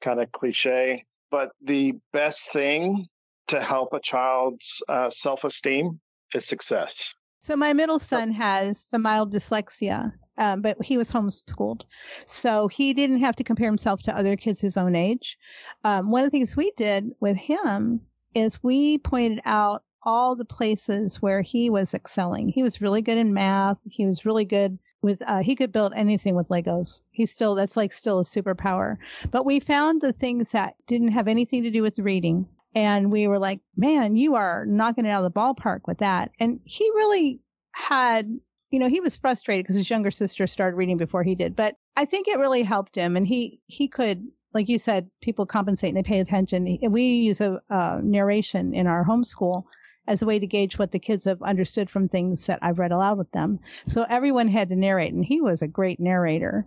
kind 0.00 0.20
of 0.20 0.30
cliche, 0.32 1.04
but 1.30 1.52
the 1.62 1.94
best 2.12 2.52
thing 2.52 3.06
to 3.52 3.60
help 3.60 3.92
a 3.92 4.00
child's 4.00 4.82
uh, 4.88 5.10
self 5.10 5.44
esteem 5.44 6.00
is 6.34 6.46
success. 6.46 7.14
So 7.40 7.54
my 7.54 7.74
middle 7.74 7.98
son 7.98 8.32
has 8.32 8.80
some 8.82 9.02
mild 9.02 9.32
dyslexia, 9.32 10.12
um, 10.38 10.62
but 10.62 10.82
he 10.82 10.96
was 10.96 11.10
homeschooled, 11.10 11.82
so 12.24 12.68
he 12.68 12.94
didn't 12.94 13.20
have 13.20 13.36
to 13.36 13.44
compare 13.44 13.68
himself 13.68 14.02
to 14.04 14.16
other 14.16 14.36
kids 14.36 14.60
his 14.60 14.78
own 14.78 14.94
age. 14.94 15.36
Um, 15.84 16.10
one 16.10 16.24
of 16.24 16.30
the 16.30 16.30
things 16.30 16.56
we 16.56 16.72
did 16.78 17.10
with 17.20 17.36
him 17.36 18.00
is 18.34 18.62
we 18.62 18.96
pointed 18.98 19.42
out 19.44 19.82
all 20.02 20.34
the 20.34 20.46
places 20.46 21.20
where 21.20 21.42
he 21.42 21.68
was 21.68 21.92
excelling. 21.92 22.48
He 22.48 22.62
was 22.62 22.80
really 22.80 23.02
good 23.02 23.18
in 23.18 23.34
math. 23.34 23.76
He 23.84 24.06
was 24.06 24.24
really 24.24 24.46
good 24.46 24.78
with 25.02 25.20
uh, 25.26 25.42
he 25.42 25.56
could 25.56 25.72
build 25.72 25.92
anything 25.94 26.34
with 26.36 26.48
Legos. 26.48 27.00
He's 27.10 27.30
still 27.30 27.54
that's 27.54 27.76
like 27.76 27.92
still 27.92 28.20
a 28.20 28.24
superpower. 28.24 28.96
But 29.30 29.44
we 29.44 29.60
found 29.60 30.00
the 30.00 30.14
things 30.14 30.52
that 30.52 30.74
didn't 30.86 31.12
have 31.12 31.28
anything 31.28 31.64
to 31.64 31.70
do 31.70 31.82
with 31.82 31.98
reading 31.98 32.46
and 32.74 33.12
we 33.12 33.26
were 33.26 33.38
like, 33.38 33.60
man, 33.76 34.16
you 34.16 34.34
are 34.34 34.64
knocking 34.66 35.04
it 35.04 35.10
out 35.10 35.24
of 35.24 35.32
the 35.32 35.38
ballpark 35.38 35.80
with 35.86 35.98
that. 35.98 36.30
And 36.38 36.60
he 36.64 36.88
really 36.94 37.40
had, 37.72 38.28
you 38.70 38.78
know, 38.78 38.88
he 38.88 39.00
was 39.00 39.16
frustrated 39.16 39.64
because 39.64 39.76
his 39.76 39.90
younger 39.90 40.10
sister 40.10 40.46
started 40.46 40.76
reading 40.76 40.96
before 40.96 41.22
he 41.22 41.34
did, 41.34 41.54
but 41.54 41.76
I 41.96 42.04
think 42.04 42.28
it 42.28 42.38
really 42.38 42.62
helped 42.62 42.96
him. 42.96 43.16
And 43.16 43.26
he, 43.26 43.60
he 43.66 43.88
could, 43.88 44.26
like 44.54 44.68
you 44.68 44.78
said, 44.78 45.10
people 45.20 45.44
compensate 45.44 45.94
and 45.94 45.98
they 45.98 46.08
pay 46.08 46.20
attention. 46.20 46.78
We 46.90 47.02
use 47.02 47.40
a, 47.40 47.60
uh, 47.68 48.00
narration 48.02 48.74
in 48.74 48.86
our 48.86 49.04
homeschool 49.04 49.64
as 50.08 50.22
a 50.22 50.26
way 50.26 50.38
to 50.38 50.46
gauge 50.46 50.78
what 50.78 50.92
the 50.92 50.98
kids 50.98 51.26
have 51.26 51.42
understood 51.42 51.88
from 51.88 52.08
things 52.08 52.46
that 52.46 52.58
I've 52.62 52.78
read 52.78 52.92
aloud 52.92 53.18
with 53.18 53.30
them. 53.32 53.60
So 53.86 54.04
everyone 54.08 54.48
had 54.48 54.68
to 54.70 54.76
narrate 54.76 55.12
and 55.12 55.24
he 55.24 55.40
was 55.40 55.62
a 55.62 55.68
great 55.68 56.00
narrator. 56.00 56.66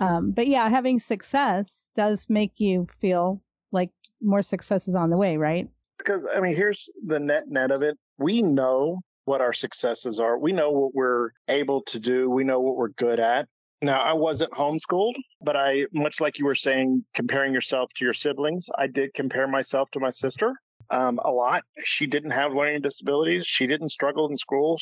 Um, 0.00 0.32
but 0.32 0.48
yeah, 0.48 0.68
having 0.68 0.98
success 0.98 1.88
does 1.94 2.28
make 2.28 2.58
you 2.58 2.88
feel 3.00 3.40
like 3.70 3.90
more 4.20 4.42
success 4.42 4.88
is 4.88 4.94
on 4.94 5.10
the 5.10 5.16
way, 5.16 5.36
right? 5.36 5.68
Because, 5.98 6.26
I 6.26 6.40
mean, 6.40 6.54
here's 6.54 6.88
the 7.04 7.20
net 7.20 7.44
net 7.48 7.70
of 7.70 7.82
it. 7.82 7.98
We 8.18 8.42
know 8.42 9.00
what 9.24 9.40
our 9.40 9.52
successes 9.52 10.20
are, 10.20 10.38
we 10.38 10.52
know 10.52 10.70
what 10.70 10.94
we're 10.94 11.30
able 11.48 11.82
to 11.82 11.98
do, 11.98 12.28
we 12.28 12.44
know 12.44 12.60
what 12.60 12.76
we're 12.76 12.88
good 12.88 13.20
at. 13.20 13.48
Now, 13.80 14.00
I 14.00 14.14
wasn't 14.14 14.52
homeschooled, 14.52 15.14
but 15.42 15.56
I, 15.56 15.86
much 15.92 16.20
like 16.20 16.38
you 16.38 16.46
were 16.46 16.54
saying, 16.54 17.04
comparing 17.12 17.52
yourself 17.52 17.92
to 17.96 18.04
your 18.04 18.14
siblings, 18.14 18.68
I 18.78 18.86
did 18.86 19.12
compare 19.14 19.46
myself 19.46 19.90
to 19.92 20.00
my 20.00 20.10
sister 20.10 20.54
um, 20.90 21.18
a 21.22 21.30
lot. 21.30 21.64
She 21.84 22.06
didn't 22.06 22.30
have 22.30 22.54
learning 22.54 22.82
disabilities. 22.82 23.46
She 23.46 23.66
didn't 23.66 23.90
struggle 23.90 24.28
in 24.28 24.36
school. 24.36 24.80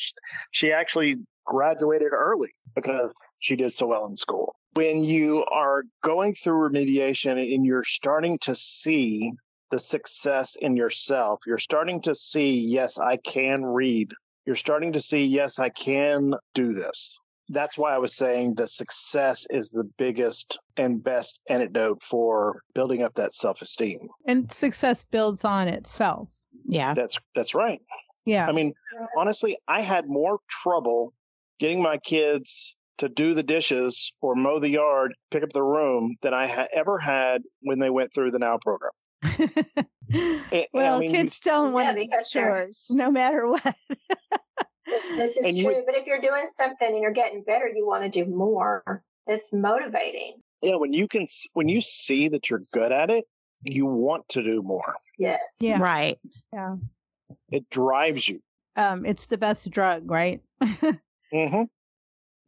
She 0.51 0.71
actually 0.71 1.17
graduated 1.45 2.09
early 2.13 2.51
because 2.75 3.13
she 3.39 3.55
did 3.55 3.73
so 3.73 3.87
well 3.87 4.05
in 4.05 4.15
school. 4.15 4.55
When 4.75 5.03
you 5.03 5.45
are 5.45 5.83
going 6.01 6.33
through 6.33 6.69
remediation 6.69 7.31
and 7.33 7.65
you're 7.65 7.83
starting 7.83 8.37
to 8.39 8.55
see 8.55 9.31
the 9.71 9.79
success 9.79 10.55
in 10.59 10.75
yourself, 10.75 11.41
you're 11.45 11.57
starting 11.57 12.01
to 12.01 12.15
see, 12.15 12.59
yes, 12.59 12.99
I 12.99 13.17
can 13.17 13.63
read. 13.63 14.11
You're 14.45 14.55
starting 14.55 14.93
to 14.93 15.01
see, 15.01 15.25
yes, 15.25 15.59
I 15.59 15.69
can 15.69 16.33
do 16.53 16.73
this. 16.73 17.17
That's 17.49 17.77
why 17.77 17.93
I 17.93 17.97
was 17.97 18.15
saying 18.15 18.55
the 18.55 18.67
success 18.67 19.45
is 19.49 19.69
the 19.69 19.83
biggest 19.97 20.57
and 20.77 21.03
best 21.03 21.41
antidote 21.49 22.01
for 22.01 22.61
building 22.73 23.03
up 23.03 23.15
that 23.15 23.33
self 23.33 23.61
esteem. 23.61 23.99
And 24.25 24.51
success 24.51 25.03
builds 25.03 25.43
on 25.43 25.67
itself. 25.67 26.29
Yeah. 26.65 26.93
That's 26.93 27.19
that's 27.35 27.53
right. 27.53 27.81
Yeah. 28.25 28.47
I 28.47 28.53
mean, 28.53 28.73
honestly, 29.17 29.57
I 29.67 29.81
had 29.81 30.07
more 30.07 30.39
trouble 30.49 31.13
getting 31.59 31.81
my 31.81 31.97
kids 31.97 32.75
to 32.99 33.09
do 33.09 33.33
the 33.33 33.43
dishes 33.43 34.13
or 34.21 34.35
mow 34.35 34.59
the 34.59 34.69
yard, 34.69 35.13
pick 35.31 35.43
up 35.43 35.49
the 35.51 35.63
room 35.63 36.15
than 36.21 36.33
I 36.33 36.47
ha- 36.47 36.67
ever 36.73 36.97
had 36.99 37.41
when 37.61 37.79
they 37.79 37.89
went 37.89 38.13
through 38.13 38.31
the 38.31 38.39
Now 38.39 38.57
program. 38.59 38.91
I 39.23 40.65
well, 40.73 40.99
mean, 40.99 41.11
kids 41.11 41.39
don't 41.39 41.67
Yeah, 41.67 41.71
want 41.73 41.87
to 41.89 41.93
be 41.95 42.05
because 42.07 42.29
chores, 42.29 42.85
no 42.89 43.11
matter 43.11 43.47
what. 43.47 43.75
This 45.15 45.37
is 45.37 45.45
And 45.45 45.57
true. 45.57 45.73
would- 45.75 45.85
but 45.85 45.95
if 45.95 46.05
you're 46.07 46.19
doing 46.19 46.45
something 46.45 46.87
and 46.87 47.01
you're 47.01 47.11
getting 47.13 47.41
better, 47.43 47.67
you 47.73 47.87
want 47.87 48.03
to 48.03 48.09
do 48.09 48.29
more. 48.29 49.01
It's 49.27 49.51
motivating. 49.53 50.35
Yeah, 50.61 50.75
when 50.75 50.91
you 50.93 51.07
can, 51.07 51.25
when 51.53 51.69
you 51.69 51.79
see 51.81 52.27
that 52.29 52.49
you're 52.49 52.61
good 52.73 52.91
at 52.91 53.09
it, 53.09 53.23
you 53.63 53.85
want 53.85 54.27
to 54.29 54.43
do 54.43 54.61
more. 54.61 54.93
Yes. 55.17 55.39
Yeah. 55.61 55.79
Right. 55.81 56.19
yeah. 56.51 56.75
It 57.49 57.69
drives 57.69 58.27
you. 58.27 58.41
Um, 58.75 59.05
it's 59.05 59.25
the 59.27 59.37
best 59.37 59.69
drug, 59.71 60.11
right? 60.11 60.41
hmm 60.61 61.63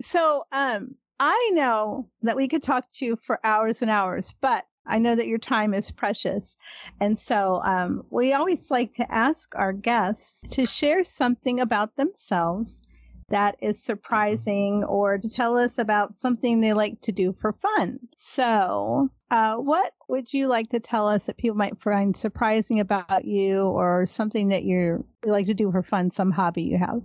So, 0.01 0.45
um, 0.51 0.95
I 1.19 1.51
know 1.53 2.09
that 2.23 2.35
we 2.35 2.47
could 2.47 2.63
talk 2.63 2.85
to 2.95 3.05
you 3.05 3.17
for 3.23 3.39
hours 3.43 3.81
and 3.81 3.89
hours, 3.89 4.33
but 4.41 4.65
I 4.85 4.99
know 4.99 5.15
that 5.15 5.27
your 5.27 5.39
time 5.39 5.73
is 5.73 5.89
precious. 5.91 6.57
And 6.99 7.17
so, 7.17 7.61
um, 7.63 8.05
we 8.09 8.33
always 8.33 8.69
like 8.69 8.93
to 8.95 9.11
ask 9.11 9.55
our 9.55 9.73
guests 9.73 10.43
to 10.51 10.65
share 10.65 11.03
something 11.03 11.59
about 11.59 11.95
themselves 11.95 12.83
that 13.29 13.55
is 13.61 13.81
surprising 13.81 14.83
or 14.83 15.17
to 15.17 15.29
tell 15.29 15.57
us 15.57 15.77
about 15.79 16.15
something 16.15 16.61
they 16.61 16.73
like 16.73 17.01
to 17.01 17.11
do 17.11 17.33
for 17.41 17.53
fun. 17.53 17.99
So, 18.17 19.09
uh, 19.31 19.55
what 19.55 19.93
would 20.07 20.31
you 20.31 20.47
like 20.47 20.69
to 20.69 20.79
tell 20.79 21.07
us 21.07 21.25
that 21.25 21.37
people 21.37 21.57
might 21.57 21.81
find 21.81 22.15
surprising 22.15 22.79
about 22.79 23.25
you 23.25 23.61
or 23.63 24.05
something 24.05 24.49
that 24.49 24.63
you're, 24.63 25.03
you 25.25 25.31
like 25.31 25.47
to 25.47 25.53
do 25.55 25.71
for 25.71 25.81
fun, 25.81 26.11
some 26.11 26.31
hobby 26.31 26.63
you 26.63 26.77
have? 26.77 27.01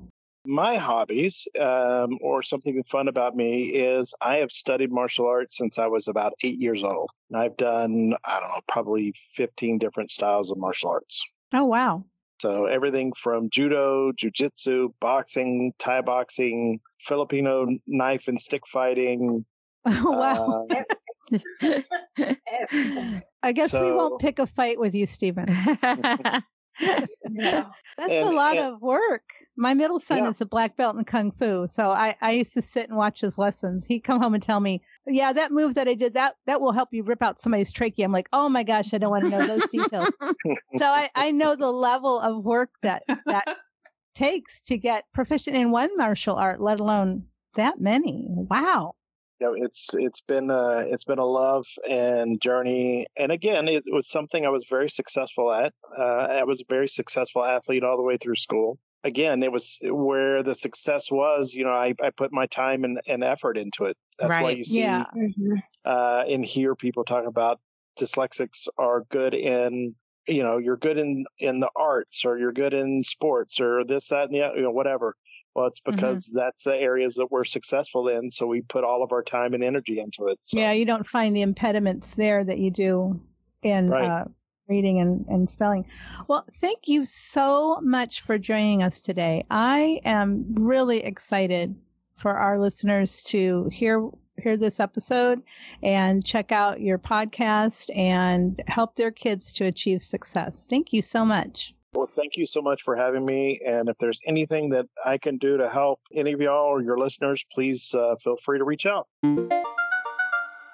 My 0.46 0.76
hobbies, 0.76 1.46
um, 1.58 2.18
or 2.22 2.42
something 2.42 2.82
fun 2.84 3.08
about 3.08 3.36
me, 3.36 3.64
is 3.64 4.14
I 4.22 4.36
have 4.36 4.50
studied 4.50 4.90
martial 4.90 5.26
arts 5.26 5.56
since 5.56 5.78
I 5.78 5.86
was 5.86 6.08
about 6.08 6.32
eight 6.42 6.58
years 6.58 6.82
old. 6.82 7.10
And 7.30 7.38
I've 7.38 7.56
done, 7.56 8.14
I 8.24 8.40
don't 8.40 8.48
know, 8.48 8.60
probably 8.66 9.12
15 9.34 9.78
different 9.78 10.10
styles 10.10 10.50
of 10.50 10.56
martial 10.56 10.90
arts. 10.90 11.30
Oh, 11.52 11.64
wow. 11.64 12.04
So 12.40 12.64
everything 12.64 13.12
from 13.12 13.50
judo, 13.50 14.12
jujitsu, 14.12 14.94
boxing, 14.98 15.72
Thai 15.78 16.00
boxing, 16.00 16.80
Filipino 16.98 17.66
knife 17.86 18.28
and 18.28 18.40
stick 18.40 18.66
fighting. 18.66 19.44
Oh, 19.86 20.12
wow. 20.12 20.68
uh, 20.70 21.80
I 23.42 23.52
guess 23.52 23.72
we 23.72 23.90
won't 23.92 24.20
pick 24.20 24.38
a 24.38 24.46
fight 24.46 24.78
with 24.78 24.94
you, 24.94 25.06
Stephen. 25.06 25.48
That's 26.80 27.16
and, 27.24 28.28
a 28.28 28.30
lot 28.30 28.56
and, 28.56 28.74
of 28.74 28.80
work. 28.80 29.22
My 29.56 29.74
middle 29.74 29.98
son 29.98 30.18
yeah. 30.18 30.30
is 30.30 30.40
a 30.40 30.46
black 30.46 30.76
belt 30.76 30.96
in 30.96 31.04
kung 31.04 31.32
fu, 31.32 31.66
so 31.68 31.90
I, 31.90 32.16
I 32.22 32.32
used 32.32 32.54
to 32.54 32.62
sit 32.62 32.88
and 32.88 32.96
watch 32.96 33.20
his 33.20 33.36
lessons. 33.36 33.86
He'd 33.86 34.00
come 34.00 34.20
home 34.20 34.34
and 34.34 34.42
tell 34.42 34.60
me, 34.60 34.82
"Yeah, 35.06 35.32
that 35.32 35.52
move 35.52 35.74
that 35.74 35.88
I 35.88 35.94
did 35.94 36.14
that 36.14 36.36
that 36.46 36.60
will 36.60 36.72
help 36.72 36.88
you 36.92 37.02
rip 37.02 37.22
out 37.22 37.40
somebody's 37.40 37.72
trachea." 37.72 38.04
I'm 38.04 38.12
like, 38.12 38.28
"Oh 38.32 38.48
my 38.48 38.62
gosh, 38.62 38.94
I 38.94 38.98
don't 38.98 39.10
want 39.10 39.24
to 39.24 39.30
know 39.30 39.46
those 39.46 39.68
details." 39.70 40.08
so 40.78 40.86
I 40.86 41.10
I 41.14 41.30
know 41.30 41.56
the 41.56 41.72
level 41.72 42.18
of 42.20 42.44
work 42.44 42.70
that 42.82 43.02
that 43.26 43.44
takes 44.14 44.60
to 44.62 44.78
get 44.78 45.04
proficient 45.12 45.56
in 45.56 45.70
one 45.70 45.94
martial 45.96 46.36
art, 46.36 46.60
let 46.60 46.80
alone 46.80 47.24
that 47.56 47.80
many. 47.80 48.26
Wow 48.28 48.94
you 49.40 49.46
know, 49.46 49.54
it's 49.56 49.90
it's 49.94 50.20
been 50.20 50.50
a, 50.50 50.84
it's 50.86 51.04
been 51.04 51.18
a 51.18 51.24
love 51.24 51.66
and 51.88 52.40
journey, 52.40 53.06
and 53.16 53.32
again, 53.32 53.68
it 53.68 53.84
was 53.86 54.08
something 54.08 54.44
I 54.44 54.50
was 54.50 54.66
very 54.68 54.90
successful 54.90 55.50
at. 55.52 55.72
Uh, 55.96 56.02
I 56.02 56.44
was 56.44 56.60
a 56.60 56.64
very 56.68 56.88
successful 56.88 57.44
athlete 57.44 57.82
all 57.82 57.96
the 57.96 58.02
way 58.02 58.16
through 58.16 58.36
school. 58.36 58.78
Again, 59.02 59.42
it 59.42 59.50
was 59.50 59.78
where 59.82 60.42
the 60.42 60.54
success 60.54 61.10
was. 61.10 61.54
You 61.54 61.64
know, 61.64 61.72
I, 61.72 61.94
I 62.02 62.10
put 62.10 62.32
my 62.32 62.46
time 62.46 62.84
and, 62.84 63.00
and 63.08 63.24
effort 63.24 63.56
into 63.56 63.86
it. 63.86 63.96
That's 64.18 64.30
right. 64.30 64.42
why 64.42 64.50
you 64.50 64.64
see 64.64 64.80
yeah. 64.80 65.04
Mm-hmm. 65.16 65.54
uh, 65.86 66.24
and 66.28 66.44
hear 66.44 66.74
people 66.74 67.04
talk 67.04 67.26
about 67.26 67.60
dyslexics 67.98 68.68
are 68.76 69.04
good 69.10 69.34
in 69.34 69.94
you 70.26 70.42
know 70.42 70.58
you're 70.58 70.76
good 70.76 70.98
in 70.98 71.24
in 71.38 71.60
the 71.60 71.70
arts 71.74 72.24
or 72.24 72.38
you're 72.38 72.52
good 72.52 72.74
in 72.74 73.02
sports 73.02 73.60
or 73.60 73.84
this 73.84 74.08
that 74.08 74.24
and 74.24 74.34
the 74.34 74.42
other 74.42 74.56
you 74.56 74.62
know 74.62 74.70
whatever 74.70 75.16
well, 75.54 75.66
it's 75.66 75.80
mm-hmm. 75.80 75.94
because 75.94 76.28
mm-hmm. 76.28 76.38
that's 76.38 76.64
the 76.64 76.76
areas 76.76 77.14
that 77.16 77.30
we're 77.30 77.44
successful 77.44 78.08
in. 78.08 78.30
So 78.30 78.46
we 78.46 78.62
put 78.62 78.84
all 78.84 79.02
of 79.02 79.12
our 79.12 79.22
time 79.22 79.54
and 79.54 79.64
energy 79.64 80.00
into 80.00 80.28
it. 80.28 80.38
So. 80.42 80.58
Yeah, 80.58 80.72
you 80.72 80.84
don't 80.84 81.06
find 81.06 81.34
the 81.34 81.42
impediments 81.42 82.14
there 82.14 82.44
that 82.44 82.58
you 82.58 82.70
do 82.70 83.20
in 83.62 83.90
right. 83.90 84.22
uh, 84.22 84.24
reading 84.68 85.00
and, 85.00 85.26
and 85.28 85.50
spelling. 85.50 85.84
Well, 86.28 86.46
thank 86.60 86.88
you 86.88 87.04
so 87.04 87.80
much 87.82 88.22
for 88.22 88.38
joining 88.38 88.82
us 88.82 89.00
today. 89.00 89.44
I 89.50 90.00
am 90.04 90.54
really 90.54 91.04
excited 91.04 91.74
for 92.16 92.32
our 92.36 92.58
listeners 92.58 93.22
to 93.24 93.68
hear 93.72 94.08
hear 94.40 94.56
this 94.56 94.80
episode 94.80 95.42
and 95.82 96.24
check 96.24 96.50
out 96.50 96.80
your 96.80 96.98
podcast 96.98 97.94
and 97.94 98.62
help 98.68 98.94
their 98.94 99.10
kids 99.10 99.52
to 99.52 99.66
achieve 99.66 100.02
success. 100.02 100.66
Thank 100.70 100.94
you 100.94 101.02
so 101.02 101.26
much. 101.26 101.74
Well, 101.92 102.06
thank 102.06 102.36
you 102.36 102.46
so 102.46 102.62
much 102.62 102.82
for 102.82 102.94
having 102.94 103.24
me. 103.24 103.60
And 103.66 103.88
if 103.88 103.98
there's 103.98 104.20
anything 104.24 104.68
that 104.70 104.86
I 105.04 105.18
can 105.18 105.38
do 105.38 105.56
to 105.56 105.68
help 105.68 106.00
any 106.14 106.32
of 106.32 106.40
y'all 106.40 106.66
or 106.66 106.82
your 106.82 106.96
listeners, 106.96 107.44
please 107.52 107.92
uh, 107.94 108.14
feel 108.22 108.36
free 108.36 108.58
to 108.58 108.64
reach 108.64 108.86
out. 108.86 109.08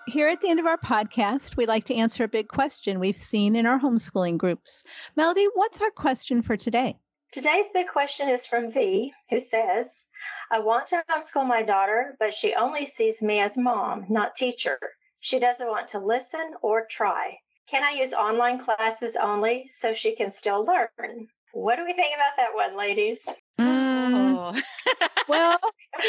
Here 0.07 0.29
at 0.29 0.41
the 0.43 0.51
end 0.51 0.61
of 0.61 0.67
our 0.67 0.77
podcast, 0.77 1.57
we 1.57 1.65
like 1.65 1.85
to 1.87 1.95
answer 1.95 2.25
a 2.25 2.29
big 2.29 2.49
question 2.49 3.01
we've 3.01 3.21
seen 3.21 3.57
in 3.57 3.67
our 3.67 3.81
homeschooling 3.81 4.37
groups. 4.37 4.85
Melody, 5.17 5.47
what's 5.55 5.81
our 5.81 5.91
question 5.91 6.43
for 6.43 6.57
today? 6.57 6.97
Today's 7.33 7.71
big 7.73 7.89
question 7.89 8.29
is 8.29 8.47
from 8.47 8.71
V, 8.71 9.13
who 9.31 9.41
says, 9.41 10.05
I 10.53 10.61
want 10.61 10.87
to 10.89 11.03
homeschool 11.11 11.47
my 11.47 11.63
daughter, 11.63 12.15
but 12.21 12.35
she 12.35 12.55
only 12.55 12.85
sees 12.85 13.23
me 13.23 13.41
as 13.41 13.57
mom, 13.57 14.05
not 14.09 14.35
teacher. 14.35 14.79
She 15.21 15.41
doesn't 15.41 15.67
want 15.67 15.89
to 15.89 15.99
listen 15.99 16.53
or 16.63 16.87
try. 16.89 17.39
Can 17.69 17.83
I 17.83 17.99
use 17.99 18.13
online 18.13 18.59
classes 18.59 19.17
only 19.17 19.67
so 19.67 19.93
she 19.93 20.15
can 20.15 20.31
still 20.31 20.65
learn? 20.65 21.29
What 21.53 21.77
do 21.77 21.85
we 21.85 21.95
think 21.95 22.15
about 22.15 22.37
that 22.37 22.55
one, 22.55 22.77
ladies? 22.77 23.27
Mm. 23.59 24.63
well, 25.29 25.59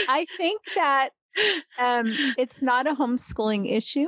I 0.07 0.25
think 0.37 0.61
that 0.75 1.09
um, 1.79 2.35
it's 2.37 2.61
not 2.61 2.85
a 2.85 2.93
homeschooling 2.93 3.71
issue. 3.71 4.07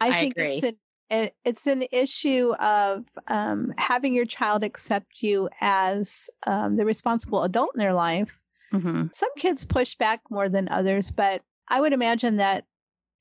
I, 0.00 0.08
I 0.08 0.20
think 0.20 0.36
agree. 0.36 0.54
it's 0.56 0.78
an 1.10 1.30
it's 1.44 1.66
an 1.66 1.84
issue 1.90 2.52
of 2.60 3.04
um, 3.28 3.72
having 3.78 4.14
your 4.14 4.26
child 4.26 4.62
accept 4.62 5.22
you 5.22 5.48
as 5.60 6.28
um, 6.46 6.76
the 6.76 6.84
responsible 6.84 7.44
adult 7.44 7.70
in 7.74 7.78
their 7.78 7.94
life. 7.94 8.30
Mm-hmm. 8.72 9.06
Some 9.14 9.30
kids 9.38 9.64
push 9.64 9.96
back 9.96 10.20
more 10.28 10.50
than 10.50 10.68
others, 10.68 11.10
but 11.10 11.40
I 11.68 11.80
would 11.80 11.94
imagine 11.94 12.36
that 12.36 12.64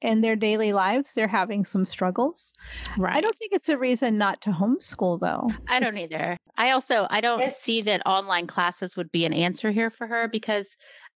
in 0.02 0.22
their 0.22 0.36
daily 0.36 0.74
lives 0.74 1.12
they're 1.14 1.28
having 1.28 1.66
some 1.66 1.86
struggles. 1.86 2.54
Right. 2.98 3.16
I 3.16 3.22
don't 3.22 3.38
think 3.38 3.54
it's 3.54 3.70
a 3.70 3.78
reason 3.78 4.18
not 4.18 4.42
to 4.42 4.52
homeschool 4.52 5.20
though. 5.20 5.50
I 5.68 5.80
don't 5.80 5.98
it's, 5.98 6.12
either. 6.12 6.38
I 6.56 6.72
also 6.72 7.08
I 7.10 7.22
don't 7.22 7.54
see 7.54 7.82
that 7.84 8.06
online 8.06 8.48
classes 8.48 8.96
would 8.96 9.12
be 9.12 9.26
an 9.26 9.34
answer 9.34 9.72
here 9.72 9.90
for 9.90 10.08
her 10.08 10.28
because 10.28 10.76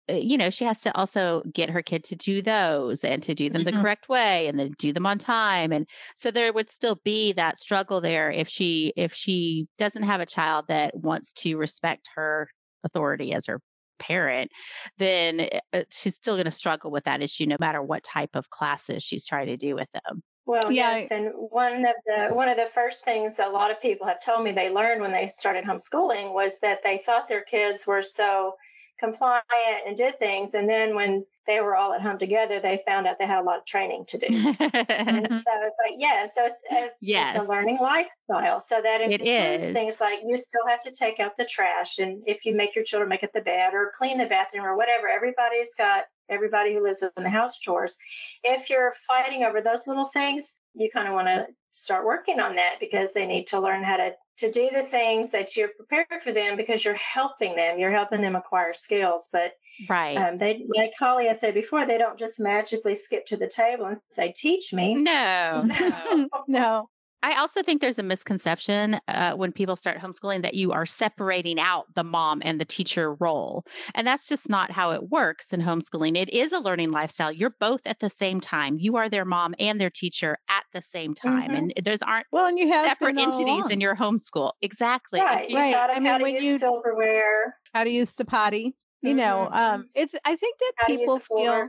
uh, 0.10 0.14
you 0.14 0.38
know 0.38 0.50
she 0.50 0.66
has 0.66 0.82
to 0.82 0.96
also 0.96 1.44
get 1.54 1.70
her 1.70 1.82
kid 1.82 2.04
to 2.06 2.16
do 2.16 2.42
those 2.42 3.04
and 3.04 3.22
to 3.24 3.36
do 3.36 3.50
them 3.50 3.64
mm-hmm. 3.64 3.76
the 3.76 3.82
correct 3.82 4.10
way 4.10 4.48
and 4.48 4.60
then 4.60 4.74
do 4.78 4.92
them 4.94 5.06
on 5.06 5.20
time 5.20 5.72
and 5.72 5.88
so 6.16 6.32
there 6.32 6.52
would 6.52 6.70
still 6.72 7.00
be 7.04 7.34
that 7.34 7.60
struggle 7.60 8.02
there 8.02 8.32
if 8.32 8.48
she 8.48 8.94
if 8.96 9.14
she 9.14 9.68
doesn't 9.78 10.04
have 10.04 10.22
a 10.22 10.26
child 10.26 10.66
that 10.68 10.96
wants 10.96 11.34
to 11.34 11.56
respect 11.56 12.10
her 12.16 12.50
authority 12.84 13.34
as 13.34 13.46
her 13.46 13.62
parent, 14.02 14.52
then 14.98 15.42
eh, 15.42 15.60
uh, 15.74 15.84
she's 15.90 16.16
still 16.16 16.36
going 16.36 16.46
to 16.46 16.52
struggle 16.52 16.92
with 16.92 17.06
that 17.06 17.22
issue 17.22 17.46
no 17.46 17.58
matter 17.60 17.82
what 17.82 18.04
type 18.04 18.36
of 18.36 18.50
classes 18.50 19.04
she's 19.04 19.26
trying 19.26 19.48
to 19.48 19.58
do 19.58 19.76
with 19.76 19.88
them. 19.94 20.24
Well, 20.46 20.72
yeah. 20.72 20.98
yes, 20.98 21.12
and 21.12 21.32
one 21.36 21.86
of 21.86 21.96
the 22.06 22.34
one 22.34 22.50
of 22.50 22.58
the 22.58 22.66
first 22.66 23.06
things 23.06 23.40
a 23.40 23.48
lot 23.48 23.72
of 23.72 23.82
people 23.82 24.08
have 24.08 24.20
told 24.20 24.44
me 24.44 24.52
they 24.52 24.72
learned 24.72 25.02
when 25.02 25.12
they 25.12 25.28
started 25.28 25.66
homeschooling 25.66 26.34
was 26.34 26.60
that 26.60 26.80
they 26.84 26.98
thought 26.98 27.28
their 27.28 27.44
kids 27.44 27.86
were 27.86 28.02
so 28.02 28.56
compliant 29.02 29.44
and 29.88 29.98
did 29.98 30.18
things. 30.20 30.54
And 30.54 30.70
then 30.70 30.96
when 30.96 31.26
they 31.48 31.60
were 31.60 31.76
all 31.76 31.94
at 31.94 32.02
home 32.02 32.20
together, 32.20 32.60
they 32.60 32.80
found 32.86 33.08
out 33.08 33.18
they 33.20 33.26
had 33.26 33.40
a 33.40 33.44
lot 33.44 33.58
of 33.58 33.66
training 33.66 34.06
to 34.08 34.18
do. 34.18 34.28
and 34.30 35.28
so 35.28 35.36
it's 35.36 35.78
like, 35.84 35.96
yeah, 35.98 36.28
so 36.28 36.46
it's, 36.46 36.62
it's, 36.70 36.98
yes. 37.02 37.36
it's 37.36 37.44
a 37.44 37.48
learning 37.48 37.80
lifestyle. 37.82 38.60
So 38.60 38.80
that 38.82 39.02
includes 39.02 39.66
things 39.66 40.00
like 40.00 40.20
you 40.26 40.38
still 40.38 40.66
have 40.68 40.80
to 40.82 40.92
take 40.92 41.20
out 41.20 41.36
the 41.36 41.46
trash. 41.46 41.98
And 41.98 42.22
if 42.28 42.46
you 42.46 42.56
make 42.56 42.76
your 42.76 42.86
children 42.86 43.10
make 43.10 43.24
up 43.24 43.34
the 43.34 43.42
bed 43.42 43.74
or 43.74 43.92
clean 43.98 44.20
the 44.20 44.28
bathroom 44.28 44.66
or 44.66 44.78
whatever, 44.78 45.10
everybody's 45.10 45.74
got 45.76 46.06
everybody 46.30 46.74
who 46.74 46.84
lives 46.84 47.02
in 47.02 47.24
the 47.24 47.30
house 47.30 47.58
chores. 47.58 47.98
If 48.44 48.70
you're 48.70 48.94
fighting 49.08 49.44
over 49.44 49.62
those 49.62 49.88
little 49.88 50.06
things, 50.06 50.56
you 50.74 50.90
kind 50.94 51.08
of 51.08 51.14
want 51.14 51.28
to 51.28 51.48
start 51.72 52.06
working 52.06 52.40
on 52.40 52.56
that 52.56 52.76
because 52.80 53.14
they 53.14 53.26
need 53.26 53.48
to 53.48 53.60
learn 53.60 53.84
how 53.84 53.98
to 53.98 54.14
to 54.38 54.52
do 54.52 54.70
the 54.74 54.82
things 54.82 55.32
that 55.32 55.56
you're 55.56 55.70
prepared 55.70 56.24
for 56.24 56.34
them 56.34 56.58
because 56.58 56.84
you're 56.84 56.96
helping 56.96 57.56
them. 57.56 57.78
You're 57.78 57.92
helping 57.92 58.22
them 58.22 58.36
acquire 58.36 58.74
skills. 58.74 59.30
But 59.32 59.54
right. 59.88 60.18
um, 60.18 60.38
they 60.40 60.66
like 60.76 60.94
Kalia 61.00 61.38
said 61.38 61.54
before 61.54 61.86
they 61.86 62.00
don't 62.00 62.18
just 62.18 62.40
magically 62.40 62.96
skip 62.96 63.28
to 63.28 63.38
the 63.38 63.48
table 63.48 63.86
and 63.86 64.02
say 64.10 64.34
teach 64.36 64.74
me. 64.74 64.96
No. 64.96 65.68
No, 65.82 66.30
no. 66.48 66.90
I 67.24 67.36
also 67.36 67.62
think 67.62 67.82
there's 67.82 68.00
a 68.00 68.04
misconception 68.04 69.00
uh, 69.08 69.34
when 69.34 69.52
people 69.52 69.76
start 69.76 70.00
homeschooling 70.00 70.42
that 70.42 70.56
you 70.56 70.72
are 70.72 70.86
separating 70.86 71.60
out 71.60 71.86
the 71.96 72.04
mom 72.04 72.42
and 72.44 72.60
the 72.60 72.66
teacher 72.66 73.14
role. 73.16 73.66
And 73.94 74.08
that's 74.08 74.28
just 74.28 74.50
not 74.50 74.72
how 74.72 74.92
it 74.92 75.10
works 75.10 75.54
in 75.54 75.62
homeschooling. 75.62 76.18
It 76.18 76.30
is 76.30 76.52
a 76.52 76.60
learning 76.60 76.92
lifestyle. 76.92 77.32
You're 77.32 77.56
both 77.60 77.82
at 77.86 78.00
the 78.00 78.10
same 78.10 78.42
time. 78.42 78.78
You 78.80 78.96
are 78.98 79.10
their 79.10 79.26
mom 79.26 79.54
and 79.60 79.80
their 79.80 79.92
teacher 79.92 80.38
at 80.50 80.64
the 80.74 80.82
same 80.82 81.14
time. 81.14 81.52
Mm-hmm. 81.52 81.56
And 81.78 81.86
those 81.86 82.02
aren't 82.02 82.26
well, 82.32 82.48
and 82.48 82.58
you 82.58 82.72
have 82.72 82.88
separate 82.88 83.18
entities 83.18 83.66
in 83.70 83.82
your 83.82 83.96
homeschool. 83.96 84.54
Exactly. 84.62 85.20
Right. 85.20 85.50
You 85.50 85.58
right. 85.58 85.76
I 85.76 86.00
mean, 86.00 86.22
when 86.22 86.36
you 86.36 86.58
silverware, 86.58 87.58
how 87.74 87.84
to 87.84 87.90
use 87.90 88.14
the 88.14 88.26
potty. 88.26 88.76
You 89.04 89.10
mm-hmm. 89.10 89.18
know, 89.18 89.50
um, 89.52 89.90
it's. 89.96 90.14
I 90.26 90.36
think 90.36 90.58
that 90.60 90.74
how 90.78 90.88
people 90.88 91.20
feel. 91.20 91.68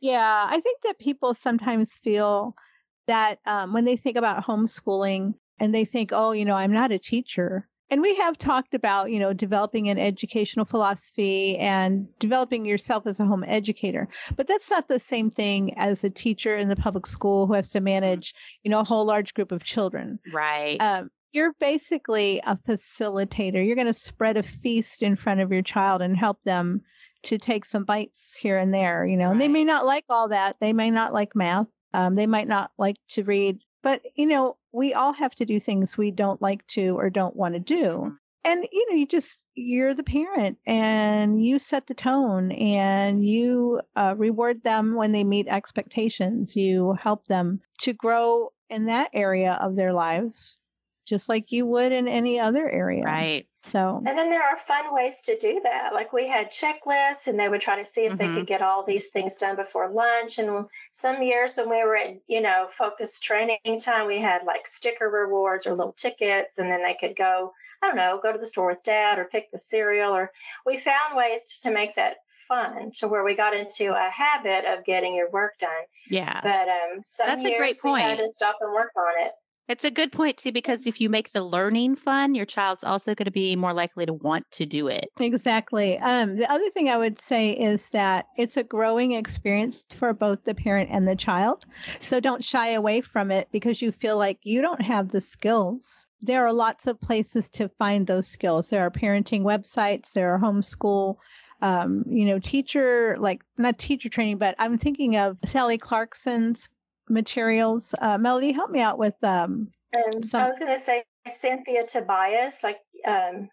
yeah, 0.00 0.46
I 0.48 0.60
think 0.60 0.80
that 0.82 0.98
people 0.98 1.34
sometimes 1.34 1.92
feel 1.92 2.54
that 3.10 3.40
um, 3.44 3.72
when 3.72 3.84
they 3.84 3.96
think 3.96 4.16
about 4.16 4.46
homeschooling 4.46 5.34
and 5.58 5.74
they 5.74 5.84
think, 5.84 6.10
oh, 6.12 6.30
you 6.30 6.44
know, 6.44 6.54
I'm 6.54 6.72
not 6.72 6.92
a 6.92 6.98
teacher. 6.98 7.68
And 7.90 8.00
we 8.02 8.14
have 8.16 8.38
talked 8.38 8.72
about, 8.72 9.10
you 9.10 9.18
know, 9.18 9.32
developing 9.32 9.88
an 9.88 9.98
educational 9.98 10.64
philosophy 10.64 11.58
and 11.58 12.06
developing 12.20 12.64
yourself 12.64 13.08
as 13.08 13.18
a 13.18 13.24
home 13.24 13.44
educator. 13.48 14.08
But 14.36 14.46
that's 14.46 14.70
not 14.70 14.86
the 14.86 15.00
same 15.00 15.28
thing 15.28 15.76
as 15.76 16.04
a 16.04 16.10
teacher 16.10 16.56
in 16.56 16.68
the 16.68 16.76
public 16.76 17.04
school 17.04 17.48
who 17.48 17.54
has 17.54 17.70
to 17.70 17.80
manage, 17.80 18.32
you 18.62 18.70
know, 18.70 18.78
a 18.78 18.84
whole 18.84 19.04
large 19.04 19.34
group 19.34 19.50
of 19.50 19.64
children. 19.64 20.20
Right. 20.32 20.76
Um, 20.78 21.10
you're 21.32 21.54
basically 21.58 22.40
a 22.46 22.56
facilitator. 22.56 23.66
You're 23.66 23.74
going 23.74 23.88
to 23.88 23.94
spread 23.94 24.36
a 24.36 24.44
feast 24.44 25.02
in 25.02 25.16
front 25.16 25.40
of 25.40 25.50
your 25.50 25.62
child 25.62 26.00
and 26.00 26.16
help 26.16 26.40
them 26.44 26.82
to 27.24 27.38
take 27.38 27.64
some 27.64 27.84
bites 27.84 28.36
here 28.36 28.56
and 28.56 28.72
there, 28.72 29.04
you 29.04 29.16
know. 29.16 29.26
Right. 29.26 29.32
And 29.32 29.40
they 29.40 29.48
may 29.48 29.64
not 29.64 29.84
like 29.84 30.04
all 30.08 30.28
that. 30.28 30.56
They 30.60 30.72
may 30.72 30.92
not 30.92 31.12
like 31.12 31.34
math. 31.34 31.66
Um, 31.92 32.14
they 32.14 32.26
might 32.26 32.48
not 32.48 32.70
like 32.78 32.96
to 33.10 33.24
read, 33.24 33.60
but 33.82 34.02
you 34.14 34.26
know, 34.26 34.56
we 34.72 34.94
all 34.94 35.12
have 35.12 35.34
to 35.36 35.44
do 35.44 35.58
things 35.58 35.96
we 35.96 36.10
don't 36.10 36.40
like 36.40 36.66
to 36.68 36.98
or 36.98 37.10
don't 37.10 37.36
want 37.36 37.54
to 37.54 37.60
do. 37.60 37.84
Mm-hmm. 37.84 38.14
And 38.42 38.66
you 38.72 38.90
know, 38.90 38.96
you 38.96 39.06
just 39.06 39.44
you're 39.54 39.94
the 39.94 40.02
parent 40.02 40.56
and 40.66 41.44
you 41.44 41.58
set 41.58 41.86
the 41.86 41.94
tone 41.94 42.52
and 42.52 43.22
you 43.26 43.82
uh, 43.96 44.14
reward 44.16 44.62
them 44.62 44.94
when 44.94 45.12
they 45.12 45.24
meet 45.24 45.46
expectations. 45.46 46.56
You 46.56 46.94
help 46.94 47.26
them 47.26 47.60
to 47.80 47.92
grow 47.92 48.50
in 48.70 48.86
that 48.86 49.10
area 49.12 49.58
of 49.60 49.76
their 49.76 49.92
lives 49.92 50.56
just 51.10 51.28
like 51.28 51.50
you 51.50 51.66
would 51.66 51.90
in 51.90 52.06
any 52.06 52.38
other 52.38 52.70
area. 52.70 53.02
Right. 53.02 53.46
So, 53.64 53.96
and 54.06 54.16
then 54.16 54.30
there 54.30 54.42
are 54.42 54.56
fun 54.56 54.86
ways 54.94 55.20
to 55.24 55.36
do 55.36 55.60
that. 55.64 55.92
Like 55.92 56.12
we 56.12 56.26
had 56.28 56.50
checklists, 56.50 57.26
and 57.26 57.38
they 57.38 57.48
would 57.48 57.60
try 57.60 57.76
to 57.76 57.84
see 57.84 58.02
if 58.02 58.14
mm-hmm. 58.14 58.32
they 58.32 58.38
could 58.38 58.46
get 58.46 58.62
all 58.62 58.84
these 58.84 59.08
things 59.08 59.34
done 59.34 59.56
before 59.56 59.90
lunch. 59.90 60.38
And 60.38 60.66
some 60.92 61.22
years 61.22 61.56
when 61.56 61.68
we 61.68 61.84
were 61.84 61.96
in, 61.96 62.20
you 62.26 62.40
know, 62.40 62.68
focused 62.70 63.22
training 63.22 63.80
time, 63.80 64.06
we 64.06 64.18
had 64.18 64.44
like 64.44 64.66
sticker 64.66 65.10
rewards 65.10 65.66
or 65.66 65.74
little 65.74 65.92
tickets, 65.92 66.58
and 66.58 66.70
then 66.70 66.82
they 66.82 66.96
could 66.98 67.16
go, 67.16 67.52
I 67.82 67.88
don't 67.88 67.96
know, 67.96 68.20
go 68.22 68.32
to 68.32 68.38
the 68.38 68.46
store 68.46 68.68
with 68.68 68.82
dad 68.82 69.18
or 69.18 69.24
pick 69.24 69.50
the 69.50 69.58
cereal. 69.58 70.12
Or 70.12 70.30
we 70.64 70.78
found 70.78 71.16
ways 71.16 71.58
to 71.64 71.70
make 71.70 71.96
that 71.96 72.18
fun 72.48 72.92
to 72.96 73.08
where 73.08 73.24
we 73.24 73.34
got 73.34 73.54
into 73.54 73.92
a 73.94 74.10
habit 74.10 74.64
of 74.64 74.84
getting 74.84 75.14
your 75.14 75.30
work 75.30 75.58
done. 75.58 75.82
Yeah. 76.08 76.40
But 76.42 76.68
um, 76.68 77.02
some 77.04 77.26
That's 77.26 77.44
years 77.44 77.54
a 77.54 77.58
great 77.58 77.80
point. 77.80 78.04
we 78.04 78.10
had 78.10 78.18
to 78.18 78.28
stop 78.28 78.56
and 78.60 78.72
work 78.72 78.92
on 78.96 79.26
it. 79.26 79.32
It's 79.70 79.84
a 79.84 79.90
good 79.90 80.10
point 80.10 80.36
too, 80.36 80.50
because 80.50 80.88
if 80.88 81.00
you 81.00 81.08
make 81.08 81.30
the 81.30 81.44
learning 81.44 81.94
fun, 81.94 82.34
your 82.34 82.44
child's 82.44 82.82
also 82.82 83.14
going 83.14 83.26
to 83.26 83.30
be 83.30 83.54
more 83.54 83.72
likely 83.72 84.04
to 84.04 84.12
want 84.12 84.50
to 84.50 84.66
do 84.66 84.88
it. 84.88 85.10
Exactly. 85.20 85.96
Um, 85.98 86.34
the 86.34 86.50
other 86.50 86.68
thing 86.70 86.88
I 86.88 86.96
would 86.96 87.20
say 87.20 87.52
is 87.52 87.88
that 87.90 88.26
it's 88.36 88.56
a 88.56 88.64
growing 88.64 89.12
experience 89.12 89.84
for 89.96 90.12
both 90.12 90.42
the 90.42 90.56
parent 90.56 90.90
and 90.90 91.06
the 91.06 91.14
child. 91.14 91.66
So 92.00 92.18
don't 92.18 92.42
shy 92.42 92.70
away 92.70 93.00
from 93.00 93.30
it 93.30 93.46
because 93.52 93.80
you 93.80 93.92
feel 93.92 94.18
like 94.18 94.40
you 94.42 94.60
don't 94.60 94.82
have 94.82 95.08
the 95.08 95.20
skills. 95.20 96.04
There 96.20 96.44
are 96.44 96.52
lots 96.52 96.88
of 96.88 97.00
places 97.00 97.48
to 97.50 97.68
find 97.78 98.08
those 98.08 98.26
skills. 98.26 98.70
There 98.70 98.82
are 98.82 98.90
parenting 98.90 99.42
websites, 99.42 100.12
there 100.12 100.34
are 100.34 100.40
homeschool 100.40 101.18
um, 101.62 102.04
you 102.08 102.24
know, 102.24 102.38
teacher, 102.38 103.16
like 103.18 103.42
not 103.58 103.78
teacher 103.78 104.08
training, 104.08 104.38
but 104.38 104.54
I'm 104.58 104.78
thinking 104.78 105.16
of 105.16 105.36
Sally 105.44 105.78
Clarkson's 105.78 106.68
materials. 107.10 107.94
Uh, 108.00 108.16
Melody, 108.18 108.52
help 108.52 108.70
me 108.70 108.80
out 108.80 108.98
with 108.98 109.14
um. 109.22 109.68
Um, 109.94 110.22
some... 110.22 110.42
I 110.42 110.48
was 110.48 110.58
going 110.58 110.76
to 110.76 110.82
say 110.82 111.04
Cynthia 111.28 111.84
Tobias, 111.86 112.62
like 112.62 112.78
um, 113.06 113.48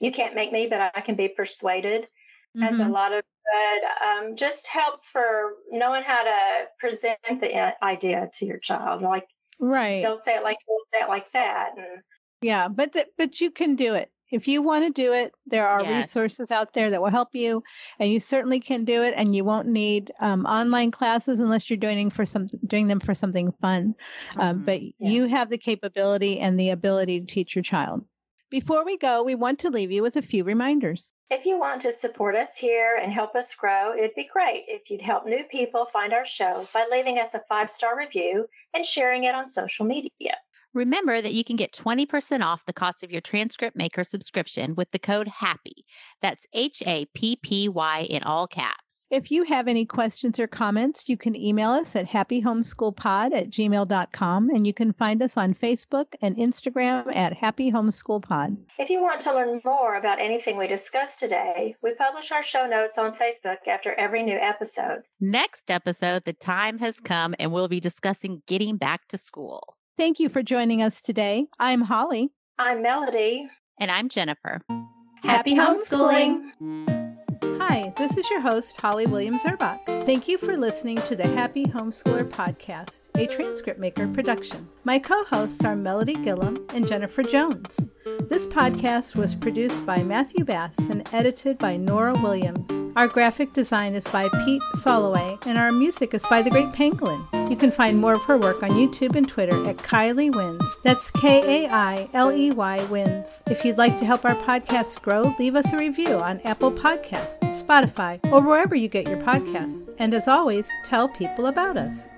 you 0.00 0.10
can't 0.10 0.34
make 0.34 0.52
me, 0.52 0.66
but 0.66 0.92
I 0.94 1.00
can 1.00 1.14
be 1.14 1.28
persuaded. 1.28 2.02
Mm-hmm. 2.02 2.62
Has 2.62 2.78
a 2.78 2.82
mm-hmm. 2.82 2.92
lot 2.92 3.12
of 3.12 3.22
good. 3.22 4.06
Um, 4.06 4.36
just 4.36 4.66
helps 4.66 5.08
for 5.08 5.54
knowing 5.70 6.02
how 6.02 6.24
to 6.24 6.64
present 6.78 7.18
the 7.40 7.84
idea 7.84 8.28
to 8.34 8.46
your 8.46 8.58
child. 8.58 9.02
Like, 9.02 9.28
right? 9.58 10.02
Don't 10.02 10.18
say 10.18 10.34
it 10.34 10.42
like 10.42 10.58
this, 10.58 10.84
say 10.92 11.04
it 11.04 11.08
like 11.08 11.30
that. 11.32 11.72
And 11.76 12.02
yeah, 12.42 12.68
but 12.68 12.92
the, 12.92 13.06
but 13.16 13.40
you 13.40 13.50
can 13.50 13.76
do 13.76 13.94
it 13.94 14.10
if 14.30 14.48
you 14.48 14.62
want 14.62 14.84
to 14.84 14.90
do 14.90 15.12
it, 15.12 15.32
there 15.46 15.66
are 15.66 15.82
yes. 15.82 16.06
resources 16.06 16.50
out 16.50 16.72
there 16.72 16.90
that 16.90 17.00
will 17.00 17.10
help 17.10 17.34
you, 17.34 17.62
and 17.98 18.10
you 18.10 18.20
certainly 18.20 18.60
can 18.60 18.84
do 18.84 19.02
it. 19.02 19.14
And 19.16 19.34
you 19.36 19.44
won't 19.44 19.68
need 19.68 20.12
um, 20.20 20.44
online 20.46 20.90
classes 20.90 21.40
unless 21.40 21.70
you're 21.70 21.76
doing 21.76 22.10
for 22.10 22.26
some 22.26 22.46
doing 22.66 22.88
them 22.88 23.00
for 23.00 23.14
something 23.14 23.52
fun. 23.60 23.94
Um, 24.36 24.38
mm-hmm. 24.38 24.40
Um, 24.40 24.64
but 24.64 24.82
yeah. 24.82 24.90
you 24.98 25.26
have 25.26 25.50
the 25.50 25.58
capability 25.58 26.40
and 26.40 26.58
the 26.58 26.70
ability 26.70 27.20
to 27.20 27.26
teach 27.26 27.54
your 27.54 27.62
child. 27.62 28.04
Before 28.48 28.84
we 28.84 28.96
go, 28.96 29.24
we 29.24 29.34
want 29.34 29.58
to 29.60 29.70
leave 29.70 29.90
you 29.90 30.02
with 30.02 30.16
a 30.16 30.22
few 30.22 30.44
reminders. 30.44 31.12
If 31.30 31.46
you 31.46 31.58
want 31.58 31.82
to 31.82 31.92
support 31.92 32.36
us 32.36 32.56
here 32.56 32.96
and 33.00 33.12
help 33.12 33.34
us 33.34 33.52
grow, 33.54 33.92
it'd 33.92 34.14
be 34.14 34.28
great 34.32 34.66
if 34.68 34.88
you'd 34.88 35.02
help 35.02 35.26
new 35.26 35.42
people 35.50 35.86
find 35.86 36.12
our 36.12 36.24
show 36.24 36.68
by 36.72 36.86
leaving 36.88 37.18
us 37.18 37.34
a 37.34 37.42
five 37.48 37.68
star 37.68 37.98
review 37.98 38.48
and 38.72 38.86
sharing 38.86 39.24
it 39.24 39.34
on 39.34 39.44
social 39.44 39.84
media. 39.84 40.36
Remember 40.76 41.22
that 41.22 41.32
you 41.32 41.42
can 41.42 41.56
get 41.56 41.72
20% 41.72 42.44
off 42.44 42.66
the 42.66 42.72
cost 42.74 43.02
of 43.02 43.10
your 43.10 43.22
transcript 43.22 43.78
maker 43.78 44.04
subscription 44.04 44.74
with 44.74 44.90
the 44.90 44.98
code 44.98 45.26
HAPPY. 45.26 45.84
That's 46.20 46.46
H 46.52 46.82
A 46.84 47.06
P 47.14 47.36
P 47.36 47.70
Y 47.70 48.00
in 48.10 48.22
all 48.22 48.46
caps. 48.46 49.06
If 49.10 49.30
you 49.30 49.44
have 49.44 49.68
any 49.68 49.86
questions 49.86 50.38
or 50.38 50.46
comments, 50.46 51.08
you 51.08 51.16
can 51.16 51.34
email 51.34 51.70
us 51.70 51.96
at 51.96 52.06
happyhomeschoolpod 52.06 53.34
at 53.34 53.48
gmail.com 53.48 54.50
and 54.50 54.66
you 54.66 54.74
can 54.74 54.92
find 54.92 55.22
us 55.22 55.38
on 55.38 55.54
Facebook 55.54 56.08
and 56.20 56.36
Instagram 56.36 57.16
at 57.16 57.32
Happy 57.32 57.72
Homeschool 57.72 58.22
Pod. 58.22 58.58
If 58.78 58.90
you 58.90 59.00
want 59.00 59.20
to 59.20 59.32
learn 59.32 59.62
more 59.64 59.94
about 59.94 60.20
anything 60.20 60.58
we 60.58 60.66
discussed 60.66 61.18
today, 61.18 61.74
we 61.82 61.94
publish 61.94 62.32
our 62.32 62.42
show 62.42 62.66
notes 62.66 62.98
on 62.98 63.14
Facebook 63.14 63.66
after 63.66 63.94
every 63.94 64.22
new 64.22 64.36
episode. 64.36 65.04
Next 65.20 65.70
episode, 65.70 66.24
the 66.26 66.34
time 66.34 66.78
has 66.80 67.00
come 67.00 67.34
and 67.38 67.50
we'll 67.50 67.68
be 67.68 67.80
discussing 67.80 68.42
getting 68.46 68.76
back 68.76 69.08
to 69.08 69.16
school. 69.16 69.75
Thank 69.98 70.20
you 70.20 70.28
for 70.28 70.42
joining 70.42 70.82
us 70.82 71.00
today. 71.00 71.46
I'm 71.58 71.80
Holly. 71.80 72.30
I'm 72.58 72.82
Melody. 72.82 73.48
And 73.80 73.90
I'm 73.90 74.10
Jennifer. 74.10 74.60
Happy, 75.22 75.54
Happy 75.54 75.56
homeschooling. 75.56 76.50
Hi, 77.58 77.94
this 77.96 78.18
is 78.18 78.28
your 78.28 78.40
host, 78.40 78.78
Holly 78.78 79.06
Williams 79.06 79.40
Erbach. 79.46 79.80
Thank 80.04 80.28
you 80.28 80.36
for 80.36 80.54
listening 80.54 80.96
to 81.08 81.16
the 81.16 81.26
Happy 81.26 81.64
Homeschooler 81.64 82.28
Podcast, 82.28 83.08
a 83.16 83.26
transcript 83.26 83.80
maker 83.80 84.06
production. 84.08 84.68
My 84.84 84.98
co 84.98 85.24
hosts 85.24 85.64
are 85.64 85.74
Melody 85.74 86.14
Gillum 86.14 86.58
and 86.74 86.86
Jennifer 86.86 87.22
Jones. 87.22 87.88
This 88.28 88.46
podcast 88.46 89.16
was 89.16 89.34
produced 89.34 89.86
by 89.86 90.02
Matthew 90.02 90.44
Bass 90.44 90.78
and 90.90 91.08
edited 91.14 91.56
by 91.56 91.78
Nora 91.78 92.12
Williams. 92.20 92.70
Our 92.96 93.08
graphic 93.08 93.54
design 93.54 93.94
is 93.94 94.04
by 94.08 94.28
Pete 94.44 94.62
Soloway, 94.74 95.44
and 95.46 95.56
our 95.56 95.72
music 95.72 96.12
is 96.12 96.24
by 96.26 96.42
The 96.42 96.50
Great 96.50 96.72
Pangolin. 96.72 97.35
You 97.48 97.56
can 97.56 97.70
find 97.70 97.98
more 97.98 98.14
of 98.14 98.22
her 98.24 98.36
work 98.36 98.62
on 98.62 98.70
YouTube 98.70 99.14
and 99.14 99.28
Twitter 99.28 99.66
at 99.68 99.76
Kailey 99.76 100.34
Wins. 100.34 100.78
That's 100.82 101.10
K 101.12 101.64
A 101.64 101.70
I 101.70 102.08
L 102.12 102.32
E 102.32 102.50
Y 102.50 102.84
Wins. 102.86 103.42
If 103.46 103.64
you'd 103.64 103.78
like 103.78 103.98
to 104.00 104.04
help 104.04 104.24
our 104.24 104.34
podcast 104.34 105.00
grow, 105.02 105.34
leave 105.38 105.54
us 105.54 105.72
a 105.72 105.78
review 105.78 106.14
on 106.16 106.40
Apple 106.40 106.72
Podcasts, 106.72 107.38
Spotify, 107.62 108.18
or 108.32 108.42
wherever 108.42 108.74
you 108.74 108.88
get 108.88 109.08
your 109.08 109.18
podcasts. 109.18 109.88
And 109.98 110.12
as 110.12 110.26
always, 110.26 110.68
tell 110.84 111.08
people 111.08 111.46
about 111.46 111.76
us. 111.76 112.08